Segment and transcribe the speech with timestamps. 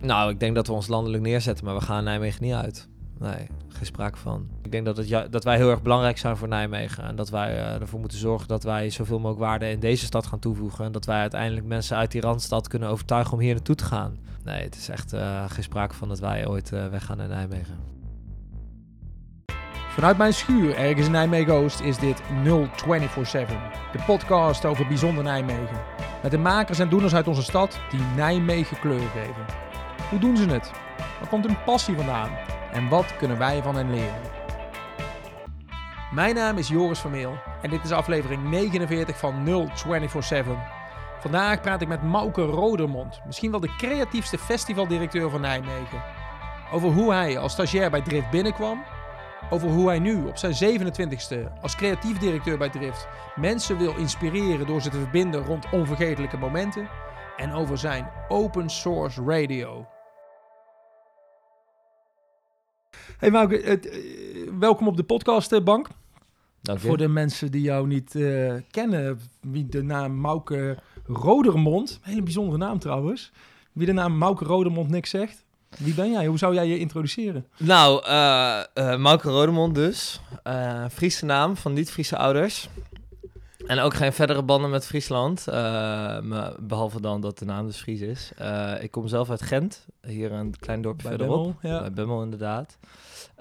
[0.00, 2.88] Nou, ik denk dat we ons landelijk neerzetten, maar we gaan Nijmegen niet uit.
[3.18, 4.48] Nee, geen sprake van.
[4.62, 7.04] Ik denk dat, het dat wij heel erg belangrijk zijn voor Nijmegen.
[7.04, 10.26] En dat wij uh, ervoor moeten zorgen dat wij zoveel mogelijk waarde in deze stad
[10.26, 10.84] gaan toevoegen.
[10.84, 14.16] En dat wij uiteindelijk mensen uit die randstad kunnen overtuigen om hier naartoe te gaan.
[14.44, 17.76] Nee, het is echt uh, geen sprake van dat wij ooit uh, weggaan naar Nijmegen.
[19.88, 23.56] Vanuit mijn schuur ergens in Nijmegen-Oost is dit 0247.
[23.92, 25.80] De podcast over bijzonder Nijmegen.
[26.22, 29.67] Met de makers en doeners uit onze stad die Nijmegen kleur geven.
[30.10, 30.70] Hoe doen ze het?
[31.18, 32.30] Waar komt hun passie vandaan?
[32.72, 34.20] En wat kunnen wij van hen leren?
[36.12, 40.54] Mijn naam is Joris Vermeel en dit is aflevering 49 van 0247.
[41.20, 46.02] Vandaag praat ik met Mauke Rodermond, misschien wel de creatiefste festivaldirecteur van Nijmegen.
[46.72, 48.84] Over hoe hij als stagiair bij Drift binnenkwam,
[49.50, 54.66] over hoe hij nu op zijn 27ste als creatief directeur bij Drift mensen wil inspireren
[54.66, 56.88] door ze te verbinden rond onvergetelijke momenten
[57.36, 59.86] en over zijn open source radio.
[63.18, 65.88] Hey Mauke, uh, welkom op de podcastbank.
[66.60, 72.10] Dank Voor de mensen die jou niet uh, kennen, wie de naam Mauke Rodermond, een
[72.10, 73.32] hele bijzondere naam trouwens,
[73.72, 75.44] wie de naam Mauke Rodermond niks zegt.
[75.78, 76.26] Wie ben jij?
[76.26, 77.46] Hoe zou jij je introduceren?
[77.56, 80.20] Nou, uh, uh, Mauke Rodemond dus.
[80.46, 82.68] Uh, Friese naam van niet-Friese ouders.
[83.66, 85.44] En ook geen verdere banden met Friesland.
[86.60, 88.32] behalve dan dat de naam dus Fries is.
[88.80, 89.86] ik kom zelf uit Gent.
[90.06, 91.56] Hier een klein dorpje Bij verderop.
[91.60, 91.80] Bemmel, ja.
[91.80, 92.78] Bij Bemmel inderdaad.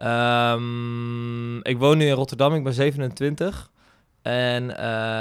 [0.03, 2.53] Um, ik woon nu in Rotterdam.
[2.53, 3.71] Ik ben 27.
[4.21, 4.65] En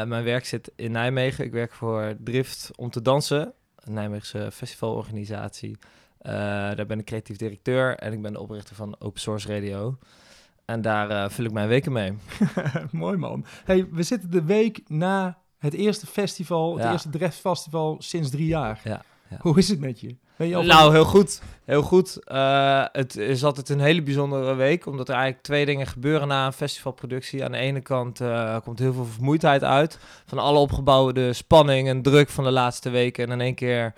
[0.09, 1.45] mijn werk zit in Nijmegen.
[1.45, 3.53] Ik werk voor Drift om te dansen.
[3.77, 5.79] Een Nijmeegse festivalorganisatie.
[6.23, 6.33] Uh,
[6.75, 9.99] daar ben ik creatief directeur en ik ben de oprichter van Open Source Radio.
[10.65, 12.13] En daar uh, vul ik mijn weken mee.
[12.91, 13.45] Mooi man.
[13.65, 16.93] Hey, we zitten de week na het eerste festival, het Ja.
[16.93, 18.81] eerste Dreft Festival sinds drie jaar.
[18.85, 19.37] Ja, ja.
[19.41, 20.17] Hoe is het met je?
[20.37, 21.43] Ben je al Nou, heel goed.
[21.65, 22.19] Heel goed.
[22.33, 26.47] Uh, het is altijd een hele bijzondere week, omdat er eigenlijk twee dingen gebeuren na
[26.47, 27.45] een festivalproductie.
[27.45, 32.03] Aan de ene kant uh, komt heel veel vermoeidheid uit van alle opgebouwde spanning en
[32.03, 33.25] druk van de laatste weken.
[33.25, 33.95] En in één keer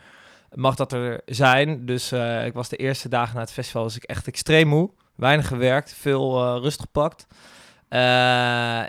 [0.55, 1.87] mag dat er zijn.
[1.87, 4.91] Dus uh, ik was de eerste dagen na het festival was ik echt extreem moe.
[5.15, 7.27] Weinig gewerkt, veel rust gepakt.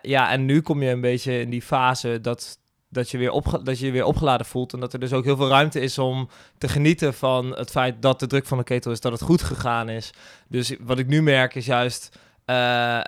[0.02, 3.64] Ja, en nu kom je een beetje in die fase dat, dat, je weer opge
[3.64, 4.74] dat je je weer opgeladen voelt.
[4.74, 8.02] En dat er dus ook heel veel ruimte is om te genieten van het feit
[8.02, 10.14] dat de druk van de ketel is, dat het goed gegaan is.
[10.48, 12.18] Dus wat ik nu merk is juist...
[12.46, 13.00] Uh,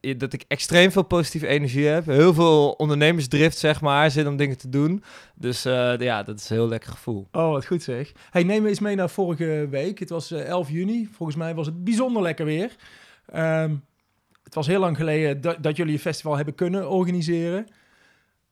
[0.00, 2.06] uh, dat ik extreem veel positieve energie heb.
[2.06, 5.02] Heel veel ondernemersdrift, zeg maar, zin om dingen te doen.
[5.34, 7.28] Dus uh, ja, dat is een heel lekker gevoel.
[7.32, 8.12] Oh, wat goed zeg.
[8.30, 9.98] Hey, neem eens mee naar vorige week.
[9.98, 11.08] Het was 11 juni.
[11.12, 12.76] Volgens mij was het bijzonder lekker weer.
[13.34, 13.84] Um,
[14.44, 17.66] het was heel lang geleden dat, dat jullie een festival hebben kunnen organiseren.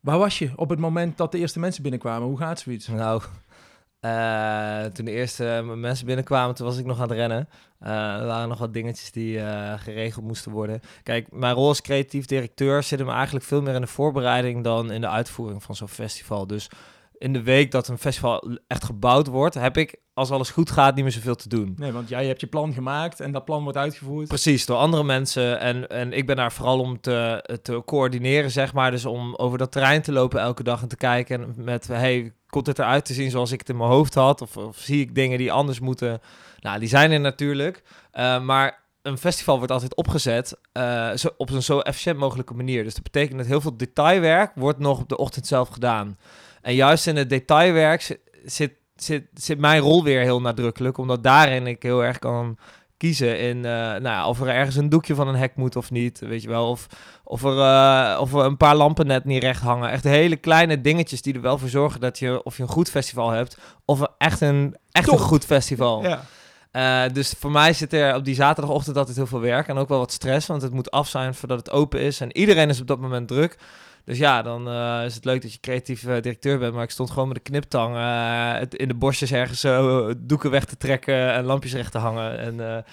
[0.00, 2.28] Waar was je op het moment dat de eerste mensen binnenkwamen?
[2.28, 2.88] Hoe gaat zoiets?
[2.88, 3.22] Nou,
[4.00, 7.48] uh, toen de eerste mensen binnenkwamen, toen was ik nog aan het rennen.
[7.82, 10.80] Uh, er waren nog wat dingetjes die uh, geregeld moesten worden.
[11.02, 14.90] Kijk, mijn rol als creatief directeur zit hem eigenlijk veel meer in de voorbereiding dan
[14.90, 16.46] in de uitvoering van zo'n festival.
[16.46, 16.68] Dus
[17.20, 20.94] in de week dat een festival echt gebouwd wordt, heb ik, als alles goed gaat,
[20.94, 21.74] niet meer zoveel te doen.
[21.76, 24.28] Nee, want jij hebt je plan gemaakt en dat plan wordt uitgevoerd.
[24.28, 25.60] Precies, door andere mensen.
[25.60, 28.90] En, en ik ben daar vooral om te, te coördineren, zeg maar.
[28.90, 32.66] Dus om over dat terrein te lopen elke dag en te kijken met, hey, komt
[32.66, 34.40] het eruit te zien zoals ik het in mijn hoofd had?
[34.40, 36.20] Of, of zie ik dingen die anders moeten?
[36.60, 37.82] Nou, die zijn er natuurlijk.
[38.14, 42.84] Uh, maar een festival wordt altijd opgezet uh, zo, op een zo efficiënt mogelijke manier.
[42.84, 46.18] Dus dat betekent dat heel veel detailwerk wordt nog op de ochtend zelf gedaan.
[46.62, 51.22] En juist in het detailwerk zit, zit, zit, zit mijn rol weer heel nadrukkelijk, omdat
[51.22, 52.58] daarin ik heel erg kan
[53.00, 55.90] kiezen in uh, nou ja, of er ergens een doekje van een hek moet of
[55.90, 56.86] niet, weet je wel, of,
[57.24, 59.90] of, er, uh, of er een paar lampen net niet recht hangen.
[59.90, 62.90] Echt hele kleine dingetjes die er wel voor zorgen dat je of je een goed
[62.90, 66.02] festival hebt, of echt een, echt een goed festival.
[66.02, 66.24] Ja.
[66.72, 69.88] Uh, dus voor mij zit er op die zaterdagochtend altijd heel veel werk en ook
[69.88, 72.80] wel wat stress, want het moet af zijn voordat het open is en iedereen is
[72.80, 73.58] op dat moment druk.
[74.04, 76.74] Dus ja, dan uh, is het leuk dat je creatief uh, directeur bent.
[76.74, 77.96] Maar ik stond gewoon met de kniptang
[78.58, 79.62] het in de bosjes ergens
[80.18, 82.38] doeken weg te trekken en lampjes recht te hangen.
[82.38, 82.84] En,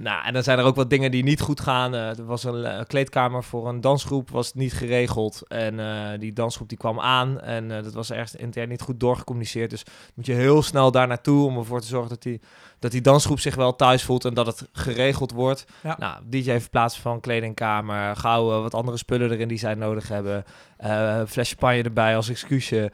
[0.00, 1.94] nou, en dan zijn er ook wat dingen die niet goed gaan.
[1.94, 5.42] er was een kleedkamer voor een dansgroep, was niet geregeld.
[5.48, 5.80] En
[6.20, 9.70] die dansgroep die kwam aan en dat was ergens intern niet goed doorgecommuniceerd.
[9.70, 9.82] Dus
[10.14, 12.40] moet je heel snel daar naartoe om ervoor te zorgen dat die,
[12.78, 15.64] dat die dansgroep zich wel thuis voelt en dat het geregeld wordt.
[15.82, 15.96] Ja.
[15.98, 20.44] Nou, DJ verplaatsen van kledingkamer, gauw wat andere spullen erin die zij nodig hebben.
[20.84, 22.92] Uh, fles champagne erbij als excuusje.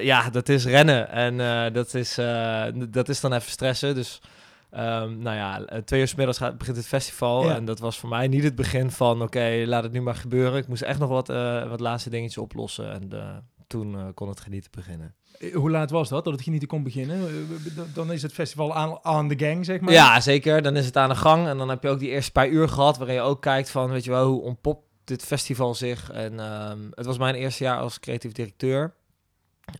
[0.00, 2.14] Ja, dat is rennen en dat, is,
[2.88, 3.94] dat is dan even stressen.
[3.94, 4.20] Dus
[4.70, 7.44] um, nou ja, twee uur s middags gaat, begint het festival.
[7.44, 7.54] Ja.
[7.54, 10.14] En dat was voor mij niet het begin van oké, okay, laat het nu maar
[10.14, 10.58] gebeuren.
[10.58, 11.26] Ik moest echt nog wat,
[11.68, 12.92] wat laatste dingetjes oplossen.
[12.92, 13.08] En
[13.68, 15.14] toen eh, kon het genieten beginnen.
[15.38, 17.28] Eh, Hoe laat was dat, dat het genieten kon beginnen?
[17.28, 19.92] Eh, Dan is het festival aan, aan de gang, zeg maar.
[19.92, 20.62] Ja, zeker.
[20.62, 21.46] Dan is het aan de gang.
[21.46, 22.98] En dan heb je ook die eerste paar uur gehad...
[22.98, 26.10] waarin je ook kijkt van, weet je wel, hoe ontpopt dit festival zich.
[26.10, 28.94] En ehm, het was mijn eerste jaar als creatief directeur.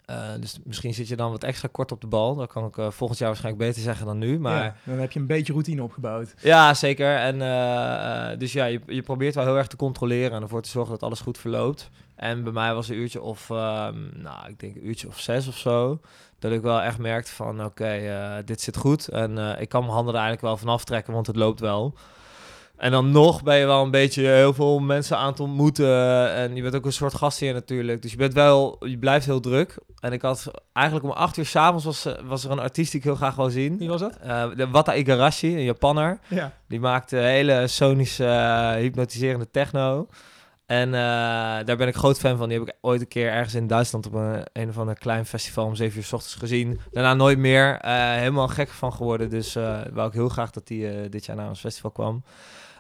[0.05, 2.35] Eh, dus misschien zit je dan wat extra kort op de bal.
[2.35, 4.39] Dat kan ik eh, volgend jaar waarschijnlijk beter zeggen dan nu.
[4.39, 6.35] Maar Ja, dan heb je een beetje routine opgebouwd.
[6.41, 7.17] Ja, zeker.
[7.17, 10.69] En eh, dus ja, je, je probeert wel heel erg te controleren en ervoor te
[10.69, 11.91] zorgen dat alles goed verloopt.
[12.15, 15.49] En bij mij was een uurtje of, ehm, nou, ik denk een uurtje of zes
[15.49, 16.01] of zo.
[16.39, 19.09] Dat ik wel echt merkte van, oké, dit zit goed.
[19.09, 21.95] En ik kan mijn handen er eigenlijk wel van aftrekken, want het loopt wel.
[22.79, 26.33] En dan nog ben je wel een beetje heel veel mensen aan het ontmoeten.
[26.35, 28.03] En je bent ook een soort gastheer natuurlijk.
[28.03, 29.79] Dus je bent wel, je blijft heel druk.
[30.01, 33.01] En ik had eigenlijk om acht uur s'avonds was, eh, was er een artiest die
[33.01, 33.79] ik heel graag wil zien.
[33.79, 34.17] Wie was dat?
[34.17, 36.19] Eh, de Wata Igarashi, een Japanner.
[36.29, 36.53] Ja.
[36.69, 40.09] Die maakte hele sonische, eh, hypnotiserende techno.
[40.67, 40.91] En
[41.65, 42.49] daar ben ik groot fan van.
[42.49, 45.27] Die heb ik ooit een keer ergens in Duitsland op een, een of ander klein
[45.27, 46.81] festival om 7 uur s ochtends gezien.
[46.91, 47.79] Daarna nooit meer.
[48.19, 49.31] Helemaal gek van geworden.
[49.31, 49.55] Dus
[49.93, 52.23] wou ik heel graag dat die dit jaar naar ons festival kwam.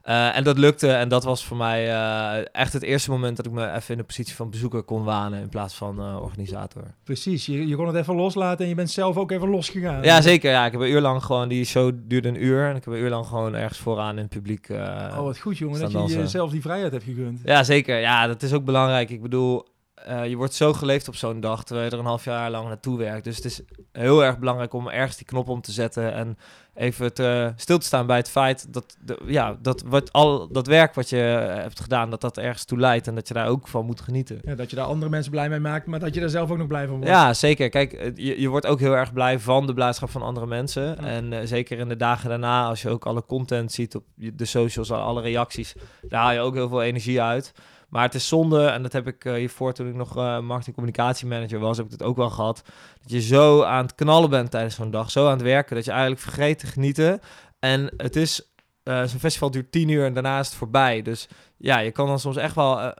[0.08, 0.90] Eh, en dat lukte.
[0.90, 3.96] En dat was voor mij eh, echt het eerste moment dat ik me even in
[3.96, 5.40] de positie van bezoeker kon wanen.
[5.40, 6.82] In plaats van eh, organisator.
[7.04, 10.02] Precies, je, je kon het even loslaten en je bent zelf ook even losgegaan.
[10.02, 10.50] Ja, zeker.
[10.50, 12.68] Ja, ik heb een uur lang gewoon, die show duurde een uur.
[12.68, 14.68] En ik heb een uur lang gewoon ergens vooraan in het publiek.
[14.70, 17.40] Oh, wat goed jongen, dat je jezelf die vrijheid hebt gegund.
[17.44, 17.98] Ja, zeker.
[17.98, 19.10] Ja, dat is ook belangrijk.
[19.10, 19.66] Ik bedoel,
[20.06, 22.68] eh, je wordt zo geleefd op zo'n dag, terwijl je er een half jaar lang
[22.68, 23.24] naartoe werkt.
[23.24, 23.60] Dus het is
[23.92, 26.38] heel erg belangrijk om ergens die knop om te zetten en
[26.74, 30.66] even te, stil te staan bij het feit dat, de, ja, dat, wat, al dat
[30.66, 33.46] werk wat je eh, hebt gedaan, dat dat ergens toe leidt en dat je daar
[33.46, 34.40] ook van moet genieten.
[34.44, 36.58] Ja, dat je daar andere mensen blij mee maakt, maar dat je daar zelf ook
[36.58, 37.10] nog blij van wordt.
[37.10, 37.68] Ja, zeker.
[37.68, 40.82] Kijk, eh, je, je wordt ook heel erg blij van de blijdschap van andere mensen.
[40.82, 41.06] Ja.
[41.06, 44.90] En zeker in de dagen daarna, als je ook alle content ziet op de socials,
[44.90, 45.74] alle reacties,
[46.08, 47.52] daar haal je ook heel veel energie uit.
[47.88, 50.76] Maar het is zonde, en dat heb ik eh, hiervoor toen ik nog eh marketing
[50.76, 52.62] communicatiemanager was, heb ik het ook wel gehad.
[53.02, 55.84] Dat je zo aan het knallen bent tijdens zo'n dag, zo aan het werken, dat
[55.84, 57.20] je eigenlijk vergeet te genieten.
[57.58, 58.52] En het is,
[58.82, 61.02] eh, zo'n festival duurt tien uur en daarna is het voorbij.
[61.02, 62.94] Dus ja, je kan dan soms echt wel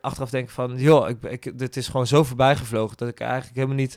[0.00, 3.54] achteraf denken van, joh, ik, ik, dit is gewoon zo voorbij gevlogen dat ik eigenlijk
[3.54, 3.96] helemaal niet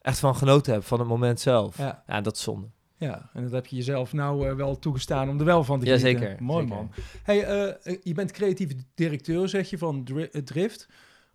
[0.00, 1.78] echt van genoten heb van het moment zelf.
[1.78, 2.66] Ja, Ja, dat is zonde.
[2.98, 5.86] Ja, en dat heb je jezelf nou eh, wel toegestaan om er wel van te
[5.86, 6.10] genieten.
[6.20, 6.76] zeker, Mooi zeker.
[6.76, 6.90] man.
[7.22, 10.88] Hey, eh, eh, je bent creatief directeur, zeg je, van Dri- Drift.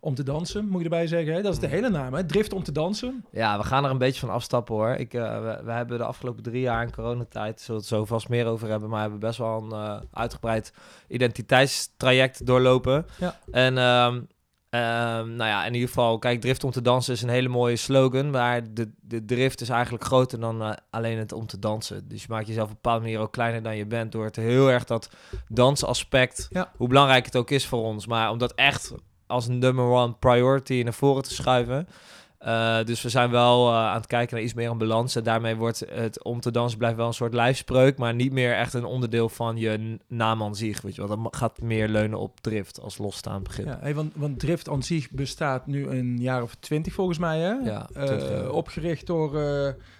[0.04, 1.34] Om te dansen, moet je erbij zeggen.
[1.34, 1.42] Hè?
[1.42, 2.24] Dat is de hele naam, hè?
[2.26, 3.24] Drift om te dansen.
[3.30, 4.88] Ja, we gaan er een beetje van afstappen hoor.
[4.94, 8.28] Ik, we, we hebben de afgelopen drie jaar in coronatijd, zullen we het zo vast
[8.28, 10.72] meer over hebben, maar we hebben best wel een uitgebreid
[11.08, 13.06] identiteitstraject doorlopen.
[13.18, 13.38] Ja.
[13.50, 14.20] En ehm,
[14.80, 18.30] nou ja, in ieder geval, kijk, drift om te dansen is een hele mooie slogan,
[18.30, 22.08] maar de, de drift is eigenlijk groter dan eh, alleen het om te dansen.
[22.08, 24.36] Dus je maakt jezelf op een bepaalde manier ook kleiner dan je bent door het
[24.36, 25.10] heel erg dat
[25.48, 26.72] dansaspect, Ja.
[26.76, 28.92] hoe belangrijk het ook is voor ons, maar om dat echt
[29.26, 31.88] als number one priority naar voren te schuiven.
[32.46, 35.16] Uh, dus we zijn wel uh, aan het kijken naar iets meer een balans.
[35.16, 38.54] En daarmee wordt het om te dansen blijft wel een soort lijfspreuk, maar niet meer
[38.54, 40.80] echt een onderdeel van je naam aan zich.
[40.80, 43.66] Weet je wel, dat gaat meer leunen op drift als losstaand begrip.
[43.66, 47.38] Ja, hey, want, want Drift aan zich bestaat nu een jaar of twintig volgens mij,
[47.38, 47.52] hè?
[47.52, 48.50] Ja, Uh, 20 jaar.
[48.50, 49.30] opgericht door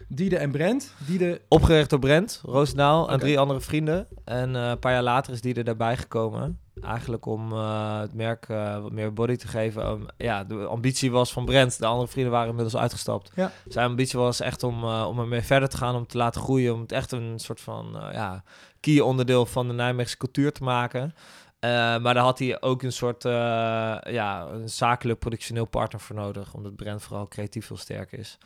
[0.09, 0.95] Diede en Brent.
[1.07, 1.41] Diede...
[1.49, 4.07] Opgericht door Brent, Roosendaal en drie andere vrienden.
[4.25, 6.61] En een paar jaar later is die er daarbij gekomen.
[6.81, 9.87] Eigenlijk om uh, het merk uh, wat meer body te geven.
[9.89, 11.79] Um, ja, de ambitie was van Brent.
[11.79, 13.33] De andere vrienden waren inmiddels uitgestapt.
[13.35, 13.53] Ja.
[13.69, 16.75] Zijn ambitie was echt om, uh, om ermee verder te gaan, om te laten groeien.
[16.75, 18.43] Om het echt een soort van ja,
[18.81, 21.15] key onderdeel van de Nijmeegse cultuur te maken.
[21.61, 26.55] Maar daar had hij ook een soort ja, een zakelijk productioneel partner voor nodig.
[26.55, 28.39] Omdat Brent vooral creatief heel sterk is.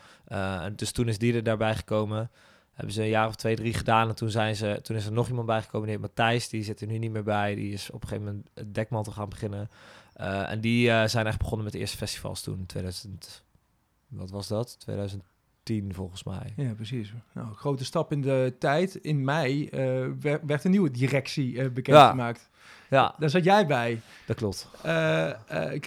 [0.75, 2.31] Dus toen is die er daarbij gekomen.
[2.77, 4.09] Hebben ze een jaar of twee, drie gedaan.
[4.09, 5.87] En toen, zijn ze, toen is er nog iemand bijgekomen.
[5.87, 6.49] Die heet Matthijs.
[6.49, 7.55] Die zit er nu niet meer bij.
[7.55, 9.69] Die is op een gegeven moment het dekmantel gaan beginnen.
[10.17, 12.65] Uh, en die uh, zijn echt begonnen met de eerste festivals toen.
[12.65, 13.43] 2000,
[14.07, 14.79] wat was dat?
[14.79, 16.53] 2010 volgens mij.
[16.55, 17.13] Ja, precies.
[17.33, 18.95] Nou, grote stap in de tijd.
[18.95, 20.05] In mei uh,
[20.45, 22.49] werd, een nieuwe directie bekendgemaakt.
[22.89, 22.97] Ja.
[22.97, 23.15] ja.
[23.19, 24.01] Daar zat jij bij.
[24.25, 24.67] Dat klopt.
[24.85, 25.31] Uh,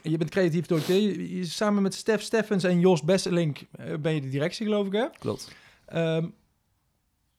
[0.02, 1.44] je bent creatief directeur.
[1.46, 3.60] Samen met Stef Steffens en Jos Besselink
[4.00, 5.06] ben je de directie, geloof ik, hè?
[5.18, 5.48] Klopt.
[5.94, 6.34] Um,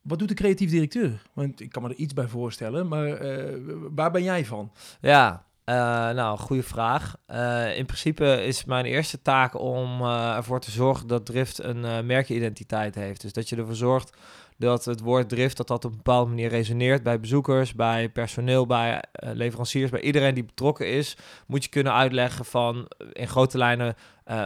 [0.02, 1.22] wat doet de creatief directeur?
[1.34, 3.58] Want ik kan me er iets bij voorstellen, maar uh,
[3.92, 4.72] waar ben jij van?
[5.02, 5.76] Ja, uh,
[6.10, 7.16] nou, goede vraag.
[7.28, 12.96] Uh, in principe is mijn eerste taak om ervoor te zorgen dat Drift een merkidentiteit
[12.96, 13.22] heeft.
[13.22, 14.18] Dus dat je ervoor zorgt
[14.58, 18.66] dat het woord Drift dat dat op een bepaalde manier resoneert bij bezoekers, bij personeel,
[18.66, 21.18] bij leveranciers, bij iedereen die betrokken is.
[21.48, 23.96] Moet je kunnen uitleggen van in grote lijnen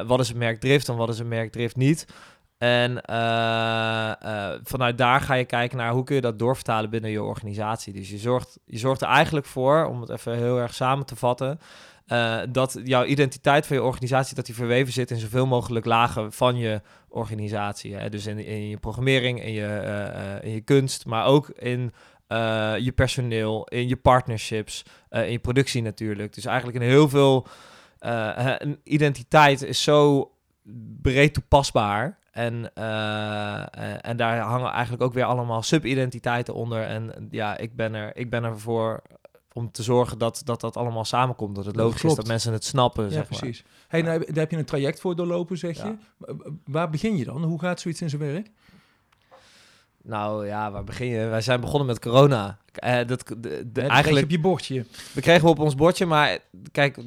[0.06, 2.06] wat is een merk Drift en wat is een merk Drift niet.
[2.58, 7.12] En uh, uh, vanuit daar ga je kijken naar hoe kun je dat doorvertalen binnen
[7.12, 7.94] je organisatie.
[7.94, 11.16] Dus je zorgt, je zorgt er eigenlijk voor, om het even heel erg samen te
[11.16, 11.60] vatten,
[12.06, 16.32] eh, dat jouw identiteit van je organisatie, dat die verweven zit in zoveel mogelijk lagen
[16.32, 17.96] van je organisatie.
[17.96, 18.10] Hè?
[18.10, 21.94] Dus in, in je programmering, in je, eh, eh, in je kunst, maar ook in
[22.28, 26.34] eh, je personeel, in je partnerships, eh, in je productie natuurlijk.
[26.34, 27.48] Dus eigenlijk in heel veel...
[28.00, 30.30] eh, identiteit is zo
[31.02, 32.18] breed toepasbaar.
[32.32, 36.84] En, eh, eh, en daar hangen eigenlijk ook weer allemaal subidentiteiten onder.
[36.84, 39.02] En ja, ik ben er, ik ben er voor
[39.54, 41.56] om te zorgen dat, dat dat allemaal samenkomt.
[41.56, 43.40] Dat het Dat logisch is dat mensen het snappen, Ja, zeg maar.
[43.40, 43.64] precies.
[43.88, 45.86] Hey, nou, daar heb je een traject voor doorlopen, zeg Ja.
[45.86, 46.36] je.
[46.66, 47.44] Waar begin je dan?
[47.44, 48.52] Hoe gaat zoiets in zijn werk?
[50.04, 51.26] Nou ja, waar begin je?
[51.26, 52.58] Wij zijn begonnen met corona.
[52.78, 54.86] Eh, dat, de, eigenlijk, op je bordje.
[55.14, 56.38] we kregen we op ons bordje, maar
[56.72, 56.98] kijk,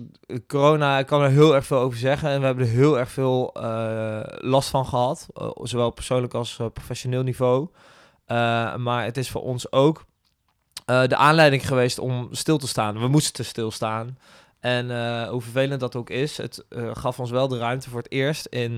[0.46, 2.28] corona, ik kan er heel erg veel over zeggen.
[2.30, 5.26] En we hebben er heel erg veel eh, last van gehad.
[5.34, 7.68] eh, zowel persoonlijk als professioneel niveau.
[8.76, 10.04] Maar het is voor ons ook
[10.84, 13.00] de aanleiding geweest om stil te staan.
[13.00, 14.18] We moesten stilstaan.
[14.60, 14.86] En
[15.28, 18.76] hoe vervelend dat ook is, het gaf ons wel de ruimte voor het eerst in,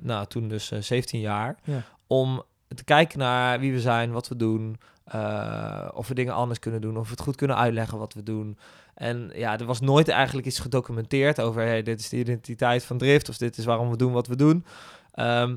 [0.00, 1.82] nou toen dus eh, 17 jaar, Ja.
[2.06, 2.42] om
[2.74, 6.80] te kijken naar wie we zijn, wat we doen, eh, of we dingen anders kunnen
[6.80, 8.58] doen, of we het goed kunnen uitleggen wat we doen.
[8.94, 12.98] En ja, er was nooit eigenlijk iets gedocumenteerd over, hey, dit is de identiteit van
[12.98, 14.64] Drift, of dit is waarom we doen wat we doen.
[15.12, 15.56] Ehm,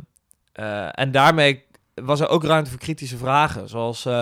[0.51, 1.63] eh, en daarmee
[1.95, 3.69] was er ook ruimte voor kritische vragen.
[3.69, 4.13] Zoals, eh,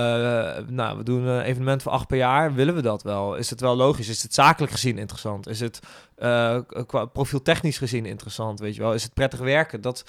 [0.67, 2.53] nou, we doen een evenement voor acht per jaar.
[2.53, 3.35] Willen we dat wel?
[3.35, 4.09] Is het wel logisch?
[4.09, 5.47] Is het zakelijk gezien interessant?
[5.47, 5.79] Is het
[6.15, 8.59] eh, qua profieltechnisch gezien interessant?
[8.59, 8.93] Weet je wel?
[8.93, 9.81] Is het prettig werken?
[9.81, 10.03] Dat,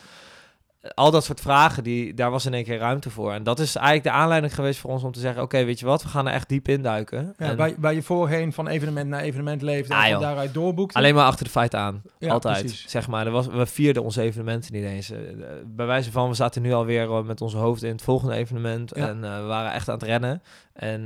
[0.95, 3.33] al dat soort vragen, die, daar was in één keer ruimte voor.
[3.33, 5.43] En dat is eigenlijk de aanleiding geweest voor ons om te zeggen...
[5.43, 6.03] oké, weet je wat?
[6.03, 7.35] We gaan er echt diep induiken.
[7.39, 10.21] Ja, En waar, waar je voorheen van evenement naar evenement leefde Ah, en joh.
[10.21, 10.99] daaruit doorboekte.
[10.99, 12.03] Alleen maar achter de feiten aan.
[12.19, 12.61] Ja, Altijd.
[12.61, 12.91] precies.
[12.91, 13.27] Zeg maar.
[13.27, 15.11] Er was, we vierden onze evenementen niet eens.
[15.11, 15.37] Eh, eh,
[15.67, 18.93] bij wijze van, we zaten nu alweer eh, met onze hoofd in het volgende evenement.
[18.95, 19.09] Ja.
[19.09, 20.43] En we waren echt aan het rennen.
[20.73, 21.03] En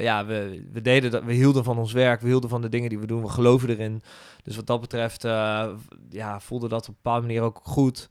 [0.00, 1.24] ja, we, we deden dat.
[1.24, 2.20] We hielden van ons werk.
[2.20, 3.22] We hielden van de dingen die we doen.
[3.22, 4.02] We geloven erin.
[4.42, 5.22] Dus wat dat betreft,
[6.10, 8.08] ja, voelde dat op een bepaalde manier ook goed.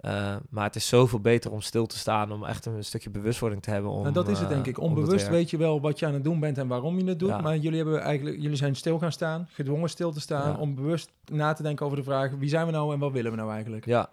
[0.00, 3.62] Eh, maar het is zoveel beter om stil te staan, om echt een stukje bewustwording
[3.62, 3.90] te hebben.
[3.90, 4.80] Om, Nou, dat is het eh, denk ik.
[4.80, 7.28] Onbewust weet je wel wat je aan het doen bent en waarom je het doet.
[7.28, 7.40] Ja.
[7.40, 10.58] Maar jullie, hebben eigenlijk, jullie zijn stil gaan staan, gedwongen stil te staan, Ja.
[10.58, 13.30] om bewust na te denken over de vraag wie zijn we nou en wat willen
[13.30, 13.86] we nou eigenlijk.
[13.86, 14.08] Ja.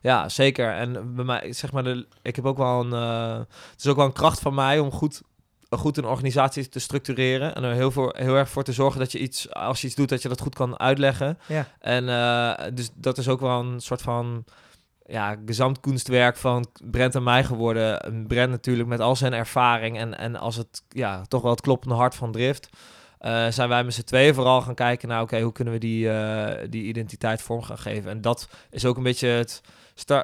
[0.00, 0.72] ja, zeker.
[0.74, 2.92] En bij mij, zeg maar, de, ik heb ook wel een.
[2.92, 3.38] eh,
[3.70, 5.22] het is ook wel een kracht van mij om goed,
[5.70, 7.54] goed een organisatie te structureren.
[7.54, 9.96] En er heel, voor, heel erg voor te zorgen dat je iets, als je iets
[9.96, 11.38] doet, dat je dat goed kan uitleggen.
[11.48, 11.66] Ja.
[11.80, 12.06] En
[12.74, 14.44] dus dat is ook wel een soort van.
[15.10, 18.00] Ja, gezamtkunstwerk van Brent en mij geworden.
[18.00, 21.60] En Brent natuurlijk met al zijn ervaring en, en als het ja, toch wel het
[21.60, 22.68] kloppende hart van Drift.
[23.18, 26.10] eh, zijn wij met z'n tweeën vooral gaan kijken naar, oké, hoe kunnen we die,
[26.10, 28.10] eh, die identiteit vorm gaan geven?
[28.10, 29.62] En dat is ook een beetje het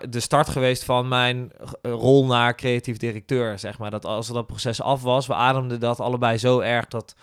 [0.08, 1.52] de start geweest van mijn
[1.82, 3.90] eh, rol naar creatief directeur, zeg maar.
[3.90, 7.14] Dat als dat proces af was, we ademden dat allebei zo erg dat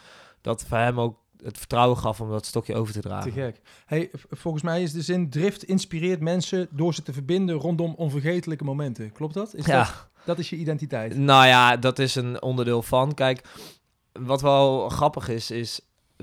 [0.41, 3.31] dat voor hem ook het vertrouwen gaf om dat stokje over te Te dragen.
[3.31, 3.59] gek.
[3.85, 8.63] Hey, volgens mij is de zin drift inspireert mensen door ze te verbinden rondom onvergetelijke
[8.63, 9.11] momenten.
[9.11, 9.53] Klopt dat?
[9.55, 11.17] Is Ja, dat, dat is je identiteit.
[11.17, 13.13] nou ja, dat is een onderdeel van.
[13.13, 13.41] Kijk,
[14.13, 15.81] wat wel grappig is, is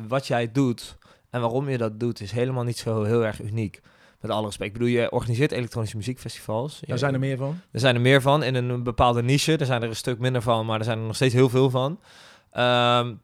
[0.09, 0.99] wat jij doet
[1.31, 3.81] en waarom je dat doet, is helemaal niet zo heel erg uniek.
[4.21, 4.73] Met alle respect.
[4.73, 6.81] Ik bedoel, je organiseert elektronische muziekfestivals.
[6.87, 7.61] Daar zijn er meer van.
[7.71, 9.57] Er zijn er meer van in een bepaalde niche.
[9.57, 11.71] Er zijn er een stuk minder van, maar er zijn er nog steeds heel veel
[11.71, 12.01] van.
[12.51, 13.15] Ehm,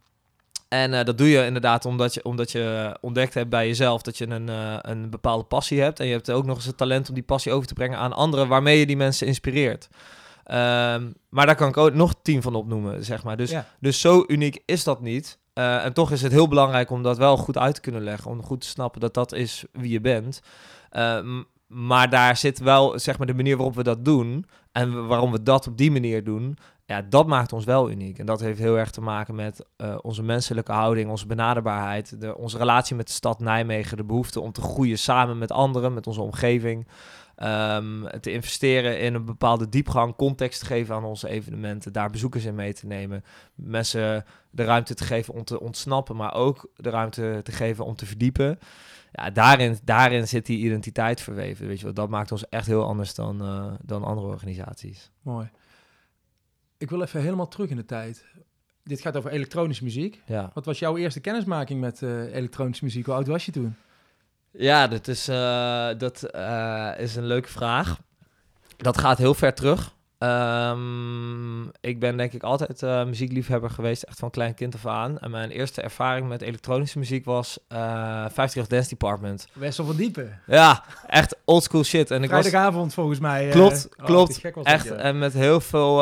[0.69, 4.19] en eh, dat doe je inderdaad omdat je, omdat je ontdekt hebt bij jezelf dat
[4.19, 6.01] je een, eh, een bepaalde passie hebt.
[6.01, 8.13] En je hebt ook nog eens het talent om die passie over te brengen aan
[8.13, 9.89] anderen, waarmee je die mensen inspireert.
[10.45, 13.37] Ehm, maar daar kan ik ook nog tien van opnoemen, zeg maar.
[13.37, 13.67] Dus, Ja.
[13.81, 15.39] dus zo uniek is dat niet.
[15.53, 18.31] Eh, en toch is het heel belangrijk om dat wel goed uit te kunnen leggen.
[18.31, 20.41] Om goed te snappen dat dat is wie je bent.
[20.91, 24.47] Ehm, maar daar zit wel, zeg maar, de manier waarop we dat doen.
[24.73, 26.59] En waarom we dat op die manier doen.
[26.87, 28.19] Ja, dat maakt ons wel uniek.
[28.19, 32.37] En dat heeft heel erg te maken met eh, onze menselijke houding, onze benaderbaarheid, de,
[32.37, 36.07] onze relatie met de stad Nijmegen, de behoefte om te groeien samen met anderen, met
[36.07, 36.87] onze omgeving.
[37.37, 42.45] Ehm, te investeren in een bepaalde diepgang, context te geven aan onze evenementen, daar bezoekers
[42.45, 43.25] in mee te nemen,
[43.55, 47.97] mensen de ruimte te geven om te ontsnappen, maar ook de ruimte te geven om
[47.97, 48.59] te verdiepen.
[49.13, 51.67] Ja, daarin, daarin zit die identiteit verweven.
[51.67, 51.95] Weet je wel.
[51.95, 55.11] Dat maakt ons echt heel anders dan, eh, dan andere organisaties.
[55.23, 55.51] Mooi.
[56.79, 58.25] Ik wil even helemaal terug in de tijd.
[58.83, 60.23] Dit gaat over elektronische muziek.
[60.27, 63.07] Ja, Wat was jouw eerste kennismaking met eh, elektronische muziek?
[63.07, 63.77] Hoe oud was je toen?
[64.51, 68.01] ja dat, is, eh, dat eh, is een leuke vraag.
[68.77, 69.95] Dat gaat heel ver terug.
[70.19, 75.19] Ehm, ik ben denk ik altijd uh, muziekliefhebber geweest, echt van klein kind af aan.
[75.19, 79.49] En mijn eerste ervaring met elektronische muziek was uh, 50 Dance Department.
[79.53, 80.29] Best wel van diepe.
[80.47, 82.11] Ja, echt oldschool shit.
[82.11, 82.95] En ik Vrijdagavond was...
[82.95, 83.49] volgens mij.
[83.49, 84.41] Klopt, uh, klopt.
[84.55, 85.97] Oh, echt, en met heel veel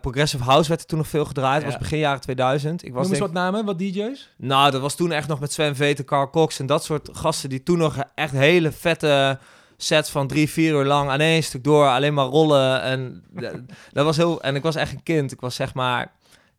[0.00, 1.62] progressive house werd er toen nog veel gedraaid.
[1.62, 2.84] Het was begin jaren 2000.
[2.84, 4.30] Ik was Noem eens wat namen, wat DJ's?
[4.36, 7.48] Nou, dat was toen echt nog met Sven Veten, Carl Cox en dat soort gasten
[7.48, 9.38] die toen nog echt hele vette
[9.76, 12.82] sets van drie, vier uur lang aan één stuk door, alleen maar rollen.
[12.82, 13.24] En
[13.92, 14.42] dat was heel.
[14.42, 15.32] En ik was echt een kind.
[15.32, 16.12] Ik was zeg maar.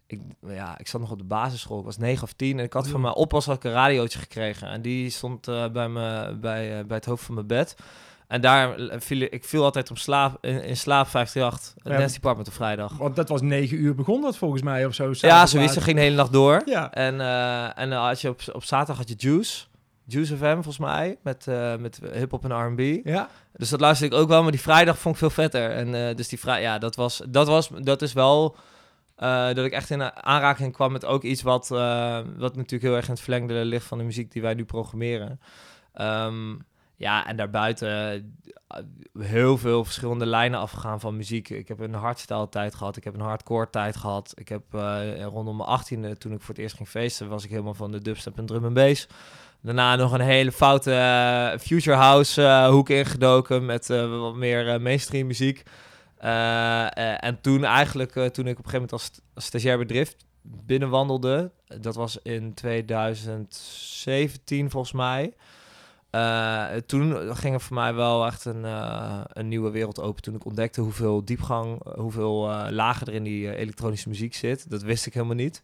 [0.07, 1.79] Ik, ja, ik zat nog op de basisschool.
[1.79, 2.59] Ik was negen of tien.
[2.59, 4.67] En ik had van mijn oppas had ik een radiootje gekregen.
[4.67, 7.75] En die stond uh, bij, me, bij, uh, bij het hoofd van mijn bed.
[8.27, 12.13] En daar viel ik viel altijd op slaap, in, in slaap 538, het ja, Dance
[12.13, 12.97] Department op vrijdag.
[12.97, 15.11] Want dat was negen uur begon dat volgens mij of zo.
[15.11, 15.73] Ja, zoiets.
[15.73, 16.61] Ze ging de hele nacht door.
[16.65, 16.93] Ja.
[16.93, 19.65] En, uh, en als je op, op zaterdag had je Juice.
[20.09, 23.05] Juice FM volgens mij, met, uh, met hip-hop en R&B.
[23.07, 23.29] Ja.
[23.53, 25.71] Dus dat luisterde ik ook wel, maar die vrijdag vond ik veel vetter.
[25.71, 28.55] En uh, dus die vrijdag, ja, dat was, dat was, dat is wel
[29.19, 33.05] uh, dat ik echt in aanraking kwam met ook iets wat, wat natuurlijk heel erg
[33.05, 35.39] in het verlengde ligt van de muziek die wij nu programmeren.
[36.01, 38.39] Um, ja, en daarbuiten
[39.19, 41.49] heel veel verschillende lijnen afgegaan van muziek.
[41.49, 44.33] Ik heb een hardstyle tijd gehad, ik heb een hardcore tijd gehad.
[44.35, 44.63] Ik heb
[45.31, 48.01] rondom mijn achttiende, toen ik voor het eerst ging feesten, was ik helemaal van de
[48.01, 49.07] dubstep en drum en bass.
[49.61, 54.81] Daarna nog een hele foute uh, Future House uh, hoek ingedoken met uh, wat meer
[54.81, 55.63] mainstream muziek.
[56.17, 61.95] en toen eigenlijk, toen ik op een gegeven moment als, als stagiair bedrijf binnenwandelde, dat
[61.95, 65.33] was in 2017 volgens mij.
[66.85, 68.63] toen ging er voor mij wel echt een,
[69.27, 70.21] een nieuwe wereld open.
[70.21, 74.69] Toen ik ontdekte hoeveel diepgang, hoeveel lagen er in die elektronische muziek zit.
[74.69, 75.61] Dat wist ik helemaal niet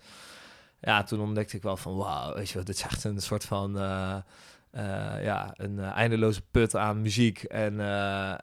[0.83, 3.45] ja, toen ontdekte ik wel van wauw, weet je wat, dit is echt een soort
[3.45, 4.15] van uh,
[4.75, 7.43] uh, ja, een uh, eindeloze put aan muziek.
[7.43, 7.79] En,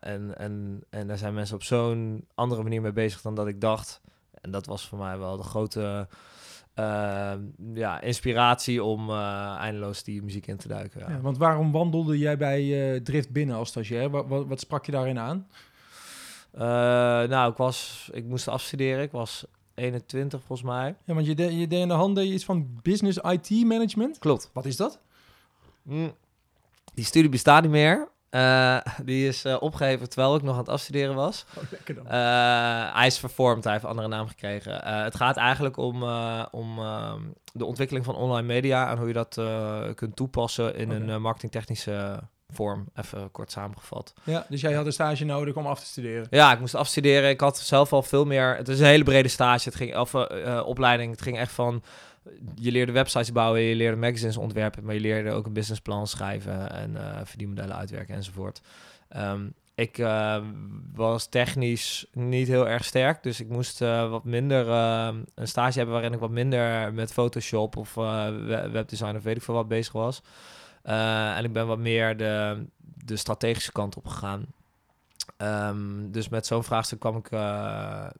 [0.01, 3.61] en, en, en daar zijn mensen op zo'n andere manier mee bezig dan dat ik
[3.61, 4.01] dacht.
[4.41, 6.09] En dat was voor mij wel de grote
[7.75, 11.01] ja, inspiratie om eindeloos die muziek in te duiken.
[11.01, 11.11] Ja.
[11.11, 14.11] ja want waarom wandelde jij bij Drift binnen als stagiair?
[14.11, 15.47] Wat, wat, wat sprak je daarin aan?
[17.29, 19.03] nou, ik, was, ik moest afstuderen.
[19.03, 19.47] Ik was
[19.81, 20.95] 21 volgens mij.
[21.05, 24.19] Ja, want je, de, je deed in de handen iets van business IT management.
[24.19, 24.51] Klopt.
[24.53, 25.01] Wat is dat?
[25.83, 26.13] Mm.
[26.95, 28.09] Die studie bestaat niet meer.
[28.31, 31.45] Uh, die is uh, opgegeven terwijl ik nog aan het afstuderen was.
[31.57, 32.05] Oh, lekker dan.
[32.05, 34.85] Uh, hij is vervormd, hij heeft een andere naam gekregen.
[34.85, 36.03] het gaat eigenlijk om,
[36.51, 37.21] om ehm,
[37.53, 39.41] de ontwikkeling van online media en hoe je dat
[39.95, 41.09] kunt toepassen in okay.
[41.09, 42.21] een marketingtechnische
[42.53, 44.15] vorm, even kort samengevat.
[44.25, 46.27] Ja, dus jij had een stage nodig om af te studeren?
[46.31, 47.31] Ja, ik moest afstuderen.
[47.31, 48.57] Ik had zelf al veel meer...
[48.57, 49.69] Het is een hele brede stage.
[49.69, 51.11] Het ging, of uh, opleiding.
[51.11, 51.83] Het ging echt van...
[52.55, 56.73] Je leerde websites bouwen, je leerde magazines ontwerpen, maar je leerde ook een businessplan schrijven
[56.73, 58.61] en uh, verdienmodellen uitwerken enzovoort.
[59.17, 60.37] Um, ik uh,
[60.95, 64.69] was technisch niet heel erg sterk, dus ik moest uh, wat minder
[65.35, 67.95] een stage hebben waarin ik wat minder met Photoshop of
[68.73, 70.23] webdesign of weet ik veel wat bezig was.
[70.85, 72.65] Uh, en ik ben wat meer de,
[73.05, 74.47] de strategische kant op gegaan.
[75.39, 78.11] Um, dus met zo'n vraagstuk kwam ik uh, nou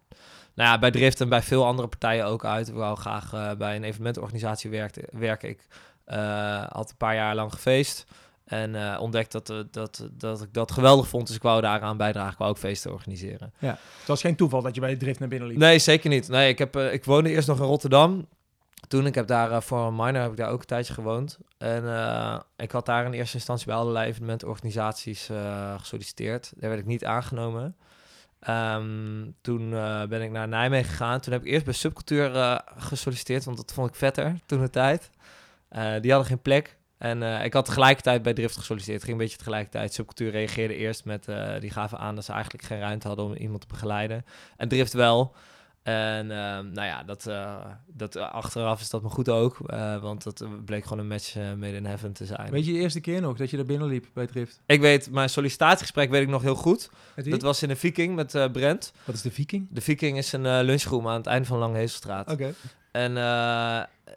[0.55, 2.69] ja, bij Drift en bij veel andere partijen ook uit.
[2.69, 5.05] Ik wou graag uh, bij een evenementorganisatie werken.
[5.13, 5.49] werken.
[5.49, 5.67] Ik
[6.69, 8.07] had een paar jaar lang gefeest.
[8.45, 11.27] En ontdekt dat, dat, dat ik dat geweldig vond.
[11.27, 12.33] Dus ik wou daaraan bijdragen.
[12.33, 13.53] Ik wou ook feesten organiseren.
[13.59, 15.59] Ja, het was geen toeval dat je bij Drift naar binnen liep.
[15.59, 16.29] Nee, zeker niet.
[16.29, 18.27] Nee, ik, heb, ik woonde eerst nog in Rotterdam
[18.91, 21.39] toen, ik heb daar uh, voor een minor heb ik daar ook een tijdje gewoond.
[21.59, 26.53] En uh, ik had daar in eerste instantie bij allerlei evenementorganisaties uh, gesolliciteerd.
[26.57, 27.77] Daar werd ik niet aangenomen.
[28.49, 29.71] Um, toen
[30.09, 31.21] ben ik naar Nijmegen gegaan.
[31.21, 35.11] Toen heb ik eerst bij Subcultuur gesolliciteerd, want dat vond ik vetter toen de tijd.
[36.01, 36.77] die hadden geen plek.
[36.99, 39.01] En ik had tegelijkertijd bij Drift gesolliciteerd.
[39.01, 39.95] Het ging een beetje tegelijkertijd.
[39.95, 41.27] Subcultuur reageerde eerst met...
[41.61, 44.25] die gaven aan dat ze eigenlijk geen ruimte hadden om iemand te begeleiden.
[44.57, 45.35] En Drift wel.
[45.83, 49.59] En uh, nou ja, dat, uh, dat, uh, achteraf is dat me goed ook.
[49.67, 52.51] Uh, want dat bleek gewoon een match made in heaven te zijn.
[52.51, 54.61] Weet je de eerste keer nog dat je daar binnenliep bij Drift?
[54.67, 56.91] Ik weet, mijn sollicitatiegesprek weet ik nog heel goed.
[57.15, 58.93] Dat was in de Viking met Brent.
[59.05, 59.67] Wat is de Viking?
[59.71, 62.31] De Viking is een lunchroom aan het einde van Lange Hezelstraat.
[62.31, 62.55] Oké.
[62.93, 63.13] En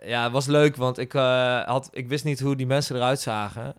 [0.05, 3.75] ja, het was leuk, want ik, had, ik wist niet hoe die mensen eruit zagen.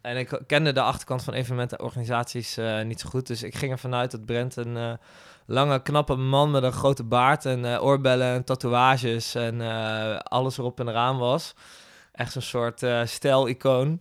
[0.00, 3.26] En ik kende de achterkant van evenementenorganisaties niet zo goed.
[3.26, 4.98] Dus ik ging ervan uit dat Brent een
[5.48, 10.58] lange, knappe man met een grote baard en uh, oorbellen en tatoeages en uh, alles
[10.58, 11.54] erop en eraan was.
[12.12, 14.00] Echt zo'n soort uh, stijl-icoon.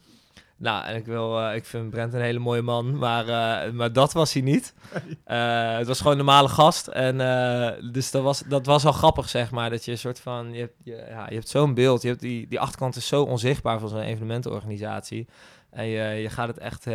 [0.59, 3.25] Nou, en ik, wil, ik vind Brent een hele mooie man, maar,
[3.73, 4.73] maar dat was hij niet.
[5.77, 6.87] het was gewoon een normale gast.
[6.87, 7.17] En
[7.91, 9.69] dus dat was, dat was al grappig, zeg maar.
[9.69, 12.01] Dat je een soort van, je hebt, je, ja, je hebt zo'n beeld.
[12.01, 15.27] Je hebt die, die achterkant is zo onzichtbaar van zo'n evenementenorganisatie.
[15.69, 16.85] En je, je gaat het echt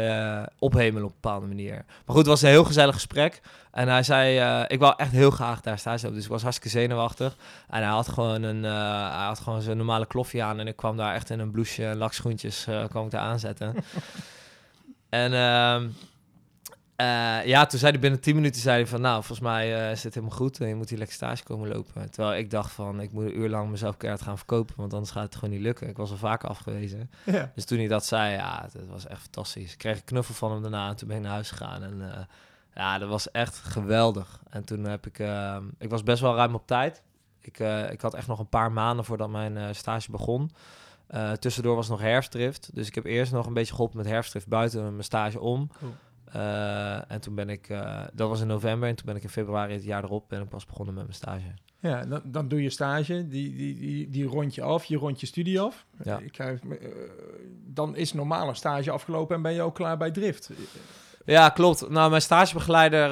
[0.58, 1.74] ophemelen op een bepaalde manier.
[1.74, 3.40] Maar goed, het was een heel gezellig gesprek.
[3.72, 6.14] En hij zei, eh, ik wou echt heel graag daar op.
[6.14, 7.36] Dus ik was hartstikke zenuwachtig.
[7.68, 10.60] En hij had gewoon, een, eh, hij had gewoon zijn normale kloffie aan.
[10.60, 13.74] En ik kwam daar echt in een blouseje en lakschoentjes uh, kwam ik daar aanzetten.
[15.08, 15.32] en
[16.96, 19.00] ehm, eh, ja, toen zei hij binnen 10 minuten zei hij van...
[19.00, 20.60] Nou, volgens mij eh, is dit helemaal goed.
[20.60, 22.10] En je moet hier lekker stage komen lopen.
[22.10, 24.74] Terwijl ik dacht van, ik moet een uur lang mezelf keihard gaan verkopen.
[24.76, 25.88] Want anders gaat het gewoon niet lukken.
[25.88, 27.10] Ik was al vaker afgewezen.
[27.24, 27.52] Ja.
[27.54, 29.72] Dus toen hij dat zei, ja, het was echt fantastisch.
[29.72, 31.82] Ik kreeg een knuffel van hem daarna en toen ben ik naar huis gegaan.
[31.82, 32.20] En eh,
[32.74, 34.40] ja, dat was echt geweldig.
[34.50, 37.02] En toen heb ik, eh, ik was best wel ruim op tijd.
[37.40, 37.58] Ik,
[37.90, 40.50] ik had echt nog een paar maanden voordat mijn stage begon.
[41.38, 42.70] Tussendoor was nog herfstdrift.
[42.74, 45.70] Dus ik heb eerst nog een beetje geholpen met herfstdrift buiten mijn stage om.
[45.78, 45.92] Cool.
[46.32, 48.88] Eh, en toen ben ik, eh, dat was in november.
[48.88, 51.16] En toen ben ik in februari het jaar erop ben ik pas begonnen met mijn
[51.16, 51.54] stage.
[51.78, 55.20] Ja, dan, dan doe je stage, die, die, die, die rond je af, je rond
[55.20, 55.86] je studie af.
[56.02, 56.18] Ja.
[56.18, 56.48] Ik eh,
[57.66, 60.50] dan is normale stage afgelopen en ben je ook klaar bij drift.
[61.24, 61.90] Ja, klopt.
[61.90, 63.10] Nou, mijn stagebegeleider,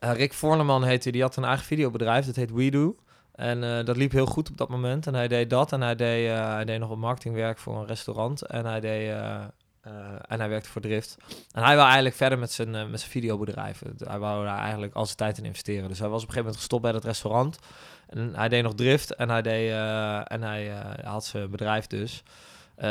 [0.00, 2.96] Rick Vorneman heette, die, die had een eigen videobedrijf, dat heet WeDo.
[3.40, 5.06] En eh, dat liep heel goed op dat moment.
[5.06, 8.42] En hij deed dat en hij deed, hij deed nog wat marketingwerk voor een restaurant.
[8.42, 9.14] En hij, deed,
[9.80, 9.92] eh,
[10.28, 11.16] en hij werkte voor Drift.
[11.52, 13.82] En hij wou eigenlijk verder met zijn, eh, met zijn videobedrijf.
[13.98, 15.88] Hij wou daar eigenlijk al zijn tijd in investeren.
[15.88, 17.58] Dus hij was op een gegeven moment gestopt bij dat restaurant.
[18.08, 20.72] En hij deed nog Drift en hij, deed, eh, en hij
[21.04, 22.22] had zijn bedrijf dus.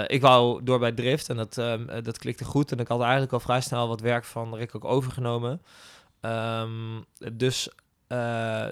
[0.07, 2.71] Ik wou door bij Drift en dat, ehm, eh, dat klikte goed.
[2.71, 5.61] En ik had eigenlijk al vrij snel wat werk van Rick ook overgenomen.
[6.21, 7.01] Ehm,
[7.33, 7.69] dus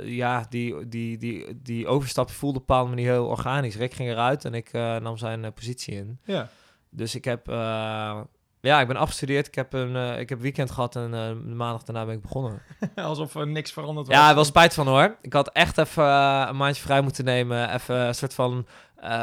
[0.04, 3.76] ja, die, die, die, die overstap voelde op een bepaalde manier heel organisch.
[3.76, 6.20] Rick ging eruit en ik nam zijn positie in.
[6.24, 6.50] Ja,
[6.90, 8.20] Dus ik heb, eh,
[8.62, 9.48] ja, ik ben afgestudeerd.
[9.48, 12.22] Ik heb een eh, ik heb weekend gehad en eh, de maandag daarna ben ik
[12.22, 12.62] begonnen.
[12.96, 14.16] alsof er niks veranderd was.
[14.16, 15.18] Ja, wel spijt van hoor.
[15.22, 16.04] Ik had echt even
[16.50, 17.74] een maandje vrij moeten nemen.
[17.74, 18.68] Even een soort van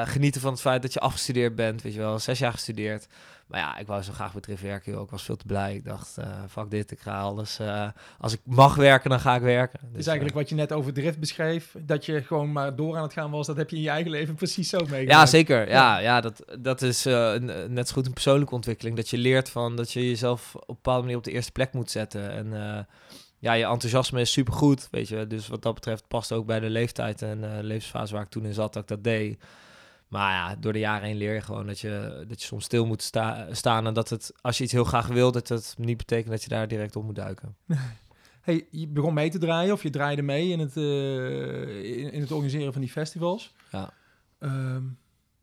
[0.05, 1.83] genieten van het feit dat je afgestudeerd bent.
[1.83, 3.07] Weet je wel, zes jaar gestudeerd.
[3.47, 4.93] Maar ja, ik wou zo graag bij Drift werken.
[4.93, 5.03] Joh.
[5.03, 5.75] Ik was veel te blij.
[5.75, 7.59] Ik dacht, eh fuck dit, ik ga alles.
[7.59, 9.79] eh, als ik mag werken, dan ga ik werken.
[9.83, 13.03] Dus, is eigenlijk wat je net over drift beschreef, dat je gewoon maar door aan
[13.03, 15.11] het gaan was, dat heb je in je eigen leven precies zo meegemaakt.
[15.11, 15.69] Ja, zeker.
[15.69, 17.35] Ja, ja dat, dat is eh,
[17.69, 18.97] net zo goed een persoonlijke ontwikkeling.
[18.97, 21.73] Dat je leert van dat je jezelf op een bepaalde manier op de eerste plek
[21.73, 22.31] moet zetten.
[22.31, 22.79] En eh,
[23.39, 25.27] ja, je enthousiasme is supergoed, weet je.
[25.27, 28.45] Dus wat dat betreft past ook bij de leeftijd en eh, levensfase waar ik toen
[28.45, 29.39] in zat, dat ik dat deed.
[30.15, 32.87] Maar ja, door de jaren heen leer je gewoon dat je, dat je soms stil
[32.87, 33.87] moet sta- staan.
[33.87, 36.49] En dat het, als je iets heel graag wil, dat het niet betekent dat je
[36.49, 37.57] daar direct op moet duiken.
[38.41, 42.21] Hey, je begon mee te draaien of je draaide mee in het, eh, in, in
[42.21, 43.55] het organiseren van die festivals.
[43.71, 43.93] Ja.
[44.39, 44.83] Ehm,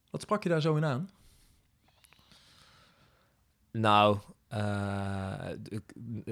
[0.10, 1.10] wat sprak je daar zo in aan?
[3.72, 5.48] Nou, eh,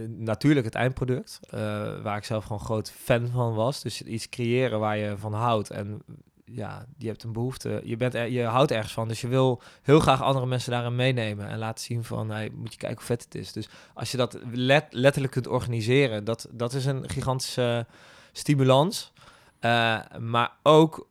[0.08, 1.60] natuurlijk het eindproduct, eh,
[2.02, 3.82] waar ik zelf gewoon groot fan van was.
[3.82, 5.70] Dus iets creëren waar je van houdt.
[5.70, 6.02] En
[6.52, 9.08] ja, je hebt een behoefte, je, bent je houdt ergens van.
[9.08, 12.72] Dus je wil heel graag andere mensen daarin meenemen en laten zien van, hey, moet
[12.72, 13.52] je kijken hoe vet het is.
[13.54, 17.86] Dus als je dat let, letterlijk kunt organiseren, dat, dat is een gigantische
[18.32, 19.12] stimulans.
[19.60, 21.08] Eh, maar ook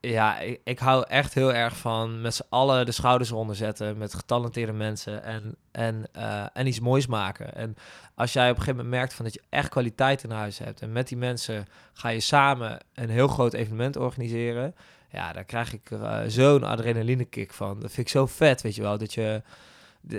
[0.00, 4.14] ja, ik, hou echt heel erg van met z'n allen de schouders eronder zetten met
[4.14, 7.54] getalenteerde mensen en, en, eh, en iets moois maken.
[7.54, 7.76] En
[8.14, 10.80] als jij op een gegeven moment merkt van dat je echt kwaliteit in huis hebt
[10.80, 14.74] en met die mensen ga je samen een heel groot evenement organiseren,
[15.10, 17.80] ja, daar krijg ik eh, zo'n adrenaline kick van.
[17.80, 19.42] Dat vind ik zo vet, weet je wel, dat je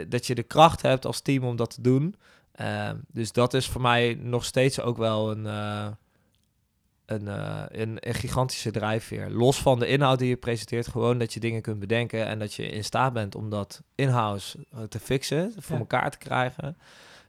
[0.08, 2.15] dat je de kracht hebt als team om dat te doen.
[2.52, 5.88] Eh, dus dat is voor mij nog steeds ook wel een, eh,
[7.12, 9.30] een, eh, een, een gigantische drijfveer.
[9.30, 12.54] Los van de inhoud die je presenteert, gewoon dat je dingen kunt bedenken en dat
[12.54, 15.80] je in staat bent om dat in-house eh, te fixen, voor Ja.
[15.82, 16.78] elkaar te krijgen.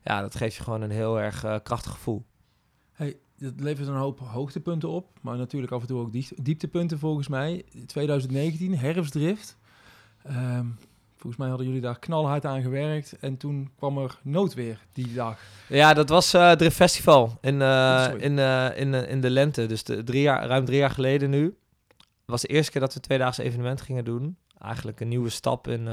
[0.05, 2.25] Ja, dat geeft je gewoon een heel erg eh, krachtig gevoel.
[2.93, 6.99] Hey, dat levert een hoop hoogtepunten op, maar natuurlijk af en toe ook diep- dieptepunten
[6.99, 7.65] volgens mij.
[7.87, 9.57] 2019, herfstdrift.
[10.23, 10.67] Ehm,
[11.23, 15.39] volgens mij hadden jullie daar knalhard aan gewerkt en toen kwam er noodweer die dag.
[15.69, 18.21] Ja, dat was Drift Festival in, eh, Sorry.
[18.21, 19.67] in, eh, in, in de lente.
[19.67, 21.57] Dus de, drie jaar, ruim drie jaar geleden nu.
[22.25, 24.37] was de eerste keer dat we een tweedaagse evenement gingen doen.
[24.59, 25.89] Eigenlijk een nieuwe stap in,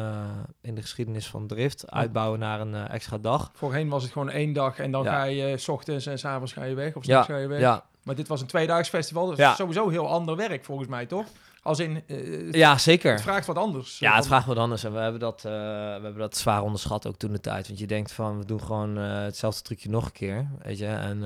[0.61, 1.91] in de geschiedenis van Drift.
[1.91, 3.51] Uitbouwen naar een extra dag.
[3.53, 5.11] Voorheen was het gewoon één dag en dan Ja.
[5.11, 7.47] ga je s ochtends en s avonds ga je weg of Ja, s'nachts ga je
[7.47, 7.59] weg.
[7.59, 9.55] ja, Maar dit was een tweedaags festival, dus Ja.
[9.55, 11.25] sowieso heel ander werk volgens mij, toch?
[11.63, 13.19] Als in, eh, het, ja, het zeker.
[13.19, 13.99] vraagt wat anders.
[13.99, 14.83] Ja, het vraagt wat anders.
[14.83, 17.67] En we hebben dat, eh, we hebben dat zwaar onderschat ook toen de tijd.
[17.67, 20.47] Want je denkt van, we doen gewoon eh, hetzelfde trucje nog een keer.
[20.63, 20.85] Weet je?
[20.85, 21.21] En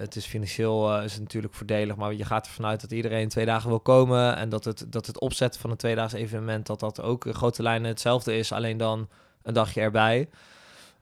[0.00, 1.96] het is financieel is het natuurlijk voordelig.
[1.96, 4.36] Maar je gaat ervan uit dat iedereen twee dagen wil komen.
[4.36, 6.66] En dat het, dat het opzetten van een tweedaags evenement...
[6.66, 8.52] dat dat ook in grote lijnen hetzelfde is.
[8.52, 9.08] Alleen dan
[9.42, 10.28] een dagje erbij.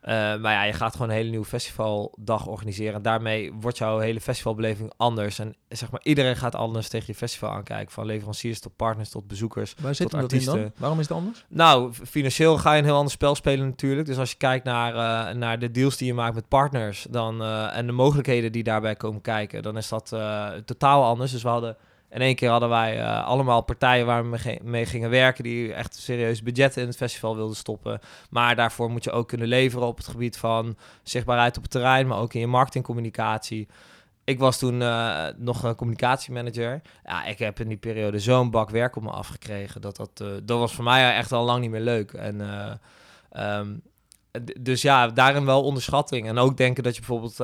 [0.07, 2.93] Eh, maar ja, je gaat gewoon een hele nieuwe festivaldag organiseren.
[2.93, 5.39] En daarmee wordt jouw hele festivalbeleving anders.
[5.39, 7.91] En zeg maar, iedereen gaat anders tegen je festival aankijken.
[7.91, 9.75] Van leveranciers tot partners tot bezoekers.
[9.81, 10.53] Waar zit tot dat in dan?
[10.53, 10.81] artiesten.
[10.81, 11.45] Waarom is het anders?
[11.49, 14.07] Nou, financieel ga je een heel ander spel spelen natuurlijk.
[14.07, 17.41] Dus als je kijkt naar, eh, naar de deals die je maakt met partners dan,
[17.41, 20.15] eh, en de mogelijkheden die daarbij komen kijken, dan is dat
[20.65, 21.31] totaal anders.
[21.31, 21.77] Dus we hadden
[22.09, 25.43] in één keer hadden wij eh, allemaal partijen waar we mee, ge- mee gingen werken,
[25.43, 27.99] die echt serieus budgetten in het festival wilden stoppen.
[28.29, 32.07] Maar daarvoor moet je ook kunnen leveren op het gebied van zichtbaarheid op het terrein,
[32.07, 33.67] maar ook in je marketingcommunicatie.
[34.23, 36.81] Ik was toen eh, nog een communicatiemanager.
[37.03, 39.81] Ja, ik heb in die periode zo'n bak werk op me afgekregen.
[39.81, 42.13] Dat, dat, eh, dat was voor mij echt al lang niet meer leuk.
[42.13, 42.71] En, eh,
[43.31, 43.67] ehm,
[44.61, 46.27] dus ja, daarin wel onderschatting.
[46.27, 47.35] En ook denken dat je bijvoorbeeld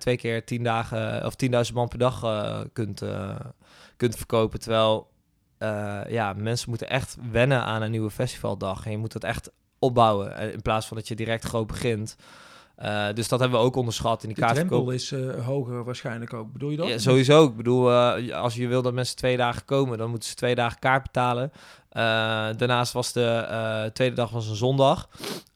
[0.00, 2.20] twee keer tien dagen of 10.000 man per dag
[2.72, 3.02] kunt,
[3.96, 4.60] kunt verkopen.
[4.60, 5.10] Terwijl
[5.58, 8.84] eh, ja, mensen moeten echt wennen aan een nieuwe festivaldag.
[8.84, 10.36] En je moet dat echt opbouwen.
[10.36, 12.16] eh, In plaats van dat je direct groot begint.
[12.76, 14.86] Eh, dus dat hebben we ook onderschat in die De kaartverkoop.
[14.86, 16.52] drempel is hoger waarschijnlijk ook.
[16.52, 16.88] Bedoel je dat?
[16.88, 17.44] Ja, sowieso.
[17.44, 17.92] Ik bedoel,
[18.32, 21.52] als je wil dat mensen twee dagen komen, dan moeten ze twee dagen kaart betalen.
[22.56, 25.08] Daarnaast was de tweede dag was een zondag.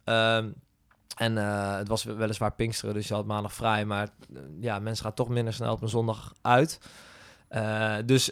[0.04, 0.48] Ehm,
[1.16, 1.36] en
[1.76, 3.84] het was weliswaar Pinksteren, dus je had maandag vrij.
[3.84, 4.08] Maar
[4.60, 6.78] ja, mensen gaan toch minder snel op een zondag uit.
[7.48, 8.30] Eh, dus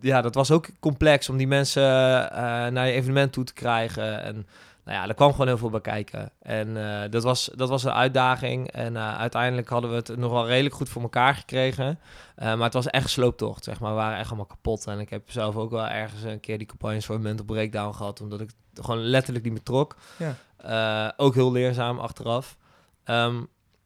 [0.00, 1.82] ja, dat was ook complex om die mensen
[2.30, 4.22] eh, naar je evenement toe te krijgen.
[4.22, 4.46] En
[4.84, 6.30] nou ja, er kwam gewoon heel veel bij kijken.
[6.42, 8.70] En eh, dat, was, dat was een uitdaging.
[8.70, 11.98] En uiteindelijk hadden we het nog wel redelijk goed voor elkaar gekregen.
[12.36, 13.90] Maar het was echt slooptocht, zeg maar.
[13.90, 14.86] We waren echt allemaal kapot.
[14.86, 17.94] En ik heb zelf ook wel ergens een keer die campagnes voor een mental breakdown
[17.94, 18.20] gehad.
[18.20, 19.96] Omdat ik het gewoon letterlijk niet meer trok.
[20.16, 21.14] Ja.
[21.16, 22.56] Ook heel leerzaam achteraf.
[23.04, 23.42] Ehm,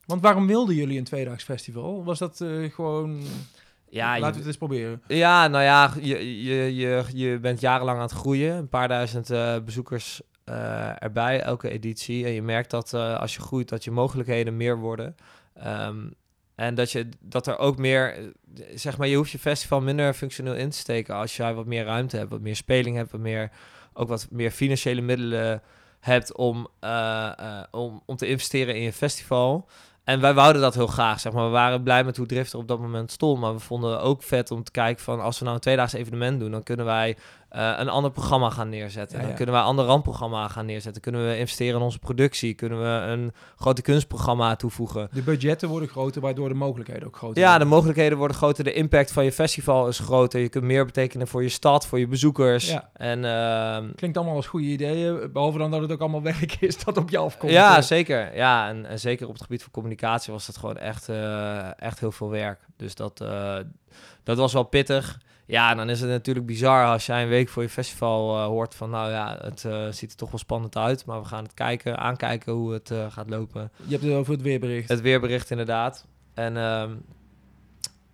[0.07, 2.05] Want waarom wilden jullie een tweedaags festival?
[2.05, 3.23] Was dat gewoon...
[3.91, 5.03] ja, Laten we het eens proberen.
[5.07, 8.57] Ja, nou ja, je, je, je, je bent jarenlang aan het groeien.
[8.57, 12.25] Een paar duizend eh, bezoekers eh, erbij, elke editie.
[12.25, 15.17] En je merkt dat eh, als je groeit, dat je mogelijkheden meer worden.
[15.55, 16.11] Ehm,
[16.55, 18.33] en dat, je, dat er ook meer,
[18.75, 21.15] zeg maar, je hoeft je festival minder functioneel in te steken.
[21.15, 23.51] Als jij wat meer ruimte hebt, wat meer speling hebt, wat meer,
[23.93, 25.63] ook wat meer financiële middelen
[26.01, 26.69] hebt om,
[27.71, 29.69] om, om te investeren in je festival.
[30.05, 31.45] En wij wouden dat heel graag, zeg maar.
[31.45, 33.41] We waren blij met hoe Drift er op dat moment stond.
[33.41, 35.21] Maar we vonden ook vet om te kijken van...
[35.21, 36.51] als we nou een tweedaags evenement doen...
[36.51, 37.17] dan kunnen wij
[37.51, 39.15] eh, een ander programma gaan neerzetten.
[39.17, 39.37] Ja, Dan ja.
[39.37, 41.03] kunnen wij een ander randprogramma gaan neerzetten.
[41.03, 42.55] Kunnen we investeren in onze productie.
[42.55, 45.09] Kunnen we een grote kunstprogramma toevoegen.
[45.13, 47.69] De budgetten worden groter, waardoor de mogelijkheden ook groter Ja, de worden.
[47.69, 48.65] mogelijkheden worden groter.
[48.65, 50.41] De impact van je festival is groter.
[50.41, 52.71] Je kunt meer betekenen voor je stad, voor je bezoekers.
[52.71, 52.91] Ja.
[52.93, 56.85] En ehm, Klinkt allemaal als goede ideeën, behalve dan dat het ook allemaal werk is
[56.85, 57.53] dat op je afkomt.
[57.53, 58.37] Ja, zeker.
[58.37, 62.01] Ja, en, en zeker op het gebied van communicatie was dat gewoon echt, eh, echt
[62.01, 62.61] heel veel werk.
[62.77, 63.57] Dus dat, eh,
[64.23, 65.19] dat was wel pittig.
[65.51, 68.75] Ja, dan is het natuurlijk bizar als jij een week voor je festival eh, hoort
[68.75, 68.91] van...
[68.91, 71.99] nou ja, het eh, ziet er toch wel spannend uit, maar we gaan het kijken,
[71.99, 73.71] aankijken hoe het eh, gaat lopen.
[73.77, 74.89] Je hebt het over het weerbericht.
[74.89, 76.07] Het weerbericht inderdaad.
[76.35, 76.91] En ehm,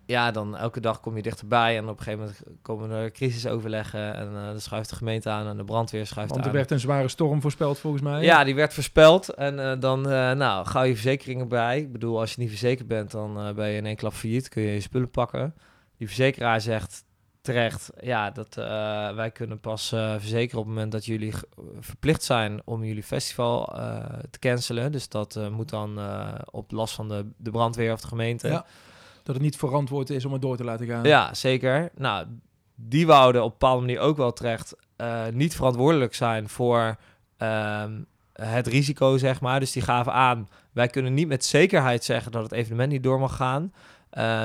[0.05, 4.15] ja, dan elke dag kom je dichterbij en op een gegeven moment komen er crisisoverleggen...
[4.15, 6.55] en eh dan schuift de gemeente aan en de brandweer schuift Want er aan.
[6.55, 8.23] werd een zware storm voorspeld volgens mij.
[8.23, 9.29] Ja, die werd voorspeld.
[9.29, 11.79] En dan, eh, nou, gauw je verzekeringen bij.
[11.79, 14.49] Ik bedoel, als je niet verzekerd bent, dan ben je in één klap failliet.
[14.49, 15.53] Kun je je spullen pakken.
[15.97, 17.05] Die verzekeraar zegt
[17.47, 18.65] terecht, ja, dat eh,
[19.15, 21.33] wij kunnen pas eh, verzekeren op het moment dat jullie
[21.79, 24.91] verplicht zijn om jullie festival eh, te cancelen.
[24.91, 25.99] Dus dat moet dan
[26.51, 28.47] op last van de, de brandweer of de gemeente.
[28.47, 28.65] Ja.
[29.23, 31.03] Dat het niet verantwoord is om het door te laten gaan.
[31.03, 31.89] Ja, zeker.
[31.95, 32.25] Nou,
[32.75, 34.75] die wouden op een bepaalde manier ook wel terecht
[35.31, 36.95] niet verantwoordelijk zijn voor
[37.37, 38.01] ehm,
[38.33, 39.59] het risico, zeg maar.
[39.59, 43.19] Dus die gaven aan, wij kunnen niet met zekerheid zeggen dat het evenement niet door
[43.19, 43.73] mag gaan.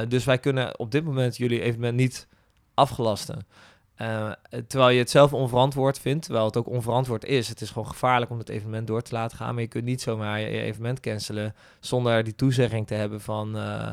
[0.08, 2.26] Dus wij kunnen op dit moment jullie evenement niet
[2.74, 3.46] afgelasten.
[3.94, 4.30] Eh,
[4.66, 7.48] terwijl je het zelf onverantwoord vindt, terwijl het ook onverantwoord is.
[7.48, 9.54] Het is gewoon gevaarlijk om het evenement door te laten gaan.
[9.54, 13.90] Maar je kunt niet zomaar je evenement cancelen zonder die toezegging te hebben van, eh,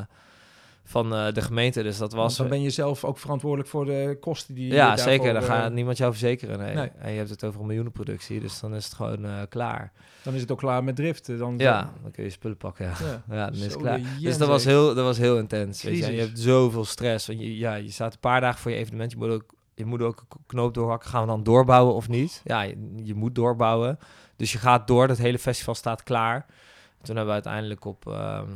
[0.90, 1.82] van eh, de gemeente.
[1.82, 2.36] Dus dat Want was.
[2.36, 5.32] dan ben je zelf ook verantwoordelijk voor de kosten die je Ja, zeker.
[5.32, 6.58] Dan eh, gaat niemand jou verzekeren.
[6.58, 6.74] Nee.
[6.74, 6.90] Nee.
[6.98, 9.92] En je hebt het over een miljoenenproductie, dus dan is het gewoon eh, klaar.
[10.22, 11.38] Dan is het ook klaar met driften.
[11.38, 12.84] Dan, Ja, dan kun je spullen pakken.
[12.84, 13.22] Ja, ja.
[13.36, 14.00] ja dan is het klaar.
[14.20, 15.82] Dus dat was, heel, dat was heel intens.
[15.82, 16.04] Weet je.
[16.04, 16.28] En je Crisis.
[16.32, 17.26] hebt zoveel stress.
[17.26, 19.10] Want je, ja, je staat een paar dagen voor je evenement.
[19.10, 21.08] Je moet ook, je moet ook een knoop doorhakken.
[21.10, 22.40] Gaan we dan doorbouwen of niet?
[22.44, 23.98] Ja, je, je moet doorbouwen.
[24.36, 25.08] Dus je gaat door.
[25.08, 26.46] Het hele festival staat klaar.
[27.02, 28.50] Toen hebben we uiteindelijk op, ehm,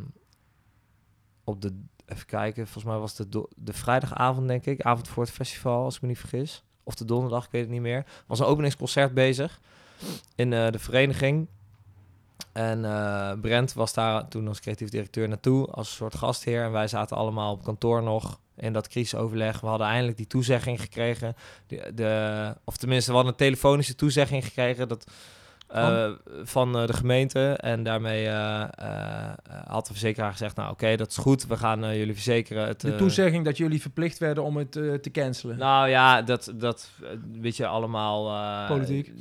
[1.45, 1.83] op de...
[2.07, 4.83] Even kijken, volgens mij was het de, de vrijdagavond, denk ik.
[4.83, 6.65] Avond voor het festival, als ik me niet vergis.
[6.83, 7.97] Of de donderdag, ik weet het niet meer.
[7.97, 9.61] Er was een openingsconcert bezig
[10.35, 11.49] in eh, de vereniging.
[12.53, 16.65] En eh, Brent was daar toen als creatief directeur naartoe, als een soort gastheer.
[16.65, 19.61] En wij zaten allemaal op kantoor nog in dat crisisoverleg.
[19.61, 21.37] We hadden eindelijk die toezegging gekregen.
[21.67, 25.07] De, de, of tenminste, we hadden een telefonische toezegging gekregen dat
[25.67, 26.11] eh,
[26.43, 27.57] van eh, de gemeente.
[27.57, 29.33] En daarmee eh,
[29.67, 31.47] had de verzekeraar gezegd, nou oké, dat is goed.
[31.47, 32.67] We gaan jullie verzekeren.
[32.67, 35.59] Het, De toezegging dat jullie verplicht werden om het te cancelen.
[35.59, 36.91] nou ja, dat, dat
[37.41, 38.67] weet je allemaal.
[38.67, 39.13] Politiek.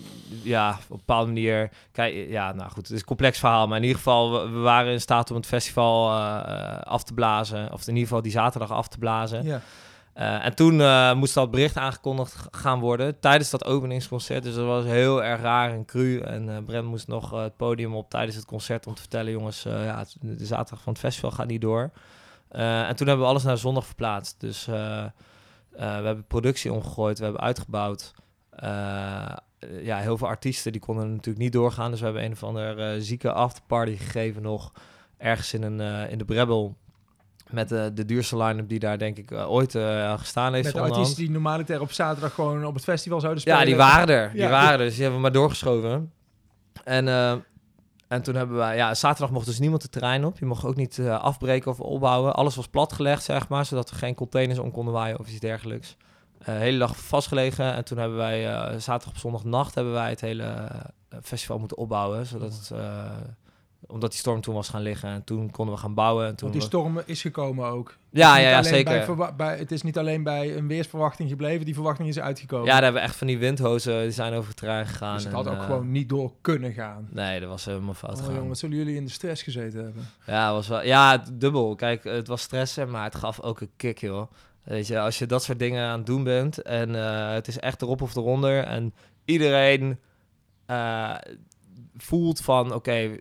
[0.44, 1.70] Ja, op een bepaalde manier.
[1.92, 3.68] Kijk, ja, nou goed, het is een complex verhaal.
[3.68, 6.12] Maar in ieder geval, we, we waren in staat om het festival
[6.84, 7.72] af te blazen.
[7.74, 9.44] Of in ieder geval die zaterdag af te blazen.
[9.44, 9.62] ja.
[10.14, 14.44] Eh, en toen eh, moest dat bericht aangekondigd gaan worden tijdens dat openingsconcert.
[14.44, 16.20] Dus dat was heel erg raar en cru.
[16.20, 19.32] En eh Brent moest nog het podium op tijdens het concert om te vertellen...
[19.32, 21.92] jongens, ja, de zaterdag van het festival gaat niet door.
[22.50, 24.40] En toen hebben we alles naar zondag verplaatst.
[24.40, 25.12] Dus we
[25.80, 28.14] hebben productie omgegooid, we hebben uitgebouwd.
[29.82, 31.92] Ja, heel veel artiesten die konden natuurlijk niet doorgaan.
[31.92, 34.72] Dus we hebben een of andere eh, zieke afterparty gegeven nog...
[35.18, 36.76] ergens in, een, in de Brebbel...
[37.54, 40.66] Met de, de duurste line-up die daar denk ik eh, ooit eh, gestaan heeft.
[40.66, 43.60] Met de artiesten die normaliter op zaterdag gewoon op het festival zouden spelen.
[43.60, 44.32] Ja, die waren er.
[44.32, 44.50] Die Ja.
[44.50, 44.86] waren er.
[44.86, 46.12] Dus die hebben we maar doorgeschoven.
[46.84, 47.32] En, eh,
[48.08, 48.76] en toen hebben we...
[48.76, 50.40] Ja, zaterdag mocht dus niemand het terrein op.
[50.40, 52.34] Je mocht ook niet eh, afbreken of opbouwen.
[52.36, 53.66] Alles was platgelegd, zeg maar.
[53.66, 55.98] Zodat er geen containers om konden waaien of iets dergelijks.
[56.40, 57.74] Eh hele dag vastgelegen.
[57.74, 58.48] En toen hebben wij...
[58.54, 60.80] eh, zaterdag op zondagnacht hebben wij het hele eh,
[61.24, 62.26] festival moeten opbouwen.
[62.26, 62.72] Zodat het...
[63.88, 65.10] omdat die storm toen was gaan liggen.
[65.10, 66.28] En toen konden we gaan bouwen.
[66.28, 67.98] En toen Want die storm is gekomen ook.
[68.10, 69.16] Ja, ja, zeker.
[69.16, 72.66] Bij bij, het is niet alleen bij een weersverwachting gebleven, die verwachting is uitgekomen.
[72.66, 74.02] Ja, daar hebben we echt van die windhozen.
[74.02, 75.16] Die zijn over terrein gegaan.
[75.16, 77.08] dus het en, had ook eh, gewoon niet door kunnen gaan.
[77.12, 80.06] Nee, dat was helemaal fout Oh, jongen, wat zullen jullie in de stress gezeten hebben?
[80.26, 81.76] Ja, was wel, ja, dubbel.
[81.76, 84.32] Kijk, het was stressen, maar het gaf ook een kick, joh.
[84.64, 87.60] Weet je, als je dat soort dingen aan het doen bent en eh, het is
[87.60, 88.94] echt erop of eronder en
[89.26, 90.00] iedereen
[90.66, 91.16] eh,
[91.96, 93.18] voelt van, oké,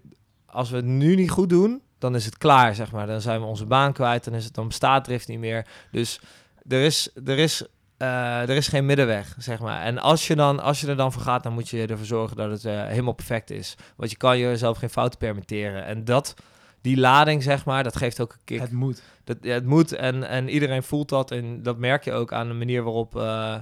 [0.53, 3.07] als we het nu niet goed doen, dan is het klaar, zeg maar.
[3.07, 5.67] Dan zijn we onze baan kwijt, dan, is het, dan bestaat drift niet meer.
[5.91, 6.21] Dus
[6.69, 9.83] er is, er is, eh, er is geen middenweg, zeg maar.
[9.83, 12.37] En als je, dan, als je er dan voor gaat, dan moet je ervoor zorgen
[12.37, 13.75] dat het eh, helemaal perfect is.
[13.97, 15.85] Want je kan jezelf geen fouten permitteren.
[15.85, 16.35] En dat,
[16.81, 18.61] die lading, zeg maar, dat geeft ook een kick.
[18.61, 19.03] Het moet.
[19.25, 21.31] Dat, ja, het moet en, en iedereen voelt dat.
[21.31, 23.57] En dat merk je ook aan de manier waarop, eh,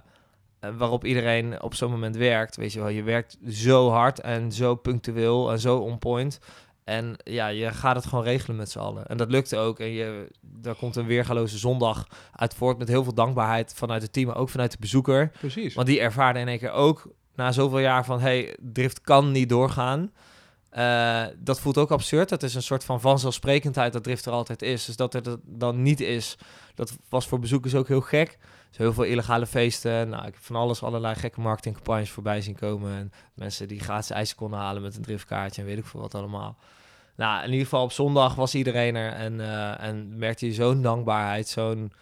[0.61, 2.57] waarop iedereen op zo'n moment werkt.
[2.57, 6.41] Weet je wel, je werkt zo hard en zo punctueel en zo on point.
[6.91, 9.07] En ja, je gaat het gewoon regelen met z'n allen.
[9.07, 9.79] En dat lukte ook.
[9.79, 14.13] En je, daar komt een weergaloze zondag uit voort met heel veel dankbaarheid vanuit het
[14.13, 15.31] team, maar ook vanuit de bezoeker.
[15.39, 15.75] Precies.
[15.75, 18.21] Want die ervaarde in één keer ook na zoveel jaar van...
[18.21, 20.13] hey, drift kan niet doorgaan.
[20.71, 22.31] Eh, dat voelt ook absurd.
[22.31, 24.85] Het is een soort van vanzelfsprekendheid dat drift er altijd is.
[24.85, 26.39] Dus dat er dat dan niet is,
[26.75, 28.39] dat was voor bezoekers ook heel gek.
[28.69, 30.09] Dus heel veel illegale feesten.
[30.09, 32.93] Nou, ik heb van alles, allerlei gekke marketingcampagnes voorbij zien komen.
[32.93, 36.15] En mensen die gratis ijs konden halen met een driftkaartje en weet ik veel wat
[36.15, 36.59] allemaal.
[37.21, 40.83] Nou, in ieder geval op zondag was iedereen er en, eh, en merkte je zo'n
[40.83, 41.93] dankbaarheid, zo'n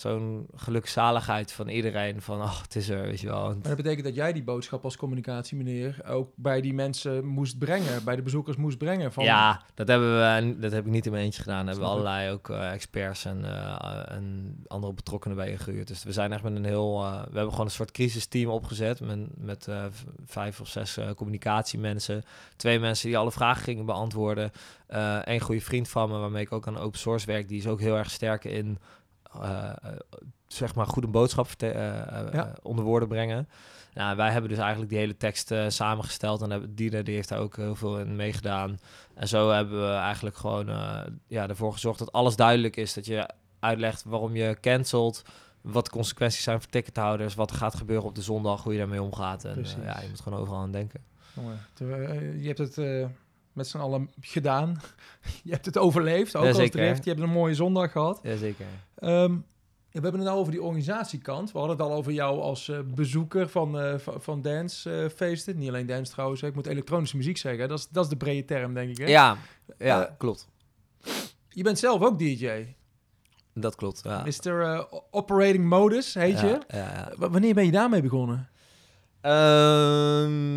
[0.00, 2.22] zo'n gelukzaligheid van iedereen.
[2.22, 3.44] Van, ach, het is er, weet je wel.
[3.44, 8.04] Maar dat betekent dat jij die boodschap als communicatiemeneer ook bij die mensen moest brengen,
[8.04, 9.12] bij de bezoekers moest brengen.
[9.12, 11.64] Van, Ja, dat hebben we, dat heb ik niet in mijn eentje gedaan.
[11.64, 15.88] Daar hebben we allerlei ook eh, experts en, eh, en andere betrokkenen bij ingehuurd.
[15.88, 19.00] Dus we zijn echt met een heel, eh, we hebben gewoon een soort crisisteam opgezet
[19.00, 19.68] met, met
[20.24, 22.24] vijf of zes communicatiemensen.
[22.56, 24.52] Twee mensen die alle vragen gingen beantwoorden.
[25.24, 27.80] Een goede vriend van me, waarmee ik ook aan open source werk, die is ook
[27.80, 28.78] heel erg sterk in,
[29.34, 29.92] eh, eh,
[30.46, 32.54] zeg maar, goede boodschap verte- eh, Ja.
[32.62, 33.48] onder woorden brengen.
[33.94, 37.38] Nou, wij hebben dus eigenlijk die hele tekst samengesteld en hebben, Dina die heeft daar
[37.38, 38.78] ook heel veel in meegedaan.
[39.14, 40.66] En zo hebben we eigenlijk gewoon
[41.26, 42.94] ja, ervoor gezorgd dat alles duidelijk is.
[42.94, 43.28] Dat je
[43.60, 45.22] uitlegt waarom je cancelt,
[45.60, 48.78] wat de consequenties zijn voor tickethouders, wat er gaat gebeuren op de zondag, hoe je
[48.78, 49.44] daarmee omgaat.
[49.44, 51.00] En ja, je moet gewoon overal aan denken.
[52.40, 52.76] Je hebt het
[53.58, 54.80] met z'n allen gedaan.
[55.44, 56.78] je hebt het overleefd, ook Ja, als zeker.
[56.80, 57.04] drift.
[57.04, 58.20] Je hebt een mooie zondag gehad.
[58.22, 58.66] Jazeker.
[58.98, 59.32] Ehm,
[59.90, 61.52] ja, we hebben het nou over die organisatiekant.
[61.52, 65.58] We hadden het al over jou als eh, bezoeker van, eh, van, dancefeesten.
[65.58, 67.68] Niet alleen dance trouwens, ik moet elektronische muziek zeggen.
[67.68, 68.96] Dat is, dat is de brede term, denk ik.
[68.98, 69.06] Hè?
[69.06, 69.36] Ja,
[69.78, 70.48] ja Eh, klopt.
[71.48, 72.64] Je bent zelf ook DJ.
[73.54, 74.00] Dat klopt.
[74.04, 74.24] Ja.
[74.24, 74.60] Mr.
[74.62, 76.60] eh, Operating Modus, heet ja, je.
[76.68, 77.12] Ja, ja.
[77.16, 78.48] W- wanneer ben je daarmee begonnen?
[79.20, 80.47] Ehm,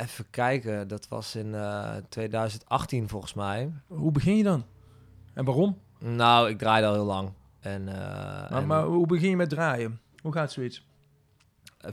[0.00, 3.70] even kijken, dat was in eh, 2018 volgens mij.
[3.86, 4.64] Hoe begin je dan?
[5.34, 5.78] En waarom?
[5.98, 7.32] Nou, ik draaide al heel lang.
[7.60, 7.94] En, eh,
[8.50, 10.00] Maar, en- maar hoe begin je met draaien?
[10.22, 10.86] Hoe gaat zoiets?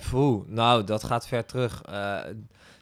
[0.09, 1.81] Poeh, nou, dat gaat ver terug.
[1.81, 2.19] Eh,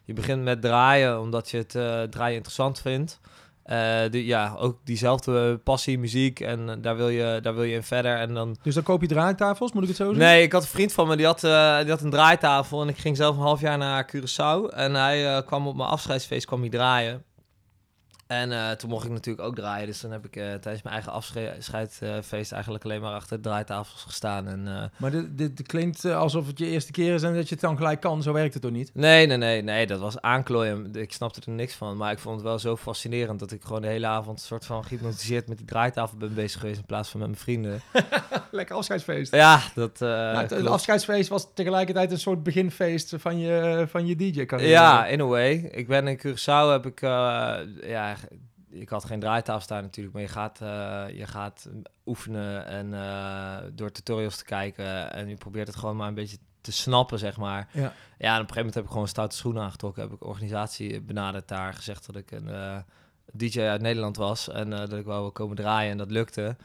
[0.04, 3.20] je begint met draaien omdat je het eh, draaien interessant vindt.
[3.65, 7.84] Eh, ja, ook diezelfde passie, muziek en eh, daar wil, je, daar wil je in
[7.84, 8.17] verder.
[8.17, 8.56] En dan...
[8.62, 10.17] Dus dan koop je draaitafels, moet ik het zo zien?
[10.17, 12.88] Nee, ik had een vriend van me, die had, eh, die had een draaitafel en
[12.88, 14.75] ik ging zelf een half jaar naar Curaçao.
[14.75, 17.23] En hij kwam op mijn afscheidsfeest kwam hij draaien.
[18.28, 19.88] En eh, toen mocht ik natuurlijk ook draaien.
[19.88, 24.48] Dus dan heb ik eh, tijdens mijn eigen afscheidfeest eigenlijk alleen maar achter draaitafels gestaan.
[24.48, 27.48] En, eh, Maar dit, dit klinkt eh, alsof het je eerste keer is en dat
[27.48, 28.24] je het dan gelijk kan.
[28.24, 28.92] Zo werkt het toch niet?
[28.94, 30.90] nee, nee, nee, nee, dat was aanklooien.
[30.96, 31.97] Ik snapte er niks van.
[31.97, 34.66] Maar ik vond het wel zo fascinerend dat ik gewoon de hele avond een soort
[34.66, 37.82] van gehypnotiseerd met die draaitafel ben bezig geweest in plaats van met mijn vrienden.
[38.52, 39.36] Lekker afscheidsfeest.
[39.36, 40.02] Ja, dat.
[40.02, 44.72] eh, Nou, het, afscheidsfeest was tegelijkertijd een soort beginfeest van je, van je DJ-carrière.
[44.72, 45.70] Ja, in a way.
[45.72, 47.56] Ik ben in Curaçao, heb ik, eh,
[48.22, 48.38] ja,
[48.70, 51.70] ik had geen draaitafel staan natuurlijk, maar je gaat, eh, je gaat
[52.05, 56.38] oefenen en eh, door tutorials te kijken en je probeert het gewoon maar een beetje
[56.61, 57.70] te snappen, zeg maar.
[57.72, 57.82] Ja.
[57.82, 61.01] Ja, en op een gegeven moment heb ik gewoon stoute schoenen aangetrokken, heb ik organisatie
[61.01, 62.78] benaderd daar, gezegd dat ik een eh,
[63.32, 66.55] DJ uit Nederland was en dat ik wel wil komen draaien en dat lukte.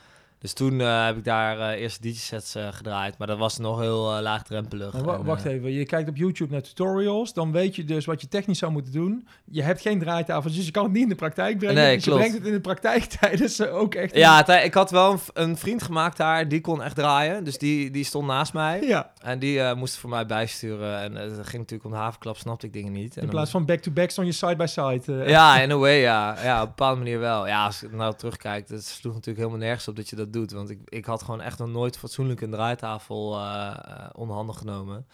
[0.41, 3.80] Dus toen eh, heb ik daar eh eerst DJ-sets eh, gedraaid, maar dat was nog
[3.80, 4.95] heel laagdrempelig.
[4.95, 8.28] En, wacht even, je kijkt op YouTube naar tutorials, dan weet je dus wat je
[8.28, 9.28] technisch zou moeten doen.
[9.45, 11.74] Je hebt geen draaitafel, dus je kan het niet in de praktijk brengen.
[11.74, 14.16] Nee, dus je brengt het in de praktijk tijdens ook echt...
[14.16, 17.45] Ja, ik had wel een, vriend gemaakt daar, die kon echt draaien.
[17.45, 18.82] Dus die, die stond naast mij.
[18.82, 21.01] Ja, En die moest voor mij bijsturen.
[21.01, 23.14] En het ging natuurlijk om de havenklap, snapte ik dingen niet.
[23.14, 25.24] En in dan plaats van back-to-back stond je side-by-side.
[25.26, 26.43] Ja, in a way, ja.
[26.43, 27.47] Ja, op een bepaalde manier wel.
[27.47, 30.53] Ja, als ik nou terugkijk, het sloeg natuurlijk helemaal nergens op dat je dat doet.
[30.53, 34.55] Want ik, ik had gewoon echt nog nooit fatsoenlijk een draaitafel eh eh, onder handen
[34.55, 35.07] genomen.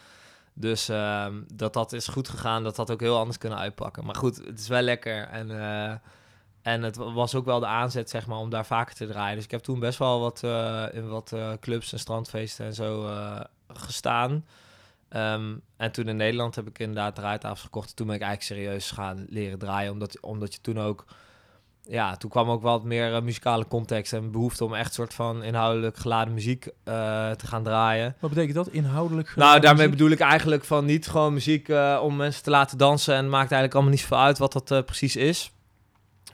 [0.54, 4.04] Dus ehm, dat dat is goed gegaan, dat had ook heel anders kunnen uitpakken.
[4.04, 5.28] Maar goed, het is wel lekker.
[5.28, 5.94] En, eh,
[6.62, 9.34] en het wa- was ook wel de aanzet, zeg maar, om daar vaker te draaien.
[9.36, 12.74] Dus ik heb toen best wel wat eh, in wat eh, clubs en strandfeesten en
[12.74, 14.44] zo eh, gestaan.
[15.08, 17.96] Ehm, en toen in Nederland heb ik inderdaad draaitafels gekocht.
[17.96, 19.92] Toen ben ik eigenlijk serieus gaan leren draaien.
[19.92, 21.04] Omdat, omdat je toen ook...
[21.88, 25.42] Ja, toen kwam ook wat meer eh, muzikale context en behoefte om echt soort van
[25.42, 28.16] inhoudelijk geladen muziek eh, te gaan draaien.
[28.18, 28.68] Wat betekent dat?
[28.68, 29.26] Inhoudelijk?
[29.26, 29.98] Nou, geladen daarmee muziek?
[29.98, 33.14] bedoel ik eigenlijk van niet gewoon muziek eh, om mensen te laten dansen.
[33.14, 35.50] En maakt eigenlijk allemaal niet zoveel uit wat dat precies is.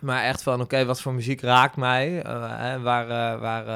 [0.01, 2.11] Maar echt van, oké, wat voor muziek raakt mij?
[2.11, 3.67] Hè, waar, waar,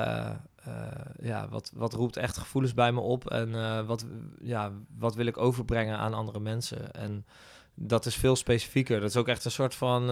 [1.21, 3.31] ja, wat, wat roept echt gevoelens bij me op?
[3.31, 4.07] En wat,
[4.43, 6.93] ja, wat wil ik overbrengen aan andere mensen?
[6.93, 7.27] En
[7.75, 9.01] dat is veel specifieker.
[9.01, 10.03] Dat is ook echt een soort van,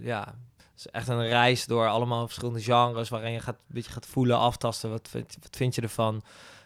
[0.00, 0.34] ja,
[0.76, 3.08] is echt een reis door allemaal verschillende genres...
[3.08, 4.90] waarin je gaat, een beetje gaat voelen, aftasten.
[4.90, 6.22] Wat vind, wat vind je ervan?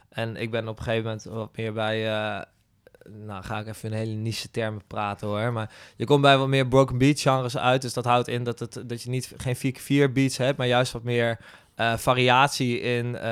[0.08, 2.06] En ik ben op een gegeven moment wat meer bij...
[2.08, 2.42] eh,
[3.08, 5.52] nou, ga ik even in hele niche termen praten hoor.
[5.52, 7.82] Maar je komt bij wat meer broken beat genres uit.
[7.82, 10.92] Dus dat houdt in dat, het, dat je niet geen 4x4 beats hebt, maar juist
[10.92, 11.38] wat meer
[11.74, 13.22] eh, variatie in eh,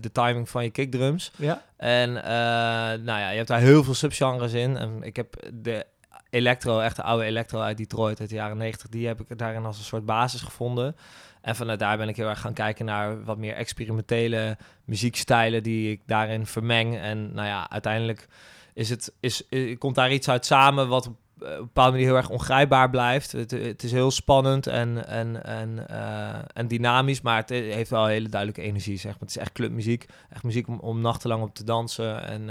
[0.00, 1.32] de timing van je kickdrums.
[1.36, 4.76] Ja, En nou ja, je hebt daar heel veel subgenres in.
[4.76, 5.86] En ik heb de
[6.32, 9.64] electro, echt de oude electro uit Detroit uit de jaren 90, die heb ik daarin
[9.64, 10.96] als een soort basis gevonden.
[11.40, 15.90] En vanuit daar ben ik heel erg gaan kijken naar wat meer experimentele muziekstijlen die
[15.90, 16.98] ik daarin vermeng.
[16.98, 18.28] En nou ja, uiteindelijk
[18.74, 21.90] is het, is, eh, komt daar iets uit samen wat op eh, op een bepaalde
[21.90, 23.32] manier heel erg ongrijpbaar blijft.
[23.32, 28.28] Het, is heel spannend en, en, en, eh, en dynamisch, maar het heeft wel hele
[28.28, 28.96] duidelijke energie.
[28.96, 29.20] Zeg maar.
[29.20, 32.26] Het is echt clubmuziek, echt muziek om, om nachtenlang op te dansen.
[32.26, 32.50] En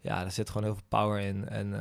[0.00, 1.48] ja, er zit gewoon heel veel power in.
[1.48, 1.74] En,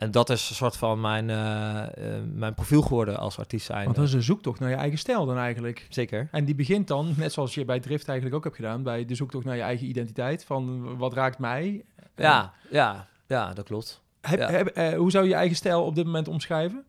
[0.00, 1.82] en dat is een soort van mijn, eh,
[2.16, 3.84] eh, mijn profiel geworden als artiest zijn.
[3.84, 5.86] want dat is een zoektocht naar je eigen stijl dan eigenlijk.
[5.88, 6.28] Zeker.
[6.30, 9.14] En die begint dan, net zoals je bij Drift eigenlijk ook hebt gedaan, bij de
[9.14, 10.44] zoektocht naar je eigen identiteit.
[10.44, 11.84] Van wat raakt mij?
[12.16, 14.02] Ja, ja, ja, dat klopt.
[14.20, 14.50] Heb, Ja.
[14.50, 16.84] heb- eh, hoe zou je je eigen stijl op dit moment omschrijven?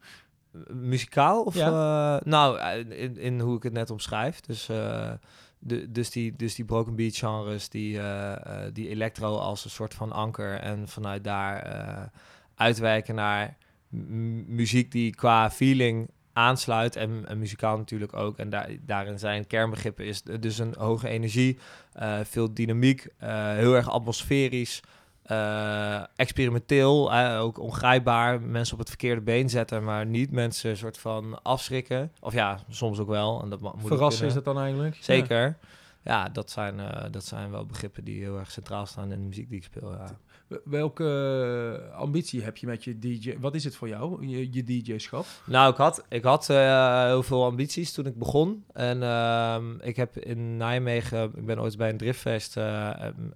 [0.74, 1.44] Muzikaal?
[1.44, 2.18] Of, Ja.
[2.18, 4.40] eh, nou, eh, in, in hoe ik het net omschrijf.
[4.42, 5.12] Dus, eh,
[5.60, 8.32] de, dus, die, dus die broken beat genres, die, eh,
[8.66, 10.60] eh, die electro als een soort van anker.
[10.60, 12.04] En vanuit daar eh,
[12.62, 13.58] uitwijken naar
[14.48, 16.96] muziek die qua feeling aansluit.
[16.96, 18.38] En, en muzikaal natuurlijk ook.
[18.38, 21.58] En daar, daarin zijn kernbegrippen is dus een hoge energie,
[21.94, 24.82] eh, veel dynamiek, eh, heel erg atmosferisch.
[25.22, 28.42] eh, experimenteel, ook ongrijpbaar.
[28.42, 32.12] Mensen op het verkeerde been zetten, maar niet mensen een soort van afschrikken.
[32.20, 33.42] Of ja, soms ook wel.
[33.42, 34.98] En dat moet Verrassen is dat dan eigenlijk?
[35.00, 35.58] Zeker.
[36.04, 36.82] Ja, dat, zijn,
[37.12, 39.92] dat zijn wel begrippen die heel erg centraal staan in de muziek die ik speel.
[39.92, 40.18] Ja.
[40.64, 43.38] Welke ambitie heb je met je DJ?
[43.40, 45.26] Wat is het voor jou, je, DJ-schap?
[45.46, 48.66] Nou, ik had, ik had eh, heel veel ambities toen ik begon.
[48.74, 52.90] En ehm, ik heb in Nijmegen, ik ben ooit bij een driftfest, eh,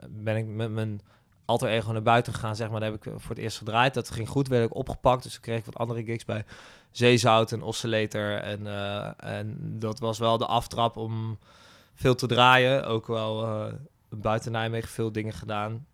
[0.09, 1.01] ben ik met mijn
[1.45, 2.79] alter ego naar buiten gegaan, zeg maar.
[2.79, 3.93] Daar heb ik voor het eerst gedraaid.
[3.93, 5.23] Dat ging goed, werd ik opgepakt.
[5.23, 6.45] Dus toen kreeg ik wat andere gigs bij
[6.91, 8.37] Zeezout en Oscillator.
[8.37, 8.67] En,
[9.17, 11.37] en dat was wel de aftrap om
[11.93, 12.85] veel te draaien.
[12.85, 13.47] Ook wel
[14.09, 15.85] buiten Nijmegen veel dingen gedaan.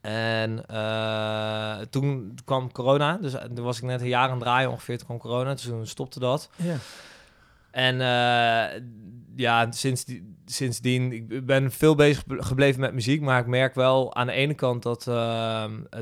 [0.00, 3.16] En eh, toen kwam corona.
[3.16, 4.96] Dus eh, toen was ik net een jaar aan het draaien ongeveer.
[4.96, 6.50] Toen kwam corona, dus toen stopte dat.
[6.56, 6.76] Ja.
[7.70, 8.82] En eh,
[9.36, 14.14] ja, sinds die, sindsdien, ik ben veel bezig gebleven met muziek, maar ik merk wel
[14.14, 15.04] aan de ene kant dat,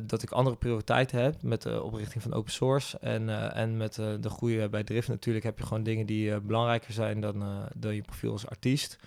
[0.02, 4.30] dat ik andere prioriteiten heb met de oprichting van open source en, en met de
[4.30, 8.32] groei bij Drift natuurlijk heb je gewoon dingen die belangrijker zijn dan, dan je profiel
[8.32, 8.98] als artiest.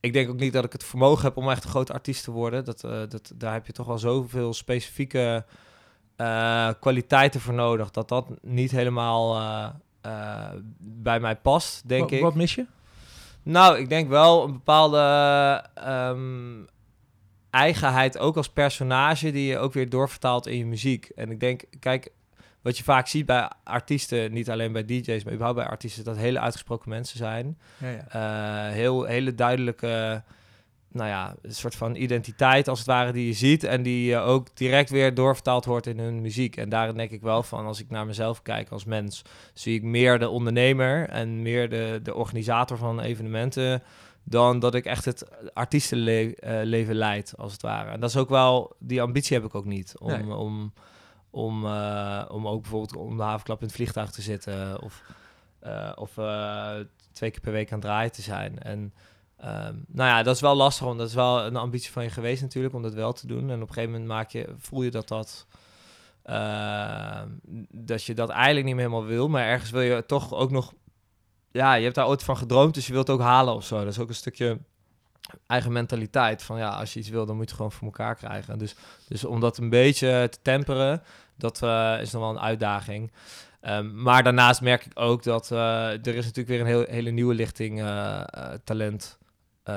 [0.00, 2.30] Ik denk ook niet dat ik het vermogen heb om echt een grote artiest te
[2.30, 2.64] worden.
[2.64, 5.44] Dat, dat, daar heb je toch wel zoveel specifieke
[6.80, 9.40] kwaliteiten voor nodig, dat dat niet helemaal
[10.78, 12.22] bij mij past, denk ik.
[12.22, 12.66] Wat mis je?
[13.42, 16.66] Nou, ik denk wel een bepaalde um,
[17.50, 21.08] eigenheid, ook als personage, die je ook weer doorvertaalt in je muziek.
[21.08, 22.12] En ik denk, kijk,
[22.62, 26.16] wat je vaak ziet bij artiesten, niet alleen bij DJ's, maar überhaupt bij artiesten, dat
[26.16, 27.58] hele uitgesproken mensen zijn.
[27.78, 28.68] Ja, ja.
[28.68, 30.22] Uh, heel, hele duidelijke
[30.92, 34.56] nou ja, een soort van identiteit als het ware die je ziet en die ook
[34.56, 36.56] direct weer doorvertaald wordt in hun muziek.
[36.56, 39.22] En daarin denk ik wel van, als ik naar mezelf kijk als mens,
[39.54, 43.82] zie ik meer de ondernemer en meer de, de organisator van evenementen
[44.24, 47.90] dan dat ik echt het artiestenleven leid, als het ware.
[47.90, 50.72] En dat is ook wel, die ambitie heb ik ook niet, om, om,
[51.30, 55.02] om, uh, om ook bijvoorbeeld om de havenklap in het vliegtuig te zitten of,
[55.62, 56.10] uh, of
[57.12, 58.58] twee keer per week aan het draaien te zijn.
[58.58, 58.92] En
[59.40, 62.10] Ehm, nou ja, dat is wel lastig, want dat is wel een ambitie van je
[62.10, 63.50] geweest natuurlijk om dat wel te doen.
[63.50, 65.46] En op een gegeven moment maak je, voel je dat dat,
[66.26, 67.22] uh,
[67.70, 70.72] dat je dat eigenlijk niet meer helemaal wil, maar ergens wil je toch ook nog,
[71.50, 73.78] ja, je hebt daar ooit van gedroomd, dus je wilt het ook halen of zo.
[73.78, 74.58] Dat is ook een stukje
[75.46, 78.14] eigen mentaliteit van ja, als je iets wil, dan moet je het gewoon voor elkaar
[78.14, 78.58] krijgen.
[78.58, 78.74] Dus,
[79.08, 81.02] dus om dat een beetje te temperen,
[81.36, 83.12] dat uh, is nog wel een uitdaging.
[83.62, 85.58] Um, maar daarnaast merk ik ook dat uh,
[86.06, 88.22] er is natuurlijk weer een heel, hele nieuwe lichting uh,
[88.64, 89.18] talent
[89.64, 89.74] uh,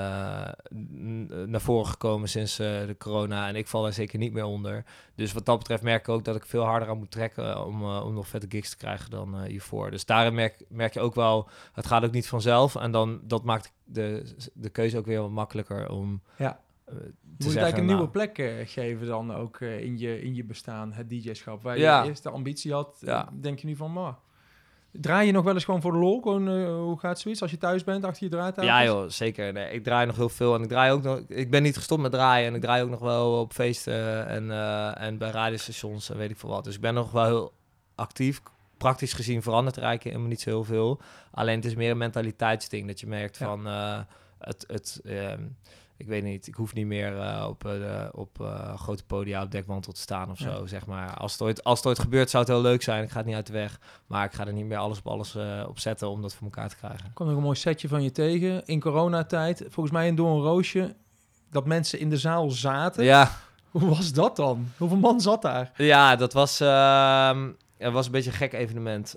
[1.46, 3.48] naar voren gekomen sinds uh, de corona.
[3.48, 4.86] En ik val er zeker niet meer onder.
[5.16, 7.82] Dus wat dat betreft merk ik ook dat ik veel harder aan moet trekken om,
[7.82, 9.92] uh, om nog vette gigs te krijgen dan hiervoor.
[9.92, 12.76] Dus daarin merk, merk je ook wel, het gaat ook niet vanzelf.
[12.76, 16.22] En dan dat maakt de, de keuze ook weer wat makkelijker om.
[16.38, 16.60] Ja.
[16.86, 20.94] Je moet eigenlijk een nieuwe nou, plek geven dan ook in, je, in je bestaan,
[20.94, 21.64] het DJ-schap.
[21.64, 23.30] Waar je eerst de ambitie had, ja.
[23.40, 24.16] denk je nu van, maar
[25.02, 26.22] Draai je nog wel eens gewoon voor de lol?
[26.22, 28.64] Gewoon, uh, hoe gaat zoiets als je thuis bent, achter je draaitafel?
[28.64, 29.54] Ja joh, zeker.
[29.54, 30.56] Nee, ik draai nog heel veel.
[30.56, 31.20] En ik draai ook nog...
[31.28, 32.48] Ik ben niet gestopt met draaien.
[32.48, 36.30] En ik draai ook nog wel op feesten en, uh, en bij radiostations en weet
[36.30, 36.64] ik veel wat.
[36.64, 37.54] Dus ik ben nog wel heel
[37.96, 38.42] actief.
[38.78, 41.02] Praktisch gezien verandert er eigenlijk helemaal niet zo heel veel.
[41.32, 42.88] Alleen het is meer een mentaliteitsding.
[42.88, 43.68] Dat je merkt van...
[43.68, 44.00] Uh,
[44.40, 44.64] het...
[44.68, 45.42] het ehm,
[46.04, 49.52] ik weet niet, ik hoef niet meer uh, op, uh, op uh, grote podia op
[49.52, 51.18] dekmantel te staan of zo, zeg maar.
[51.18, 53.04] Als het, ooit, als het ooit gebeurt, zou het heel leuk zijn.
[53.04, 55.08] Ik ga het niet uit de weg, maar ik ga er niet meer alles op
[55.08, 55.38] alles
[55.68, 57.06] op zetten om dat voor elkaar te krijgen.
[57.06, 58.66] Ik kwam nog een mooi setje van je tegen.
[58.66, 60.96] In coronatijd, volgens mij een door een roosje,
[61.52, 63.04] dat mensen in de zaal zaten.
[63.04, 63.32] Ja.
[63.70, 64.68] Hoe was dat dan?
[64.78, 65.72] Hoeveel man zat daar?
[65.76, 67.38] Ja, dat was, uh,
[67.78, 69.16] was een beetje een gek evenement.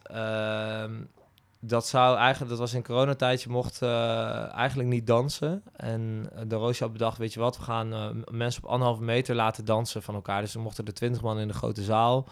[1.66, 5.62] Dat zou eigenlijk, dat was in coronatijd, je mocht uh, eigenlijk niet dansen.
[5.76, 9.34] En de Roosje had bedacht, weet je wat, we gaan uh, mensen op anderhalve meter
[9.34, 10.40] laten dansen van elkaar.
[10.40, 12.28] Dus we mochten er twintig man in de grote zaal.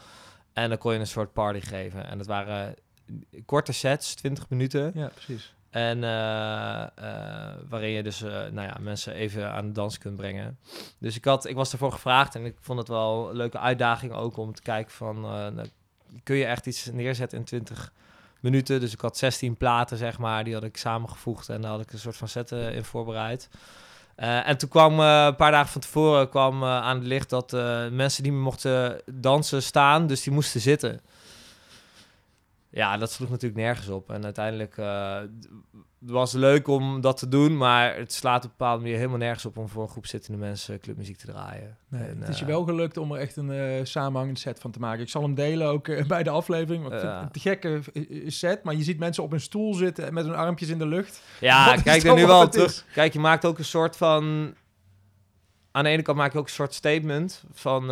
[0.52, 2.06] En dan kon je een soort party geven.
[2.06, 2.74] En dat waren
[3.46, 4.92] korte sets, 20 minuten.
[4.94, 5.54] Ja, precies.
[5.70, 6.02] En uh,
[7.68, 10.58] waarin je dus nou ja, mensen even aan de dans kunt brengen.
[10.98, 14.12] Dus ik, had, ik was ervoor gevraagd en ik vond het wel een leuke uitdaging
[14.12, 15.20] ook om te kijken van...
[15.20, 15.68] Nou,
[16.22, 17.92] kun je echt iets neerzetten in 20
[18.44, 18.80] minuten.
[18.80, 20.44] Dus ik had 16 platen, zeg maar.
[20.44, 23.48] Die had ik samengevoegd en daar had ik een soort van zetten in voorbereid.
[24.16, 27.30] Uh, en toen kwam uh, een paar dagen van tevoren kwam, uh, aan het licht
[27.30, 27.52] dat
[27.90, 31.00] mensen meer mochten dansen staan, dus die moesten zitten.
[32.70, 34.10] Ja, dat sloeg natuurlijk nergens op.
[34.10, 34.76] En uiteindelijk
[36.06, 39.44] was leuk om dat te doen, maar het slaat op een bepaalde manier helemaal nergens
[39.44, 41.76] op om voor een groep zittende mensen clubmuziek te draaien.
[41.88, 44.78] Nee, het is je wel gelukt om er echt een uh, samenhangende set van te
[44.78, 45.02] maken.
[45.02, 46.88] Ik zal hem delen ook uh, bij de aflevering.
[46.88, 47.80] Want uh, te gekke
[48.26, 51.22] set, maar je ziet mensen op een stoel zitten met hun armpjes in de lucht.
[51.40, 52.84] Ja, kijk er nu wel terug.
[52.92, 54.54] Kijk, je maakt ook een soort van.
[55.70, 57.84] Aan de ene kant maak je ook een soort statement van.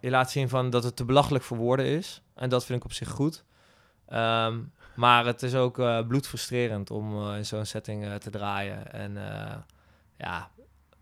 [0.00, 2.22] je laat zien van dat het te belachelijk voor woorden is.
[2.34, 3.44] En dat vind ik op zich goed.
[4.12, 8.92] Um, maar het is ook uh, bloedfrustrerend om uh, in zo'n setting uh, te draaien.
[8.92, 9.18] En
[10.18, 10.50] ja,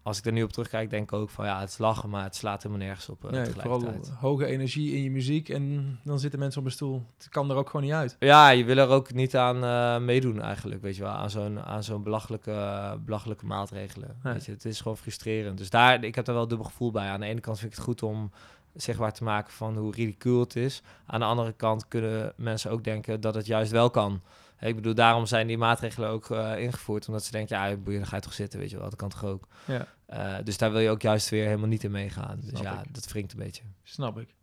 [0.02, 2.24] als ik er nu op terugkijk, denk ik ook van ja, het is lachen, maar
[2.24, 3.30] het slaat helemaal nergens op.
[3.30, 7.02] nee, vooral hoge energie in je muziek en dan zitten mensen op een stoel.
[7.16, 8.16] Het kan er ook gewoon niet uit.
[8.18, 11.82] Ja, je wil er ook niet aan meedoen eigenlijk, weet je wel, aan zo'n aan
[11.82, 14.16] zo'n belachelijke, belachelijke maatregelen.
[14.22, 15.58] Weet je, het is gewoon frustrerend.
[15.58, 17.08] Dus daar, ik heb er wel dubbel gevoel bij.
[17.08, 18.30] Aan de ene kant vind ik het goed om
[18.74, 20.82] zichtbaar te maken van hoe ridicuul het is.
[21.06, 24.22] Aan de andere kant kunnen mensen ook denken dat het juist wel kan.
[24.60, 27.06] Ik bedoel, daarom zijn die maatregelen ook uh, ingevoerd.
[27.08, 28.88] Omdat ze denken, ja, boeien, dan ga je toch zitten, weet je wel.
[28.90, 29.48] Dat kan toch ook.
[29.64, 29.86] Ja.
[30.12, 32.40] Uh, dus daar wil je ook juist weer helemaal niet in meegaan.
[32.44, 33.62] Dus ja, dat wringt een beetje.
[33.82, 34.34] Snap ik.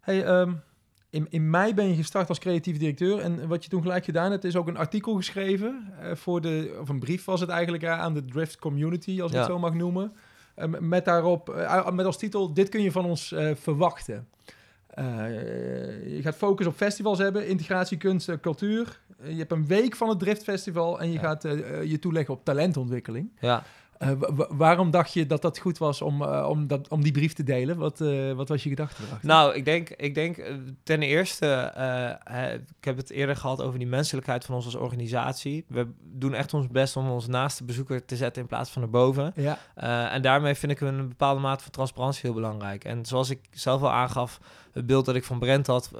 [0.00, 0.62] Hey, um,
[1.10, 3.18] in, in mei ben je gestart als creatief directeur.
[3.18, 5.92] En wat je toen gelijk gedaan hebt, is ook een artikel geschreven.
[6.00, 9.30] eh, voor de, of een brief was het eigenlijk eh, aan de Drift Community, als
[9.30, 9.42] ik Ja.
[9.42, 10.12] het zo mag noemen.
[10.54, 14.28] Eh, met daarop, eh, met als titel, dit kun je van ons eh, verwachten.
[16.06, 19.00] Je gaat focus op festivals hebben, integratie, kunst, en cultuur.
[19.22, 21.20] Je hebt een week van het Drift Festival en je Ja.
[21.20, 21.42] gaat
[21.88, 23.30] je toeleggen op talentontwikkeling.
[23.40, 23.62] Ja.
[24.04, 27.02] Eh, wa- wa- waarom dacht je dat dat goed was om, eh, om, dat, om
[27.02, 27.76] die brief te delen?
[27.76, 29.28] Wat, eh, wat was je gedachte erachter?
[29.28, 30.36] Nou, ik denk, ik denk
[30.82, 31.72] ten eerste,
[32.78, 35.64] ik heb het eerder gehad over die menselijkheid van ons als organisatie.
[35.68, 38.82] We doen echt ons best om ons naast de bezoeker te zetten in plaats van
[38.82, 39.32] erboven.
[39.36, 39.58] Ja,
[40.10, 42.84] en daarmee vind ik een bepaalde mate van transparantie heel belangrijk.
[42.84, 44.38] En zoals ik zelf al aangaf,
[44.72, 45.90] het beeld dat ik van Brent had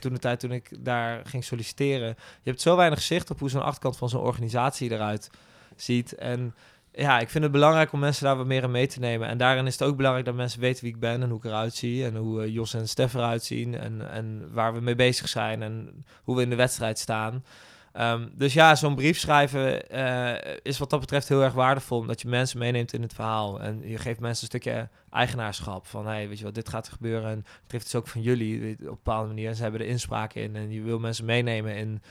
[0.00, 2.08] toen de tijd toen ik daar ging solliciteren.
[2.42, 5.30] Je hebt zo weinig zicht op hoe zo'n achterkant van zo'n organisatie eruit
[5.76, 6.14] ziet.
[6.14, 6.54] En
[6.98, 9.28] ja, ik vind het belangrijk om mensen daar wat meer in mee te nemen.
[9.28, 11.44] En daarin is het ook belangrijk dat mensen weten wie ik ben en hoe ik
[11.44, 12.04] eruit zie.
[12.04, 13.74] En hoe eh, Jos en Stef eruit zien.
[13.78, 17.44] En, en waar we mee bezig zijn en hoe we in de wedstrijd staan.
[17.92, 21.98] Ehm, dus ja, zo'n brief schrijven eh, is wat dat betreft heel erg waardevol.
[21.98, 23.60] Omdat je mensen meeneemt in het verhaal.
[23.60, 25.86] En je geeft mensen een stukje eigenaarschap.
[25.86, 27.30] Van, hey, weet je wat, dit gaat er gebeuren.
[27.30, 29.48] En het drift is ook van jullie weet- op een bepaalde manier.
[29.48, 30.56] En ze hebben er inspraak in.
[30.56, 32.02] En je wil mensen meenemen in,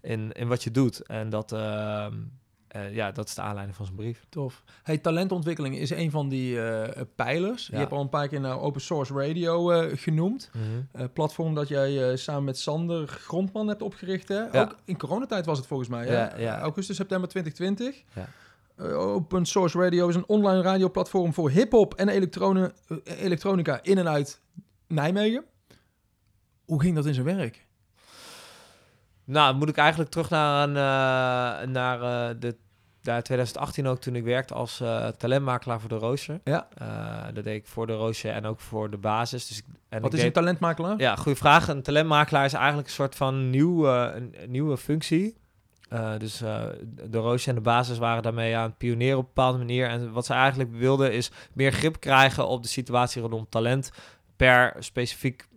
[0.00, 1.00] in, in wat je doet.
[1.00, 2.14] En dat, ehm,
[2.74, 4.24] eh, ja, dat is de aanleiding van zo'n brief.
[4.28, 4.62] tof.
[4.82, 7.66] Hey, talentontwikkeling is een van die eh, pijlers.
[7.66, 10.50] Je hebt al een paar keer naar Open Source Radio eh, genoemd.
[10.92, 14.28] Eh, platform dat jij eh, samen met Sander Grondman hebt opgericht.
[14.28, 14.40] Hè?
[14.52, 14.60] Ja.
[14.62, 16.06] Ook in coronatijd was het volgens mij.
[16.06, 16.36] hè?
[16.36, 16.60] Ja.
[16.60, 18.02] Augustus, september 2020.
[18.14, 18.28] Ja.
[18.76, 22.14] Eh, Open Source Radio is een online radioplatform voor hip-hop en eh,
[23.04, 24.40] elektronica in en uit
[24.88, 25.44] Nijmegen.
[26.64, 27.66] Hoe ging dat in zijn werk?
[29.24, 32.56] Nou, moet ik eigenlijk terug naar, een, eh, naar eh, de,
[33.04, 36.40] ja, 2018 ook, toen ik werkte als eh, talentmakelaar voor de Roosje.
[36.44, 36.68] Ja.
[36.74, 39.46] Eh, dat deed ik voor de Roosje en ook voor de basis.
[39.48, 40.98] Dus ik, en Wat ik is een talentmakelaar?
[40.98, 41.68] Ja, goede vraag.
[41.68, 45.36] Een talentmakelaar is eigenlijk een soort van nieuw, eh, een, een nieuwe functie.
[46.18, 49.88] Dus de Roosje en de basis waren daarmee aan het pionieren op een bepaalde manier.
[49.88, 53.90] En wat ze eigenlijk wilden is meer grip krijgen op de situatie rondom talent
[54.36, 55.48] per specifiek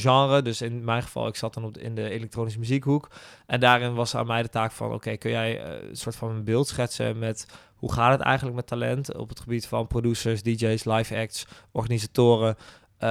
[0.00, 0.42] genre.
[0.42, 3.10] Dus in mijn geval, ik zat dan op de, in de elektronische muziekhoek.
[3.46, 6.30] En daarin was aan mij de taak van, oké, kun jij eh, een soort van
[6.30, 10.42] een beeld schetsen met hoe gaat het eigenlijk met talent op het gebied van producers,
[10.42, 12.56] DJ's, live acts, organisatoren.
[12.98, 13.08] Eh,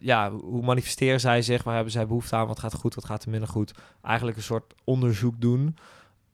[0.00, 1.62] ja, hoe manifesteren zij zich?
[1.62, 2.46] Waar hebben zij behoefte aan?
[2.46, 2.94] Wat gaat goed?
[2.94, 3.72] Wat gaat er minder goed?
[4.02, 5.76] Eigenlijk een soort onderzoek doen.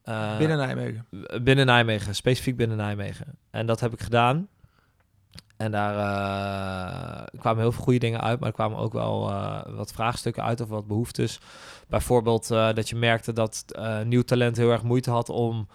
[0.03, 1.07] Eh, Binnen Nijmegen.
[1.43, 3.39] binnen Nijmegen, specifiek binnen Nijmegen.
[3.51, 4.49] En dat heb ik gedaan.
[5.57, 9.61] En daar eh, kwamen heel veel goede dingen uit, maar er kwamen ook wel eh,
[9.77, 11.41] wat vraagstukken uit of wat behoeftes.
[11.89, 13.65] Bijvoorbeeld eh, dat je merkte dat
[14.05, 15.69] nieuw talent heel erg moeite had om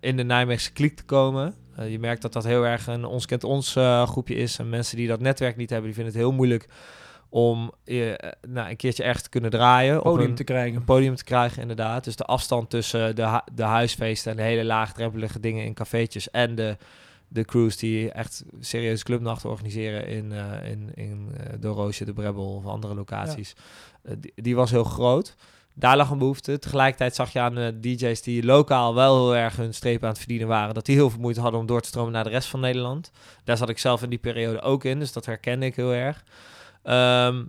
[0.00, 1.54] in de Nijmeegse kliek te komen.
[1.88, 4.58] Je merkt dat dat heel erg een ons kent ons groepje is.
[4.58, 6.68] En mensen die dat netwerk niet hebben, die vinden het heel moeilijk
[7.28, 7.72] om
[8.48, 10.02] nou, een keertje ergens te kunnen draaien.
[10.02, 10.76] Podium een- te krijgen.
[10.76, 12.04] een podium te krijgen, inderdaad.
[12.04, 16.30] Dus de afstand tussen de, hu- de huisfeesten en de hele laagdrempelige dingen in cafeetjes
[16.30, 16.76] en de,
[17.28, 22.12] de crews die echt serieuze clubnachten organiseren in, eh, in, in eh, de Roosje, de
[22.12, 23.54] Brebbel of andere locaties.
[24.02, 25.34] Eh, die, die was heel groot.
[25.74, 26.58] Daar lag een behoefte.
[26.58, 30.18] Tegelijkertijd zag je aan de DJ's die lokaal wel heel erg hun streep aan het
[30.18, 32.48] verdienen waren, dat die heel veel moeite hadden om door te stromen naar de rest
[32.48, 33.10] van Nederland.
[33.44, 36.24] Daar zat ik zelf in die periode ook in, dus dat herkende ik heel erg.
[36.82, 37.44] Ehm,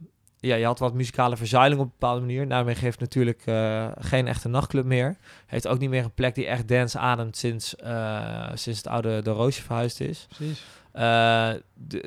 [0.46, 2.48] ja, je had wat muzikale verzuiling op een bepaalde manier.
[2.48, 5.18] Nijmegen heeft natuurlijk eh, geen echte nachtclub meer.
[5.46, 9.22] Heeft ook niet meer een plek die echt dance ademt sinds, eh, sinds het oude
[9.22, 10.28] De Roosje verhuisd is.
[10.36, 10.64] Precies.
[10.92, 11.50] Eh,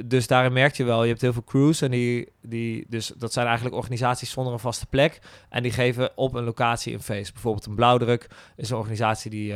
[0.04, 3.32] dus daarin merk je wel, je hebt heel veel crews en die, die, dus dat
[3.32, 5.18] zijn eigenlijk organisaties zonder een vaste plek.
[5.48, 7.32] En die geven op een locatie een feest.
[7.32, 8.26] Bijvoorbeeld een Blauwdruk
[8.56, 9.54] is een organisatie die,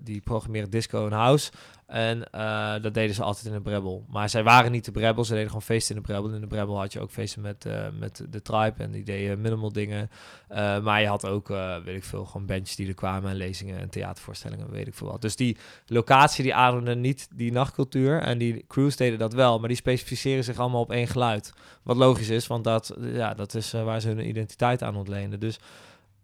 [0.00, 1.50] die programmeert disco en house.
[1.92, 4.04] En eh, dat deden ze altijd in de Brebbel.
[4.08, 6.30] Maar zij waren niet de Brebbel, ze deden gewoon feesten in de Brebbel.
[6.30, 9.40] In de Brebbel had je ook feesten met, eh, met de Tribe en die deden
[9.40, 10.10] minimal dingen.
[10.48, 11.48] Eh, maar je had ook,
[11.84, 15.10] weet ik veel, gewoon bandjes die er kwamen en lezingen en theatervoorstellingen, weet ik veel
[15.10, 15.20] wat.
[15.20, 19.68] Dus die locatie die ademde niet die nachtcultuur en die crews deden dat wel, maar
[19.68, 21.52] die specificeren zich allemaal op één geluid.
[21.82, 25.40] Wat logisch is, want dat, ja, dat is waar ze hun identiteit aan ontleenden.
[25.40, 25.58] Dus,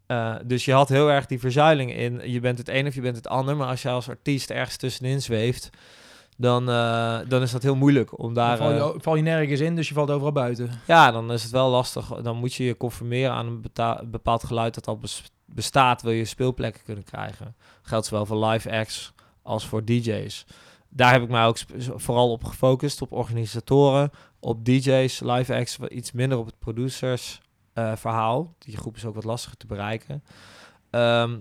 [0.08, 3.00] eh, dus je had heel erg die verzuiling in, je bent het een of je
[3.00, 5.70] bent het ander, maar als je als artiest ergens tussenin zweeft,
[6.36, 8.56] dan, eh, dan is dat heel moeilijk om daar...
[8.58, 10.70] Dan val je, eh, val je nergens in, dus je valt overal buiten.
[10.86, 12.06] ja, dan is het wel lastig.
[12.06, 16.12] Dan moet je je conformeren aan een beta- bepaald geluid dat al bes- bestaat, wil
[16.12, 17.54] je speelplekken kunnen krijgen.
[17.82, 20.46] Geldt zowel voor live acts als voor DJ's.
[20.88, 25.76] Daar heb ik mij ook sp- vooral op gefocust, op organisatoren, op DJ's, live acts,
[25.76, 27.40] wat iets minder op het producers
[27.78, 28.54] eh, verhaal.
[28.58, 30.22] Die groep is ook wat lastiger te bereiken.
[30.90, 31.38] Ehm,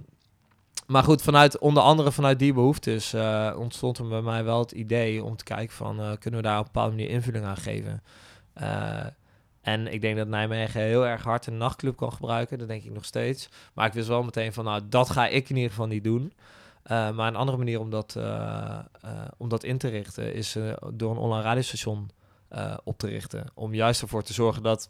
[0.88, 4.72] maar goed, vanuit, onder andere vanuit die behoeftes eh, ontstond er bij mij wel het
[4.72, 7.58] idee om te kijken van, eh, kunnen we daar op een bepaalde manier invulling aan
[7.58, 8.04] geven?
[9.62, 12.58] En ik denk dat Nijmegen heel erg hard een nachtclub kan gebruiken.
[12.58, 13.50] Dat denk ik nog steeds.
[13.74, 16.34] Maar ik wist wel meteen van, nou, dat ga ik in ieder geval niet doen.
[16.92, 20.58] Uh, maar een andere manier om dat, uh, uh, om dat in te richten is
[20.94, 22.10] door een online radiostation
[22.84, 23.46] op te richten.
[23.54, 24.90] Om juist ervoor te zorgen dat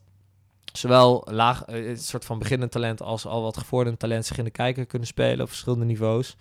[0.74, 4.50] zowel laag, een soort van beginnend talent als al wat gevorderd talent zich in de
[4.50, 6.36] kijker kunnen spelen op verschillende niveaus.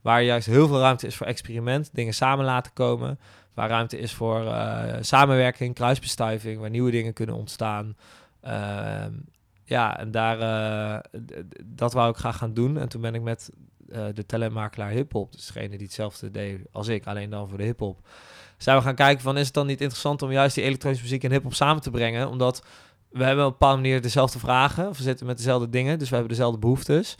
[0.00, 3.18] Waar juist heel veel ruimte is voor experiment, dingen samen laten komen.
[3.54, 4.54] Waar ruimte is voor
[5.00, 7.96] samenwerking, kruisbestuiving, waar nieuwe dingen kunnen ontstaan.
[8.40, 9.12] Ehm,
[9.64, 10.38] ja, en daar,
[11.64, 12.78] dat wou ik graag gaan doen.
[12.78, 13.50] En toen ben ik met
[14.14, 18.00] de talentmakelaar hip-hop, dus degene die hetzelfde deed als ik, alleen dan voor de hip-hop.
[18.56, 21.24] Zijn we gaan kijken van is het dan niet interessant om juist die elektronische muziek
[21.24, 22.28] en hip-hop samen te brengen?
[22.28, 22.62] Omdat
[23.10, 26.08] we hebben op een bepaalde manier dezelfde vragen, of we zitten met dezelfde dingen, dus
[26.08, 27.14] we hebben dezelfde behoeftes.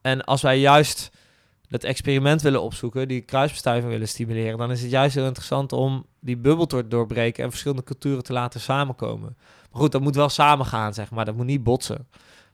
[0.00, 1.10] En als wij juist
[1.68, 6.06] dat experiment willen opzoeken, die kruisbestuiving willen stimuleren, dan is het juist heel interessant om
[6.20, 9.36] die bubbel te doorbreken en verschillende culturen te laten samenkomen.
[9.70, 11.24] Maar goed, dat moet wel samengaan, zeg maar.
[11.24, 12.08] Dat moet niet botsen.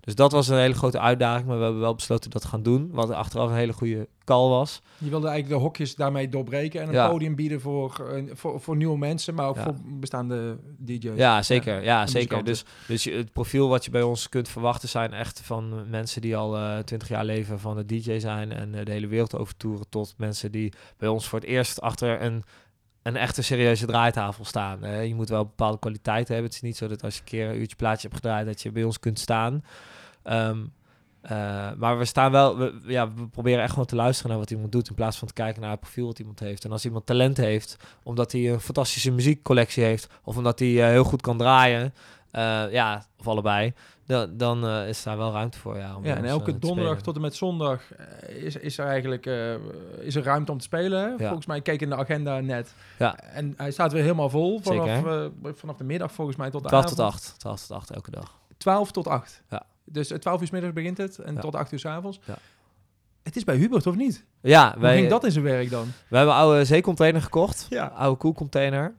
[0.04, 2.62] Dus dat was een hele grote uitdaging, maar we hebben wel besloten dat te gaan
[2.62, 2.88] doen.
[2.92, 4.82] Wat achteraf een hele goede call was.
[4.98, 8.76] Je wilde eigenlijk de hokjes daarmee doorbreken en een podium bieden voor, uh, voor, voor
[8.76, 11.16] nieuwe mensen, maar ook voor bestaande DJ's.
[11.16, 11.82] Ja, zeker.
[11.82, 12.44] Ja, zeker.
[12.44, 16.36] Dus, dus het profiel wat je bij ons kunt verwachten zijn echt van mensen die
[16.36, 19.36] al uh, eh, 20 jaar leven van het DJ zijn en uh, de hele wereld
[19.36, 22.44] overtoeren tot mensen die bij ons voor het eerst achter een
[23.02, 25.06] een echte serieuze draaitafel staan.
[25.08, 26.46] je moet wel bepaalde kwaliteit hebben.
[26.46, 28.62] Het is niet zo dat als je een keer een uurtje plaatje hebt gedraaid, dat
[28.62, 29.62] je bij ons kunt staan.
[30.24, 30.72] Um,
[31.30, 34.50] uh, maar we staan wel, we, ja, we proberen echt gewoon te luisteren naar wat
[34.50, 36.64] iemand doet, in plaats van te kijken naar het profiel wat iemand heeft.
[36.64, 40.84] En als iemand talent heeft, omdat hij een fantastische muziekcollectie heeft, of omdat hij uh,
[40.84, 41.94] heel goed kan draaien,
[42.32, 43.72] uh, ja, of allebei,
[44.06, 45.76] dan, dan is daar wel ruimte voor.
[45.76, 47.82] Ja, om ja en elke donderdag tot en met zondag
[48.28, 49.26] is, is er eigenlijk
[50.00, 51.10] is er ruimte om te spelen.
[51.10, 51.26] Ja.
[51.26, 52.74] Volgens mij keek in de agenda net.
[52.98, 53.18] Ja.
[53.18, 55.02] En hij staat weer helemaal vol vanaf,
[55.54, 56.96] vanaf de middag volgens mij tot de 12 avond.
[56.98, 57.34] tot 8.
[57.38, 58.38] 12 tot 8 elke dag.
[58.56, 59.42] 12 tot 8.
[59.50, 59.62] Ja.
[59.84, 62.20] Dus 12 uur s middags begint het en tot 8 uur s avonds.
[62.24, 62.38] Ja.
[63.22, 64.24] Het is bij Hubert, of niet?
[64.40, 64.74] Ja.
[64.78, 65.92] Wij, Hoe ging dat in zijn werk dan?
[66.08, 67.66] We hebben een oude zeecontainer gekocht.
[67.70, 67.86] Ja.
[67.86, 68.94] Oude koelcontainer.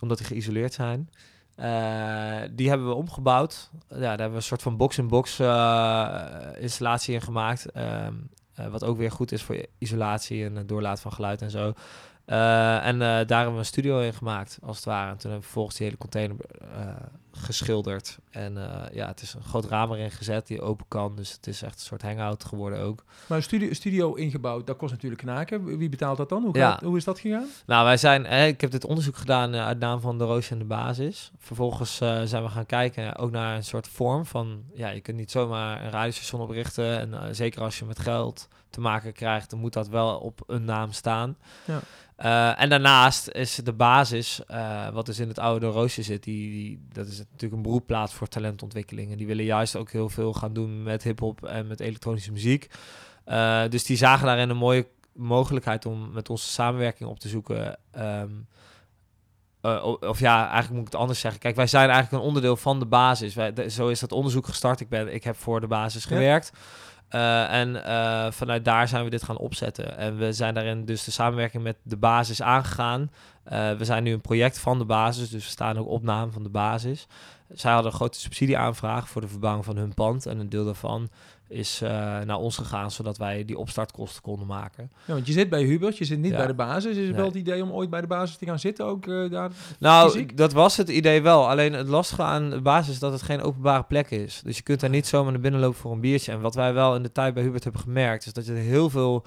[0.00, 1.08] Omdat die geïsoleerd zijn.
[1.56, 3.70] Uh, die hebben we omgebouwd.
[3.88, 6.26] Ja, daar hebben we een soort van box-in-box uh,
[6.58, 7.66] installatie in gemaakt.
[7.76, 8.06] Uh,
[8.70, 11.72] wat ook weer goed is voor isolatie en het doorlaten van geluid en zo.
[12.24, 15.10] En daar hebben we een studio in gemaakt, als het ware.
[15.10, 16.36] En toen hebben we vervolgens die hele container
[17.32, 18.18] geschilderd.
[18.30, 18.54] En
[18.92, 21.16] ja, het is een groot raam erin gezet die open kan.
[21.16, 23.04] Dus het is echt een soort hangout geworden ook.
[23.26, 25.78] Maar een studio, studio ingebouwd, dat kost natuurlijk knaken.
[25.78, 26.42] Wie betaalt dat dan?
[26.42, 27.46] Hoe, gaat, hoe is dat gegaan?
[27.66, 28.26] Nou, wij zijn...
[28.48, 31.30] ik heb dit onderzoek gedaan uit naam van de Roosje en de Basis.
[31.38, 34.62] Vervolgens zijn we gaan kijken ook naar een soort vorm van...
[34.74, 36.98] Ja, je kunt niet zomaar een radiostation oprichten.
[36.98, 40.64] En zeker als je met geld te maken krijgt, dan moet dat wel op een
[40.64, 41.36] naam staan.
[41.64, 41.80] Ja.
[42.18, 46.50] Uh, en daarnaast is de basis, uh, wat dus in het oude Roosje zit, die,
[46.50, 49.10] die, dat is natuurlijk een beroepplaats voor talentontwikkeling.
[49.10, 52.70] En die willen juist ook heel veel gaan doen met hip-hop en met elektronische muziek.
[53.26, 57.78] Uh, dus die zagen daarin een mooie mogelijkheid om met onze samenwerking op te zoeken.
[57.98, 58.46] Um,
[60.00, 61.40] of ja, eigenlijk moet ik het anders zeggen.
[61.40, 63.34] Kijk, wij zijn eigenlijk een onderdeel van de basis.
[63.34, 64.80] Wij, de, zo is dat onderzoek gestart.
[64.80, 66.50] Ik, ben, ik heb voor de basis gewerkt.
[66.52, 66.58] Ja.
[67.14, 69.98] Uh, en uh, vanuit daar zijn we dit gaan opzetten.
[69.98, 73.10] En we zijn daarin dus de samenwerking met de basis aangegaan.
[73.52, 76.32] Uh, we zijn nu een project van de basis, dus we staan ook op naam
[76.32, 77.06] van de basis.
[77.48, 80.26] Zij hadden een grote subsidieaanvraag voor de verbouwing van hun pand.
[80.26, 81.08] En een deel daarvan
[81.52, 81.88] is uh,
[82.20, 84.90] naar ons gegaan, zodat wij die opstartkosten konden maken.
[85.04, 86.36] Ja, want je zit bij Hubert, je zit niet ja.
[86.36, 86.96] bij de basis.
[86.96, 89.30] Is het wel het idee om ooit bij de basis te gaan zitten ook uh,
[89.30, 89.50] daar?
[89.78, 90.36] Nou, fysiek?
[90.36, 91.48] dat was het idee wel.
[91.48, 94.40] Alleen het lastige aan de basis is dat het geen openbare plek is.
[94.44, 96.32] Dus je kunt daar niet zomaar naar binnen lopen voor een biertje.
[96.32, 98.90] En wat wij wel in de tijd bij Hubert hebben gemerkt, is dat er heel
[98.90, 99.26] veel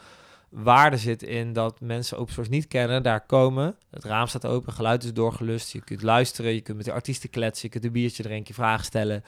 [0.49, 3.76] waarde zit in dat mensen open source niet kennen, daar komen.
[3.91, 5.71] Het raam staat open, geluid is doorgelust.
[5.71, 8.86] Je kunt luisteren, je kunt met de artiesten kletsen, je kunt een biertje drinken, vragen
[8.86, 9.23] stellen.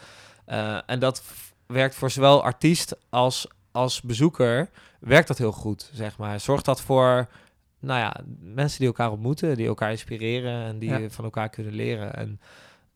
[0.50, 1.24] Uh, en dat
[1.68, 6.40] werkt voor zowel artiest als, als bezoeker, werkt dat heel goed, zeg maar.
[6.40, 7.28] Zorgt dat voor,
[7.80, 11.10] nou ja, mensen die elkaar ontmoeten, die elkaar inspireren en die ja.
[11.10, 12.16] van elkaar kunnen leren.
[12.16, 12.40] En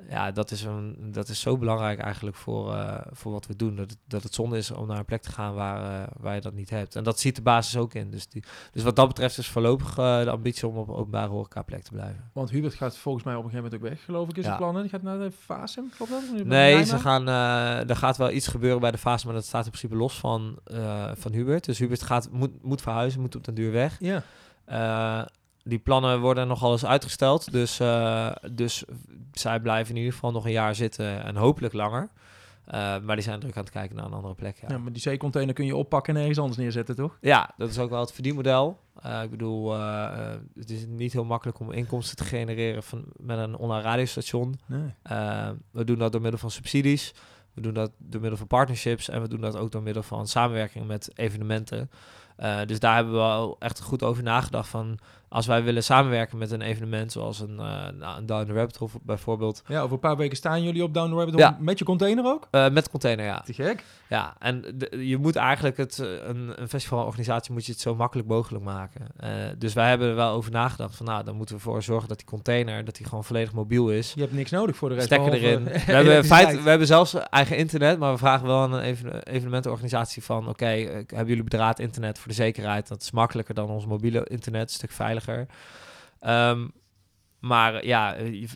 [0.10, 3.76] ja, dat is, een, dat is zo belangrijk eigenlijk voor, uh, voor wat we doen.
[3.76, 6.36] Dat het, dat het zonde is om naar een plek te gaan waar, uh, waar
[6.36, 6.96] je dat niet hebt.
[6.96, 8.12] En dat ziet de basis ook in.
[8.12, 11.30] Dus, die, dus wat dat betreft is voorlopig uh, de ambitie om op een openbare
[11.30, 12.30] horecaplek te blijven.
[12.34, 14.50] Want Hubert gaat volgens mij op een gegeven moment ook weg, geloof ik, is ja.
[14.50, 14.82] het plannen.
[14.82, 16.46] Die gaat naar de fase, klopt dat?
[16.46, 17.28] Nee, ze gaan,
[17.88, 20.60] er gaat wel iets gebeuren bij de fase, maar dat staat in principe los van,
[21.14, 21.66] van Hubert.
[21.66, 23.98] Dus Hubert gaat, moet, moet verhuizen, moet op den duur weg.
[24.00, 24.24] Ja
[25.64, 27.52] die plannen worden nogal eens uitgesteld.
[27.52, 28.84] Dus, uh, dus
[29.32, 32.10] zij blijven in ieder geval nog een jaar zitten en hopelijk langer.
[32.68, 34.58] Uh, maar die zijn druk aan het kijken naar een andere plek.
[34.62, 37.18] Ja, ja maar die zeecontainer kun je oppakken en ergens anders neerzetten, toch?
[37.22, 38.80] Ja, dat is ook wel het verdienmodel.
[39.02, 43.04] Eh, ik bedoel, eh, eh, het is niet heel makkelijk om inkomsten te genereren van,
[43.16, 44.60] met een online radiostation.
[44.66, 44.94] Nee.
[45.04, 47.14] Eh, we doen dat door middel van subsidies.
[47.54, 49.10] We doen dat door middel van partnerships.
[49.10, 51.90] En we doen dat ook door middel van samenwerking met evenementen.
[52.36, 54.98] Eh, dus daar hebben we wel echt goed over nagedacht van...
[55.34, 57.86] als wij willen samenwerken met een evenement zoals een, uh,
[58.18, 59.64] een Down the Rabbit Hole bijvoorbeeld...
[59.68, 61.58] Ja, over een paar weken staan jullie op Down the Rabbit Hole Ja.
[61.60, 62.48] met je container ook?
[62.52, 63.40] eh, met container, ja.
[63.46, 63.84] Te gek.
[64.10, 67.96] Ja, en de- je moet eigenlijk het, eh, een, een festivalorganisatie moet je het zo
[67.96, 69.08] makkelijk mogelijk maken.
[69.58, 72.18] Dus wij hebben er wel over nagedacht van, nou, dan moeten we ervoor zorgen dat
[72.18, 74.14] die container, dat die gewoon volledig mobiel is.
[74.14, 75.06] Je hebt niks nodig voor de rest.
[75.08, 75.64] Stekker erin.
[75.64, 80.24] We hebben, we hebben zelfs eigen internet, maar we vragen wel aan een even- evenementenorganisatie
[80.24, 82.88] van, oké, hebben jullie bedraad internet voor de zekerheid?
[82.88, 85.20] Dat is makkelijker dan ons mobiele internet, een stuk veiliger.
[86.20, 86.68] Ehm,
[87.42, 88.48] maar ja, eh,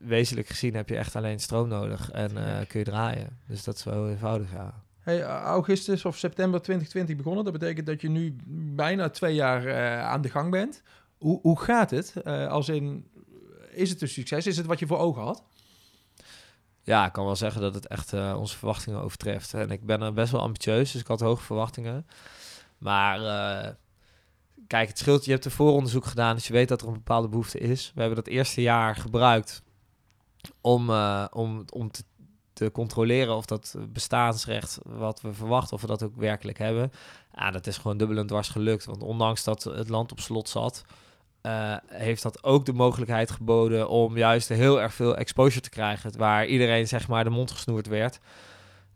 [0.00, 3.38] wezenlijk gezien heb je echt alleen stroom nodig en eh, kun je draaien.
[3.46, 4.82] Dus dat is wel heel eenvoudig, ja.
[5.00, 7.44] Hey, augustus of september 2020 begonnen.
[7.44, 8.36] Dat betekent dat je nu
[8.74, 10.82] bijna twee jaar eh, aan de gang bent.
[11.18, 12.24] Hoe, hoe gaat het?
[12.48, 13.08] Als in,
[13.70, 14.46] is het een succes?
[14.46, 15.44] Is het wat je voor ogen had?
[16.82, 19.54] Ja, ik kan wel zeggen dat het echt onze verwachtingen overtreft.
[19.54, 22.06] En ik ben er best wel ambitieus, dus ik had hoge verwachtingen.
[22.78, 23.18] Maar
[24.66, 25.24] kijk, het scheelt.
[25.24, 27.92] Je hebt een vooronderzoek gedaan, dus je weet dat er een bepaalde behoefte is.
[27.94, 29.62] We hebben dat eerste jaar gebruikt
[30.60, 36.02] om, eh, om, om te, controleren of dat bestaansrecht wat we verwachten, of we dat
[36.02, 36.92] ook werkelijk hebben.
[37.34, 38.84] Ja, dat is gewoon dubbel en dwars gelukt.
[38.84, 40.84] Want ondanks dat het land op slot zat,
[41.40, 46.18] eh, heeft dat ook de mogelijkheid geboden om juist heel erg veel exposure te krijgen.
[46.18, 48.20] Waar iedereen zeg maar de mond gesnoerd werd.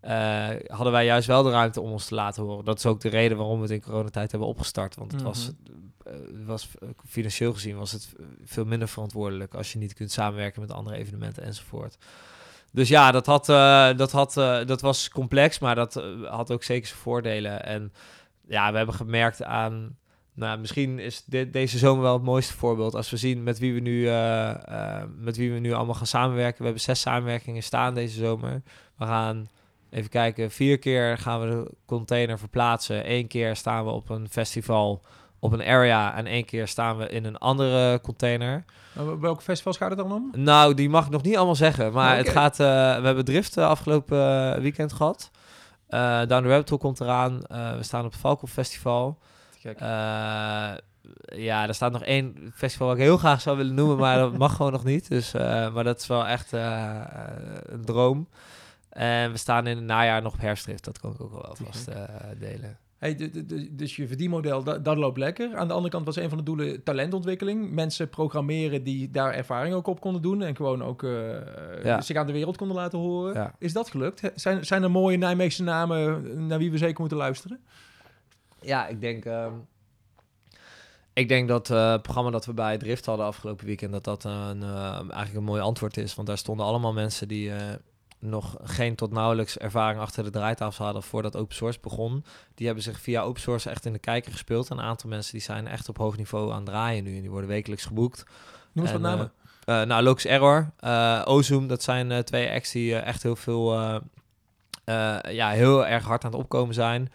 [0.01, 2.65] Eh, hadden wij juist wel de ruimte om ons te laten horen.
[2.65, 4.95] Dat is ook de reden waarom we het in coronatijd hebben opgestart.
[4.95, 5.51] Want het was,
[6.05, 6.13] eh,
[6.47, 10.73] was eh, financieel gezien was het veel minder verantwoordelijk als je niet kunt samenwerken met
[10.73, 11.99] andere evenementen enzovoort.
[12.73, 13.47] Dus ja, dat, had,
[13.97, 14.33] dat, had,
[14.69, 17.65] dat was complex, maar dat had ook zeker zijn voordelen.
[17.65, 17.93] En
[18.49, 19.97] ja, we hebben gemerkt aan.
[20.35, 22.95] Nou, misschien is dit, deze zomer wel het mooiste voorbeeld.
[22.95, 24.03] Als we zien met wie we, nu,
[25.25, 26.59] met wie we nu allemaal gaan samenwerken.
[26.59, 28.63] We hebben zes samenwerkingen staan deze zomer.
[28.97, 29.49] We gaan
[29.91, 30.51] even kijken.
[30.51, 33.12] Vier keer gaan we de container verplaatsen.
[33.12, 35.03] Eén keer staan we op een festival
[35.39, 36.14] op een area.
[36.14, 38.64] En één keer staan we in een andere container.
[38.99, 40.30] Uh, welke festivals gaat het dan om?
[40.36, 41.93] Nou, die mag ik nog niet allemaal zeggen.
[41.93, 42.61] Maar het gaat.
[42.61, 42.66] eh,
[43.01, 45.30] we hebben Drift eh, afgelopen eh, weekend gehad.
[45.89, 47.39] Eh Down the Rabbit Hole komt eraan.
[47.49, 49.18] We staan op het Falcon Festival.
[51.34, 54.39] Ja, er staat nog één festival wat ik heel graag zou willen noemen, maar dat
[54.45, 55.09] mag gewoon nog niet.
[55.09, 55.32] Dus,
[55.72, 58.28] maar dat is wel echt een droom.
[58.99, 60.85] En we staan in het najaar nog op herfstdrift.
[60.85, 61.95] Dat kan ik ook wel vast gek.
[61.95, 62.05] eh,
[62.39, 62.79] delen.
[62.97, 65.57] Hey, de- de- de- dus je verdienmodel, dat, dat loopt lekker.
[65.57, 67.71] Aan de andere kant was een van de doelen talentontwikkeling.
[67.73, 70.43] Mensen programmeren die daar ervaring ook op konden doen.
[70.43, 72.01] En gewoon ook eh, Ja.
[72.01, 73.35] zich aan de wereld konden laten horen.
[73.35, 73.55] Ja.
[73.59, 74.31] Is dat gelukt?
[74.35, 77.61] Zijn, zijn er mooie Nijmeegse namen naar wie we zeker moeten luisteren?
[78.61, 79.53] Ja, ik denk, ehm,
[81.13, 84.25] ik denk dat eh, het programma dat we bij Drift hadden afgelopen weekend, dat dat
[84.25, 86.15] een, eigenlijk een mooi antwoord is.
[86.15, 87.53] Want daar stonden allemaal mensen die
[88.21, 92.25] nog geen tot nauwelijks ervaring achter de draaitafel hadden voordat open source begon.
[92.55, 94.71] Die hebben zich via open source echt in de kijker gespeeld.
[94.71, 97.14] En een aantal mensen die zijn echt op hoog niveau aan het draaien nu.
[97.14, 98.25] En die worden wekelijks geboekt.
[98.73, 99.33] Noem eens En, wat namen.
[99.64, 103.75] eh, nou, Locus Error, eh Ozum, dat zijn twee acts die echt heel veel,
[105.31, 107.12] ja, heel erg hard aan het opkomen zijn.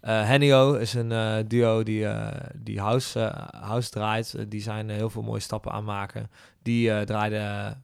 [0.00, 4.50] Hennio is een duo die, eh, die house, house draait.
[4.50, 6.30] Die zijn heel veel mooie stappen aan maken.
[6.62, 7.82] Die draaiden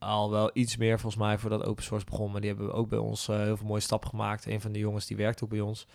[0.00, 2.30] al wel iets meer volgens mij voordat open source begon.
[2.32, 4.46] Maar die hebben ook bij ons eh, heel veel mooie stappen gemaakt.
[4.46, 5.86] Een van de jongens die werkt ook bij ons.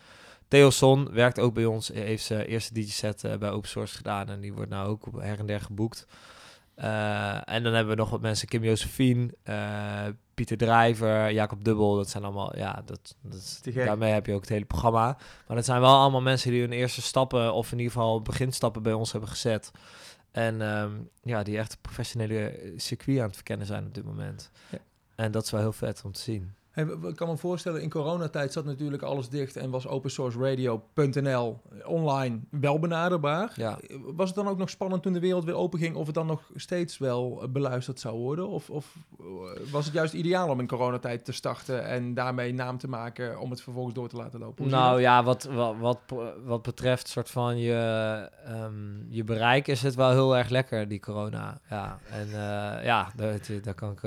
[0.48, 1.88] Theo Son werkt ook bij ons.
[1.88, 4.30] Heeft zijn eerste DJ-set eh, bij open source gedaan.
[4.30, 6.08] En die wordt nou ook op her en der geboekt.
[6.76, 8.48] Eh, en dan hebben we nog wat mensen.
[8.48, 9.34] Kim Josephine,
[10.34, 11.96] Pieter Drijver, Jacob Dubbel.
[11.96, 15.18] Dat zijn allemaal, ja, dat, dat daarmee heb je ook het hele programma.
[15.48, 18.84] Maar dat zijn wel allemaal mensen die hun eerste stappen, of in ieder geval beginstappen
[18.84, 19.72] bij ons hebben gezet.
[20.36, 24.52] En ehm, ja, die echt professionele circuit aan het verkennen zijn op dit moment.
[24.70, 24.78] Ja.
[25.16, 26.54] En dat is wel heel vet om te zien.
[26.76, 32.40] Hey, ik kan me voorstellen, in coronatijd zat natuurlijk alles dicht en was opensourceradio.nl online
[32.50, 33.54] wel benaderbaar.
[33.56, 33.80] Ja.
[34.04, 36.26] Was het dan ook nog spannend toen de wereld weer open ging of het dan
[36.26, 38.48] nog steeds wel eh, beluisterd zou worden?
[38.48, 39.26] Of, of eh,
[39.72, 43.50] was het juist ideaal om in coronatijd te starten en daarmee naam te maken om
[43.50, 44.70] het vervolgens door te laten lopen?
[44.70, 46.00] Nou ja, wat, wat, wat,
[46.44, 48.74] wat betreft soort van je, ehm,
[49.10, 51.60] je bereik is het wel heel erg lekker, die corona.
[51.70, 54.02] Ja, en eh, ja, daar, daar kan ik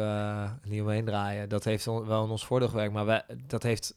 [0.70, 1.48] niet omheen draaien.
[1.48, 3.94] Dat heeft wel in ons voordeel gewerkt, maar wij, dat heeft...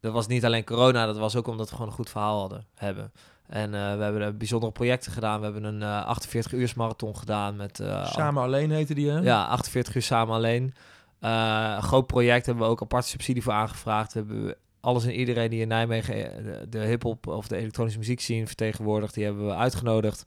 [0.00, 2.66] Dat was niet alleen corona, dat was ook omdat we gewoon een goed verhaal hadden,
[2.74, 3.12] hebben.
[3.46, 5.38] En eh, we hebben er bijzondere projecten gedaan.
[5.38, 7.80] We hebben een eh 48 uur marathon gedaan met...
[7.80, 9.18] eh, Samen alleen heette die, hè?
[9.18, 10.74] ja, 48 uur samen alleen.
[11.20, 14.12] Eh, een groot project hebben we ook apart subsidie voor aangevraagd.
[14.12, 17.98] We hebben alles en iedereen die in Nijmegen eh, de, de hip-hop of de elektronische
[17.98, 20.22] muziek zien vertegenwoordigt, die hebben we uitgenodigd.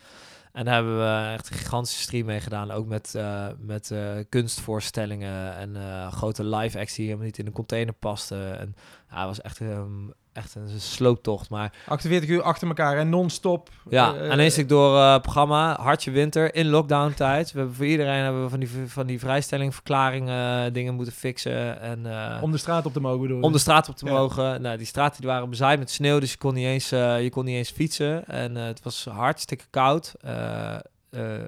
[0.55, 2.71] En daar hebben we echt een gigantische stream mee gedaan.
[2.71, 7.45] Ook met, eh, met eh, kunstvoorstellingen en eh, grote live acts die helemaal niet in
[7.45, 8.59] de container pasten.
[8.59, 8.75] En
[9.09, 11.49] ja, was echt, ehm, echt een slooptocht.
[11.49, 13.69] Maar 48 uur achter elkaar en non-stop.
[13.89, 17.51] ja, eh, en eens ik door eh programma Hartje Winter in lockdown tijd.
[17.51, 21.79] We hebben voor iedereen hebben we van die, van die vrijstellingverklaringen dingen moeten fixen.
[21.81, 23.43] En, eh, Om de straat op te mogen bedoel je?
[23.43, 24.11] om de straat op te Ja.
[24.11, 24.61] mogen.
[24.61, 27.29] Nou, die straten die waren bezaaid met sneeuw, dus je kon niet eens, eh, je
[27.29, 28.27] kon niet eens fietsen.
[28.27, 30.13] En eh, het was hartstikke koud.
[30.21, 30.79] Eh, eh,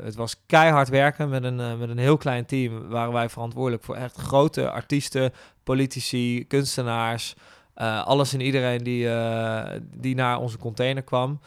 [0.03, 2.87] het was keihard werken met een, eh, met een heel klein team.
[2.89, 5.31] Waren wij verantwoordelijk voor echt grote artiesten,
[5.63, 7.35] politici, kunstenaars.
[7.77, 11.39] Eh, alles en iedereen die, eh, die naar onze container kwam.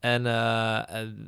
[0.00, 0.80] En eh,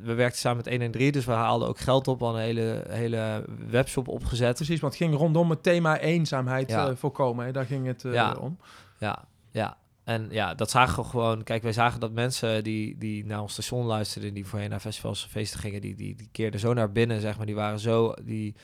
[0.03, 2.21] we werkten samen met 113, dus we haalden ook geld op.
[2.23, 4.55] Al een hele, hele webshop opgezet.
[4.55, 6.95] Precies, want het ging rondom het thema eenzaamheid Ja.
[6.95, 7.45] voorkomen.
[7.45, 7.51] Hè?
[7.51, 8.35] Daar ging het Ja.
[8.39, 8.57] om.
[8.99, 9.77] Ja, ja.
[10.03, 11.43] En ja, dat zagen we gewoon.
[11.43, 15.23] Kijk, wij zagen dat mensen die, die naar ons station luisterden, die voorheen naar festivals
[15.23, 17.45] en feesten gingen, die, die, die keerden zo naar binnen, zeg maar.
[17.45, 18.55] Die waren zo, die,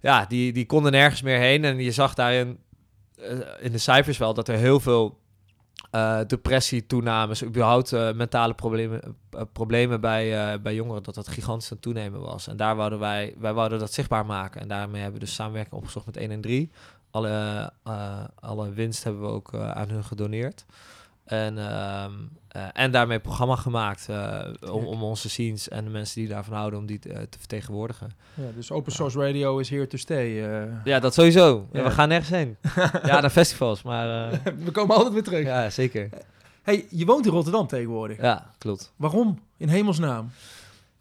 [0.00, 1.64] ja, die, die konden nergens meer heen.
[1.64, 2.58] En je zag daarin
[3.60, 5.18] in de cijfers wel dat er heel veel
[5.90, 11.28] eh, depressie toenames, überhaupt eh, mentale problemen, eh, problemen bij, eh, bij jongeren, dat dat
[11.28, 12.46] gigantisch aan toenemen was.
[12.46, 14.60] En daar wouden wij, wij wouden dat zichtbaar maken.
[14.60, 16.72] En daarmee hebben we dus samenwerking opgezocht met 113.
[17.10, 20.64] Alle, eh, alle winst hebben we ook eh, aan hun gedoneerd.
[21.24, 22.12] En, ehm,
[22.56, 24.40] eh, en daarmee programma gemaakt eh,
[24.72, 27.38] om, om onze scenes en de mensen die daarvan houden, om die te, eh, te
[27.38, 28.10] vertegenwoordigen.
[28.34, 30.44] Ja, dus open source radio is here to stay.
[30.44, 30.62] eh.
[30.84, 31.68] Ja, dat sowieso.
[31.72, 31.82] Ja.
[31.82, 32.56] We gaan nergens heen.
[33.04, 35.44] ja, naar festivals, maar eh, We komen altijd weer terug.
[35.44, 36.08] ja, zeker.
[36.62, 38.20] Hey, je woont in Rotterdam tegenwoordig.
[38.20, 38.92] Ja, klopt.
[38.96, 39.38] Waarom?
[39.56, 40.30] In hemelsnaam.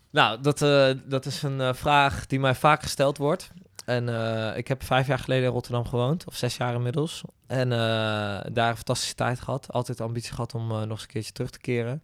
[0.09, 3.51] Nou, dat, eh, dat is een eh, vraag die mij vaak gesteld wordt.
[3.85, 7.23] En eh, ik heb vijf jaar geleden in Rotterdam gewoond, of zes jaar inmiddels.
[7.47, 7.77] En eh,
[8.53, 9.71] daar een fantastische tijd gehad.
[9.71, 12.01] Altijd de ambitie gehad om eh, nog eens een keertje terug te keren.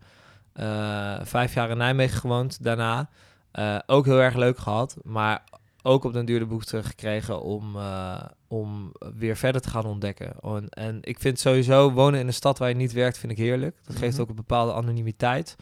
[1.28, 3.10] Vijf jaar in Nijmegen gewoond daarna.
[3.86, 5.44] Ook heel erg leuk gehad, maar
[5.82, 7.78] ook op den duur de behoefte gekregen om,
[8.48, 10.34] om weer verder te gaan ontdekken.
[10.42, 13.38] En, en ik vind sowieso wonen in een stad waar je niet werkt, vind ik
[13.38, 13.78] heerlijk.
[13.86, 14.22] Dat geeft Mhm.
[14.22, 15.56] ook een bepaalde anonimiteit.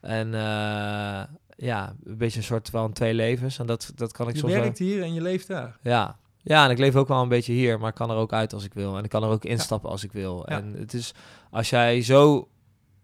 [0.00, 0.32] En
[1.60, 3.58] ja, een beetje een soort van twee levens.
[3.58, 5.76] En dat, dat kan ik Je soms wel- werkt hier en je leeft daar.
[5.82, 6.16] ja.
[6.42, 8.52] ja, en ik leef ook wel een beetje hier, maar ik kan er ook uit
[8.52, 8.96] als ik wil.
[8.96, 10.42] En ik kan er ook instappen als ik wil.
[10.46, 10.56] Ja.
[10.56, 11.14] En het is,
[11.50, 12.48] als jij zo,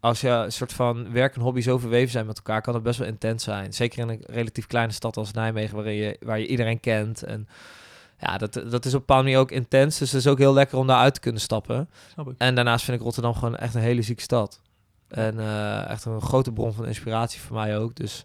[0.00, 2.82] als je een soort van werk en hobby zo verweven zijn met elkaar, kan het
[2.82, 3.72] best wel intens zijn.
[3.72, 7.22] Zeker in een relatief kleine stad als Nijmegen, waarin je, waar je iedereen kent.
[7.22, 7.48] En
[8.18, 9.98] ja, dat, dat is op een bepaalde manier ook intens.
[9.98, 11.88] Dus het is ook heel lekker om daaruit te kunnen stappen.
[12.38, 14.60] En daarnaast vind ik Rotterdam gewoon echt een hele zieke stad.
[15.08, 17.94] En eh, echt een grote bron van inspiratie voor mij ook.
[17.94, 18.24] Dus,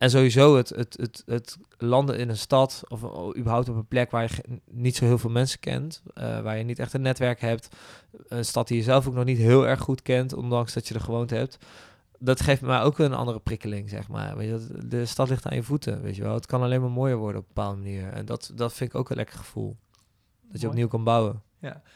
[0.00, 3.86] en sowieso het, het, het, het landen in een stad of o- überhaupt op een
[3.86, 6.02] plek waar je niet zo heel veel mensen kent.
[6.14, 7.68] eh, waar je niet echt een netwerk hebt.
[8.28, 10.94] Een stad die je zelf ook nog niet heel erg goed kent, ondanks dat je
[10.94, 11.58] er gewoond hebt.
[12.18, 14.36] Dat geeft mij ook een andere prikkeling, zeg maar.
[14.36, 16.34] Weet je, de stad ligt aan je voeten, weet je wel.
[16.34, 18.08] Het kan alleen maar mooier worden op een bepaalde manier.
[18.12, 19.76] En dat, dat vind ik ook een lekker gevoel.
[20.42, 20.68] Dat je Mooi.
[20.68, 21.42] opnieuw kan bouwen.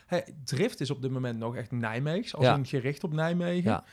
[0.07, 2.59] Hey, Drift is op dit moment nog echt Nijmeegs, als Ja.
[2.63, 3.71] gericht op Nijmegen.
[3.71, 3.85] Ja.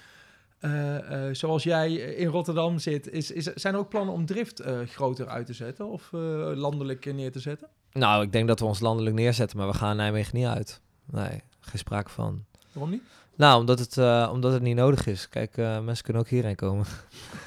[0.61, 4.79] Eh, zoals jij in Rotterdam zit, is, is, zijn er ook plannen om Drift eh,
[4.85, 6.09] groter uit te zetten of
[6.55, 7.67] landelijk neer te zetten?
[7.91, 10.81] Nou, ik denk dat we ons landelijk neerzetten, maar we gaan Nijmegen niet uit.
[11.11, 12.45] Nee, geen sprake van.
[12.71, 13.01] Waarom niet?
[13.35, 13.97] Nou, omdat het,
[14.31, 15.29] omdat het niet nodig is.
[15.29, 16.85] Kijk, mensen kunnen ook hierheen komen.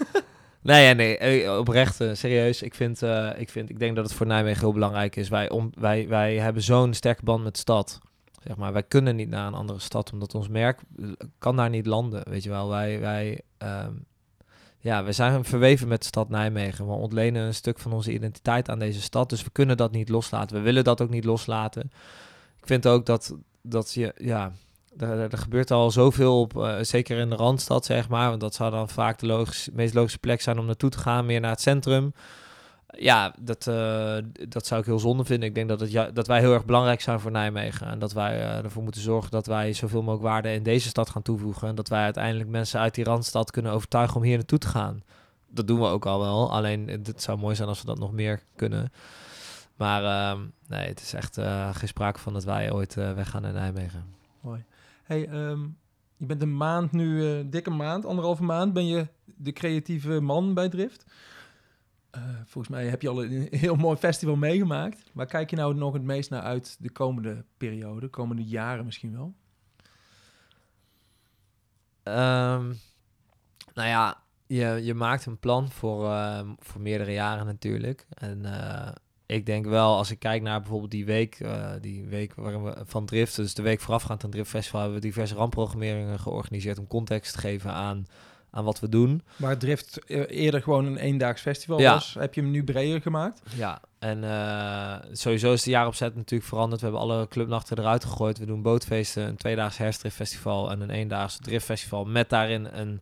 [0.62, 2.62] nee, ja, nee, oprecht, serieus.
[2.62, 3.02] Ik vind,
[3.36, 5.28] ik vind, ik denk dat het voor Nijmegen heel belangrijk is.
[5.28, 8.00] Wij, om, wij, wij hebben zo'n sterke band met de stad.
[8.46, 10.80] Zeg maar, wij kunnen niet naar een andere stad, omdat ons merk
[11.38, 12.30] kan daar niet landen.
[12.30, 13.92] Weet je wel, wij, wij, ehm,
[14.78, 16.86] ja, we zijn verweven met de stad Nijmegen.
[16.86, 20.08] We ontlenen een stuk van onze identiteit aan deze stad, dus we kunnen dat niet
[20.08, 20.56] loslaten.
[20.56, 21.82] We willen dat ook niet loslaten.
[22.60, 24.52] Ik vind ook dat, dat je, ja,
[24.96, 28.28] er, er gebeurt al zoveel op, eh, zeker in de Randstad, zeg maar.
[28.28, 31.26] Want dat zou dan vaak de logisch, meest logische plek zijn om naartoe te gaan,
[31.26, 32.12] meer naar het centrum.
[32.98, 34.16] Ja, dat, eh,
[34.48, 35.48] dat zou ik heel zonde vinden.
[35.48, 37.86] Ik denk dat, het ja, dat wij heel erg belangrijk zijn voor Nijmegen.
[37.86, 41.10] En dat wij eh, ervoor moeten zorgen dat wij zoveel mogelijk waarde in deze stad
[41.10, 41.68] gaan toevoegen.
[41.68, 45.02] En dat wij uiteindelijk mensen uit die Randstad kunnen overtuigen om hier naartoe te gaan.
[45.48, 46.52] Dat doen we ook al wel.
[46.52, 48.92] Alleen eh, het zou mooi zijn als we dat nog meer kunnen.
[49.76, 51.38] Maar ehm, nee, het is echt
[51.72, 54.04] geen sprake van dat wij ooit weggaan naar Nijmegen.
[54.40, 54.64] Mooi.
[55.02, 55.60] Hey, ehm,
[56.16, 60.68] je bent een maand nu, dikke maand, anderhalve maand, ben je de creatieve man bij
[60.68, 61.04] Drift.
[62.14, 65.10] Eh, volgens mij heb je al een heel mooi festival meegemaakt.
[65.12, 69.12] Waar kijk je nou nog het meest naar uit de komende periode, komende jaren misschien
[69.12, 69.34] wel?
[72.02, 72.72] Ehm,
[73.74, 78.06] nou ja, je, je maakt een plan voor, ehm, voor meerdere jaren natuurlijk.
[78.14, 78.92] En eh,
[79.26, 82.82] ik denk wel, als ik kijk naar bijvoorbeeld die week, uh, die week waarin we
[82.84, 86.86] van Drift, dus de week voorafgaand aan Drift Festival, hebben we diverse rampprogrammeringen georganiseerd om
[86.86, 88.06] context te geven aan,
[88.54, 89.22] aan wat we doen.
[89.36, 93.42] Waar Drift eerder gewoon een eendaags festival was, heb je hem nu breder gemaakt?
[93.56, 96.80] Ja, en uh, sowieso is de jaaropzet natuurlijk veranderd.
[96.80, 98.38] We hebben alle clubnachten eruit gegooid.
[98.38, 103.00] We doen bootfeesten, een tweedaags herfstdriftfestival en een eendaags driftfestival met daarin een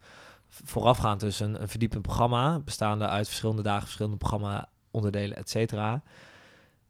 [0.48, 6.02] voorafgaand dus een, een verdiepend programma, bestaande uit verschillende dagen, verschillende programma onderdelen, et cetera.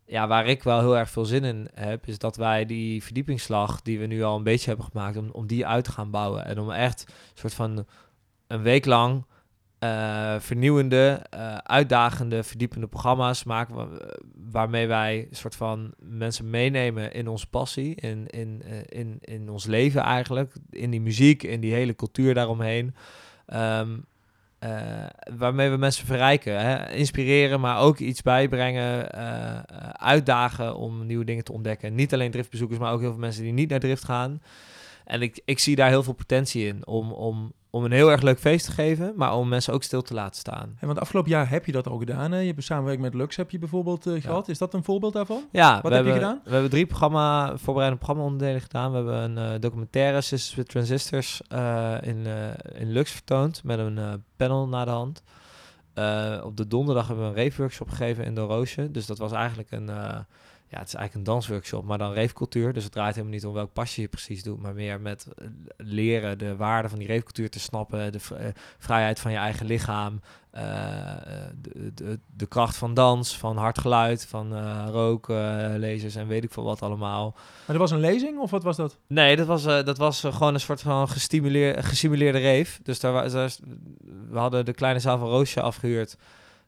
[0.07, 3.83] Ja, waar ik wel heel erg veel zin in heb, is dat wij die verdiepingsslag
[3.83, 6.45] die we nu al een beetje hebben gemaakt, om, om die uit te gaan bouwen.
[6.45, 7.87] En om echt een soort van
[8.53, 9.25] een week lang
[9.85, 13.89] uh, vernieuwende, uh, uitdagende, verdiepende programma's maken.
[14.51, 19.49] waarmee wij een soort van mensen meenemen in onze passie, in, in, uh, in, in
[19.49, 20.53] ons leven eigenlijk.
[20.71, 22.95] In die muziek, in die hele cultuur daaromheen.
[23.53, 23.81] Uh,
[25.39, 26.93] waarmee we mensen verrijken, hè?
[26.93, 29.11] inspireren, maar ook iets bijbrengen,
[29.99, 31.95] uitdagen om nieuwe dingen te ontdekken.
[31.95, 34.41] Niet alleen driftbezoekers, maar ook heel veel mensen die niet naar drift gaan.
[35.05, 38.23] En ik, ik zie daar heel veel potentie in om, om, om een heel erg
[38.23, 40.77] leuk feest te geven, maar om mensen ook stil te laten staan.
[40.79, 42.33] En want afgelopen jaar heb je dat al gedaan.
[42.33, 42.39] Hè?
[42.39, 44.49] Je hebt samenwerking met Lux heb je bijvoorbeeld uh, gehad.
[44.49, 45.43] Is dat een voorbeeld daarvan?
[45.53, 45.75] Ja.
[45.75, 46.41] Wat heb hebben, je gedaan?
[46.45, 48.91] We hebben drie programma, voorbereidende programma-onderdelen gedaan.
[48.91, 52.27] We hebben een uh, documentaire, Sisters with Transistors, uh, in,
[52.75, 55.23] in Lux vertoond met een panel naar de hand.
[56.45, 58.91] op de donderdag hebben we een rave-workshop gegeven in Roosje.
[58.91, 59.91] Dus dat was eigenlijk een
[60.73, 62.73] ja, het is eigenlijk een dansworkshop, maar dan reefcultuur.
[62.73, 65.47] Dus het draait helemaal niet om welk pasje je precies doet, maar meer met eh,
[65.77, 68.39] leren de waarde van die reefcultuur te snappen, de uh,
[68.79, 70.21] vrijheid van je eigen lichaam,
[70.55, 70.63] uh,
[71.61, 76.45] de, de, de, kracht van dans, van hard geluid, van uh, roken, lasers en weet
[76.45, 77.31] ik veel wat allemaal.
[77.35, 78.99] Maar dat was een lezing of wat was dat?
[79.07, 82.81] Nee, dat was, dat was gewoon een soort van gestimuleerde, gesimuleerde reef.
[82.83, 83.57] Dus daar, daar,
[84.31, 86.17] we hadden de kleine zaal van Roosje afgehuurd.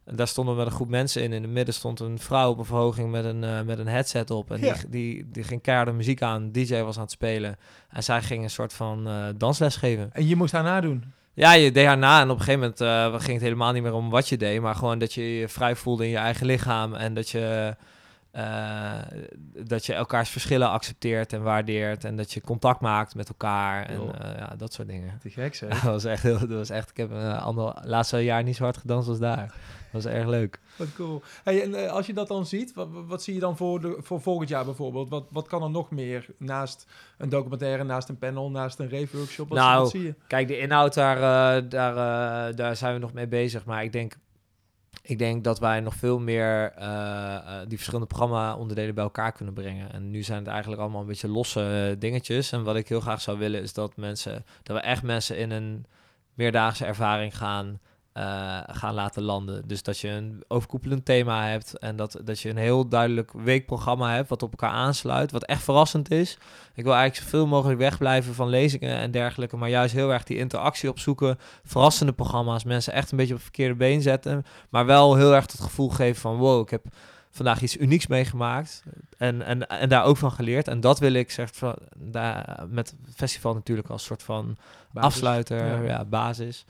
[0.04, 1.32] En daar stonden we met een groep mensen in.
[1.32, 4.30] In het midden stond een vrouw op een verhoging met een, uh, met een headset
[4.30, 4.50] op.
[4.50, 6.52] En die, die, die ging keiharde muziek aan.
[6.52, 7.56] DJ was aan het spelen.
[7.88, 10.10] En zij ging een soort van uh, dansles geven.
[10.12, 11.04] En je moest haar nadoen?
[11.34, 12.20] Ja, je deed haar na.
[12.20, 14.60] En op een gegeven moment uh, ging het helemaal niet meer om wat je deed.
[14.60, 16.94] Maar gewoon dat je je vrij voelde in je eigen lichaam.
[16.94, 17.76] En dat je...
[18.36, 18.98] Uh,
[19.64, 22.04] dat je elkaars verschillen accepteert en waardeert.
[22.04, 23.86] En dat je contact maakt met elkaar.
[23.86, 25.18] En uh, ja, dat soort dingen.
[25.18, 25.68] Te gek, zeg.
[25.82, 26.38] dat was echt heel...
[26.38, 29.46] Dat was echt, ik heb een ander, laatste jaar niet zo hard gedanst als daar.
[29.92, 30.60] Dat was erg leuk.
[30.76, 31.22] Wat cool.
[31.44, 34.20] Hey, en als je dat dan ziet, wat, wat zie je dan voor, de, voor
[34.20, 35.08] volgend jaar bijvoorbeeld?
[35.08, 36.86] Wat, wat kan er nog meer naast
[37.18, 39.48] een documentaire, naast een panel, naast een rave workshop?
[39.48, 40.14] Wat, nou, wat zie je?
[40.26, 43.64] kijk, de inhoud, daar, uh, daar, daar zijn we nog mee bezig.
[43.64, 44.16] Maar ik denk,
[45.06, 46.72] ik denk dat wij nog veel meer
[47.68, 49.92] die verschillende programma-onderdelen bij elkaar kunnen brengen.
[49.92, 52.52] En nu zijn het eigenlijk allemaal een beetje losse dingetjes.
[52.52, 55.50] En wat ik heel graag zou willen, is dat mensen, dat we echt mensen in
[55.50, 55.86] een
[56.34, 57.80] meerdaagse ervaring gaan
[58.18, 59.62] uh, gaan laten landen.
[59.66, 64.14] Dus dat je een overkoepelend thema hebt en dat, dat je een heel duidelijk weekprogramma
[64.14, 66.38] hebt wat op elkaar aansluit, wat echt verrassend is.
[66.74, 70.38] Ik wil eigenlijk zoveel mogelijk wegblijven van lezingen en dergelijke, maar juist heel erg die
[70.38, 75.14] interactie opzoeken, verrassende programma's, mensen echt een beetje op het verkeerde been zetten, maar wel
[75.14, 76.84] heel erg het gevoel geven van wow, ik heb
[77.34, 78.82] vandaag iets unieks meegemaakt
[79.18, 80.68] en, en, en daar ook van geleerd.
[80.68, 84.56] En dat wil ik zeg, van, daar, met festival natuurlijk als soort van
[84.90, 85.10] basis.
[85.10, 85.82] afsluiter, ja.
[85.82, 86.64] ja basis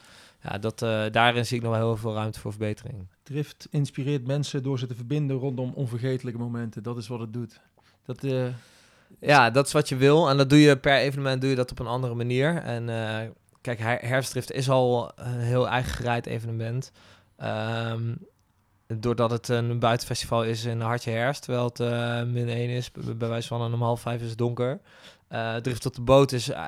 [0.44, 3.06] ja, dat, uh, daarin zie ik nog wel heel veel ruimte voor verbetering.
[3.22, 6.82] Drift inspireert mensen door ze te verbinden rondom onvergetelijke momenten.
[6.82, 7.60] Dat is wat het doet.
[8.04, 8.46] Dat, uh...
[9.20, 10.28] Ja, dat is wat je wil.
[10.28, 12.56] En dat doe je per evenement doe je dat op een andere manier.
[12.56, 13.18] En uh,
[13.60, 16.92] kijk, her herfstdrift is al een heel eigen gereid evenement.
[17.42, 18.18] Um,
[18.86, 23.48] doordat het een buitenfestival is in hartje herfst, terwijl het min 1 is, bij wijze
[23.48, 24.80] van om half vijf is het donker.
[25.34, 26.66] Uh, Drift tot de boot is uh,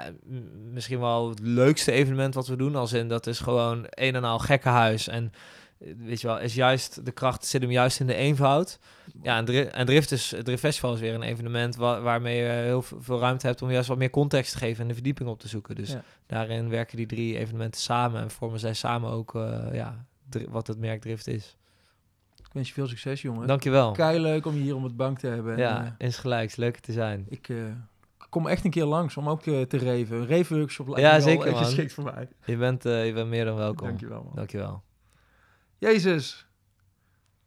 [0.72, 2.76] misschien wel het leukste evenement wat we doen.
[2.76, 5.08] Als in dat is gewoon een en al gekkenhuis.
[5.08, 5.32] En
[5.78, 8.78] weet je wel, is juist de kracht zit hem juist in de eenvoud.
[9.22, 12.48] Ja, en, dri en Drift, is, Drift Festival is weer een evenement wa waarmee je
[12.48, 15.40] heel veel ruimte hebt om juist wat meer context te geven en de verdieping op
[15.40, 15.74] te zoeken.
[15.74, 16.02] Dus ja.
[16.26, 20.04] daarin werken die drie evenementen samen en vormen zij samen ook uh, ja,
[20.48, 21.55] wat het merk Drift is.
[22.56, 23.46] Wens je veel succes, jongen.
[23.46, 23.92] Dankjewel.
[23.92, 25.56] Kei leuk om je hier om het bank te hebben.
[25.56, 26.56] Ja, en, insgelijks.
[26.56, 27.26] Leuk te zijn.
[27.28, 27.50] Ik
[28.30, 30.16] kom echt een keer langs om ook uh, te reven.
[30.16, 31.64] Een reven workshop lijkt ja, zeker, man.
[31.64, 32.28] geschikt voor mij.
[32.44, 33.86] Je bent, je bent meer dan welkom.
[33.86, 34.32] Dankjewel, man.
[34.34, 34.82] Dankjewel.
[35.78, 36.46] Jezus.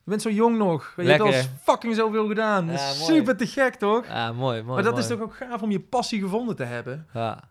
[0.03, 0.93] Je bent zo jong nog.
[0.95, 2.68] Je Lekker, hebt al fucking zoveel gedaan.
[2.72, 4.05] Ja, super te gek, toch?
[4.07, 4.64] Ja, mooi, mooi.
[4.64, 5.03] maar dat mooi.
[5.03, 7.07] is toch ook gaaf om je passie gevonden te hebben?
[7.14, 7.49] Ja.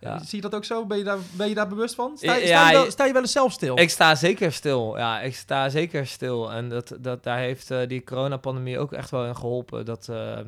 [0.00, 0.18] Ja.
[0.18, 0.86] Zie je dat ook zo?
[0.86, 2.16] Ben je daar, ben je daar bewust van?
[2.16, 3.78] Sta, Ja, sta, je wel, sta je wel eens zelf stil?
[3.78, 4.96] Ik sta zeker stil.
[4.98, 6.52] Ja, ik sta zeker stil.
[6.52, 9.84] En dat, dat, daar heeft eh, die coronapandemie ook echt wel in geholpen.
[9.84, 10.38] Dat, uh,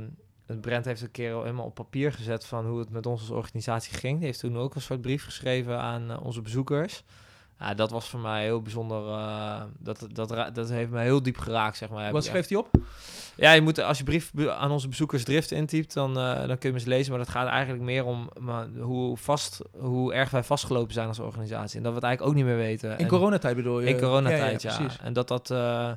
[0.61, 3.31] Brent heeft een keer al helemaal op papier gezet van hoe het met ons als
[3.31, 4.17] organisatie ging.
[4.19, 7.03] Die heeft toen ook een soort brief geschreven aan eh, onze bezoekers.
[7.59, 9.09] Ja, dat was voor mij heel bijzonder.
[9.09, 12.13] eh, dat, dat, ra- dat heeft me heel diep geraakt, zeg maar.
[12.13, 12.69] Wat schreef hij op?
[13.41, 16.57] Ja, je moet als je brief aan onze bezoekers Drift intypt, dan, eh, dan kun
[16.59, 17.11] je hem eens lezen.
[17.11, 21.19] Maar dat gaat eigenlijk meer om maar, hoe, vast, hoe erg wij vastgelopen zijn als
[21.19, 21.77] organisatie.
[21.77, 22.91] En dat we het eigenlijk ook niet meer weten.
[22.91, 23.89] In En- coronatijd bedoel je?
[23.89, 24.77] in coronatijd, ja.
[24.77, 24.99] precies.
[25.03, 25.91] En dat dat, eh,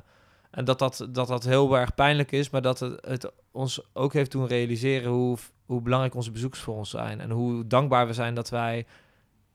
[0.50, 4.12] en dat, dat, dat dat heel erg pijnlijk is, maar dat het, het ons ook
[4.12, 7.20] heeft doen realiseren hoe, hoe belangrijk onze bezoekers voor ons zijn.
[7.20, 8.86] En hoe dankbaar we zijn dat wij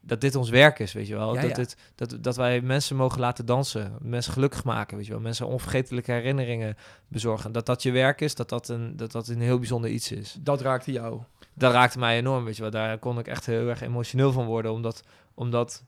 [0.01, 1.34] dat dit ons werk is, weet je wel.
[1.35, 1.55] Ja, dat, ja.
[1.55, 5.21] Dit, dat, dat wij mensen mogen laten dansen, mensen gelukkig maken, weet je wel.
[5.21, 6.77] Mensen onvergetelijke herinneringen
[7.07, 7.51] bezorgen.
[7.51, 10.38] Dat dat je werk is, dat dat een, dat dat een heel bijzonder iets is.
[10.39, 11.21] Dat raakte jou.
[11.53, 12.71] Dat raakte mij enorm, weet je wel.
[12.71, 15.03] Daar kon ik echt heel erg emotioneel van worden, omdat,
[15.34, 15.84] omdat,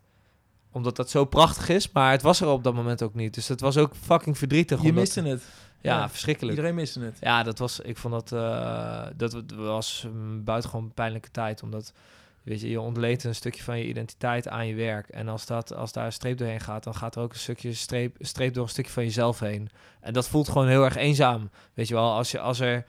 [0.71, 1.91] omdat dat zo prachtig is.
[1.91, 3.33] Maar het was er op dat moment ook niet.
[3.33, 4.81] Dus het was ook fucking verdrietig.
[4.81, 5.43] Je omdat- miste het.
[5.81, 6.09] Ja, ja.
[6.09, 6.55] verschrikkelijk.
[6.55, 7.17] Iedereen miste het.
[7.21, 11.63] Ja, dat was, ik vond dat, eh, dat was een buitengewoon pijnlijke tijd.
[11.63, 11.93] Omdat,
[12.43, 15.09] weet je, je ontleent een stukje van je identiteit aan je werk.
[15.09, 17.73] En als, dat, als daar een streep doorheen gaat, dan gaat er ook een stukje
[17.73, 19.69] streep, streep door een stukje van jezelf heen.
[20.01, 21.49] En dat voelt gewoon heel erg eenzaam.
[21.73, 22.85] Weet je wel, als, je, als, er,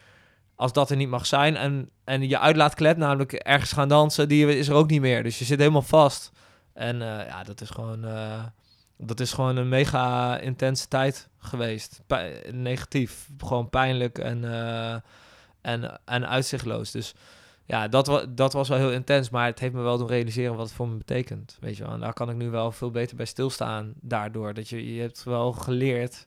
[0.54, 4.58] als dat er niet mag zijn en, en je uitlaatklep, namelijk ergens gaan dansen, die
[4.58, 5.22] is er ook niet meer.
[5.22, 6.30] Dus je zit helemaal vast.
[6.72, 8.04] En eh, ja, dat is gewoon...
[8.04, 8.44] eh,
[9.06, 12.00] dat is gewoon een mega intense tijd geweest.
[12.50, 13.28] Negatief.
[13.38, 14.94] Gewoon pijnlijk en, eh,
[15.60, 16.90] en, en uitzichtloos.
[16.90, 17.14] Dus
[17.72, 19.30] ja, dat, wa dat was wel heel intens.
[19.30, 21.56] Maar het heeft me wel doen realiseren wat het voor me betekent.
[21.60, 21.92] Weet je wel.
[21.92, 24.54] En daar kan ik nu wel veel beter bij stilstaan daardoor.
[24.54, 26.26] Dat je, je hebt wel geleerd.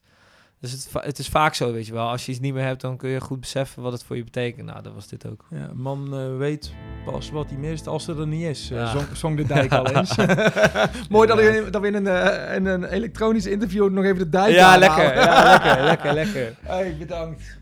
[0.60, 2.08] Dus het, het is vaak zo, weet je wel.
[2.10, 4.24] Als je iets niet meer hebt, dan kun je goed beseffen wat het voor je
[4.24, 4.66] betekent.
[4.68, 5.46] Nou, dat was dit ook.
[5.50, 6.74] Ja, man eh, weet
[7.06, 8.72] pas wat hij mist als er er niet is.
[8.72, 8.92] eh, Ja.
[8.92, 10.16] zong, zong de dijk al eens.
[11.10, 14.30] Mooi dat we, dat we in, een, eh, in een elektronisch interview nog even de
[14.30, 15.16] dijk Ja, lekker.
[15.16, 16.56] Ja, lekker, lekker, lekker.
[16.74, 17.58] Hey, bedankt.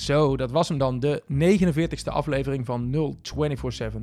[0.00, 4.00] Zo, dat was hem dan, de 49ste aflevering van 0247.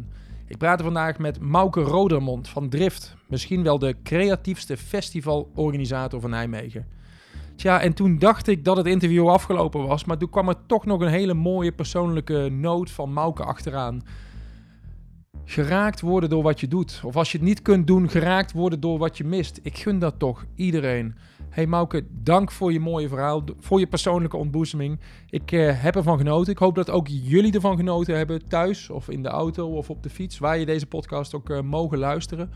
[0.48, 3.16] Ik praatte vandaag met Mauke Rodermond van Drift.
[3.28, 6.88] Misschien wel de creatiefste festivalorganisator van Nijmegen.
[7.56, 10.86] Tja, en toen dacht ik dat het interview afgelopen was, maar toen kwam er toch
[10.86, 14.02] nog een hele mooie persoonlijke noot van Mauke achteraan.
[15.50, 17.02] Geraakt worden door wat je doet.
[17.04, 19.60] Of als je het niet kunt doen, geraakt worden door wat je mist.
[19.64, 21.16] Ik gun dat toch iedereen.
[21.50, 25.00] Hey Mauke, dank voor je mooie verhaal, voor je persoonlijke ontboezeming.
[25.30, 26.52] Ik eh, heb ervan genoten.
[26.52, 30.04] Ik hoop dat ook jullie ervan genoten hebben thuis of in de auto of op
[30.04, 32.50] de fiets, waar je deze podcast ook eh, mogen luisteren.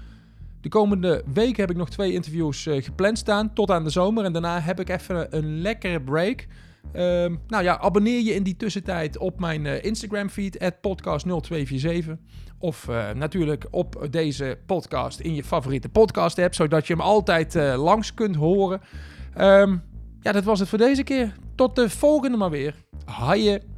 [0.62, 4.24] De komende week heb ik nog twee interviews eh, gepland staan, tot aan de zomer.
[4.24, 6.48] En daarna heb ik even een lekkere break.
[6.92, 12.18] Ehm, nou ja, abonneer je in die tussentijd op mijn eh, Instagram feed, podcast0247.
[12.60, 17.56] Of eh, natuurlijk op deze podcast in je favoriete podcast app, zodat je hem altijd
[17.56, 18.82] eh, langs kunt horen.
[19.34, 19.78] Ehm,
[20.22, 21.36] ja, dat was het voor deze keer.
[21.56, 22.76] Tot de volgende maar weer.
[23.06, 23.71] Haaien.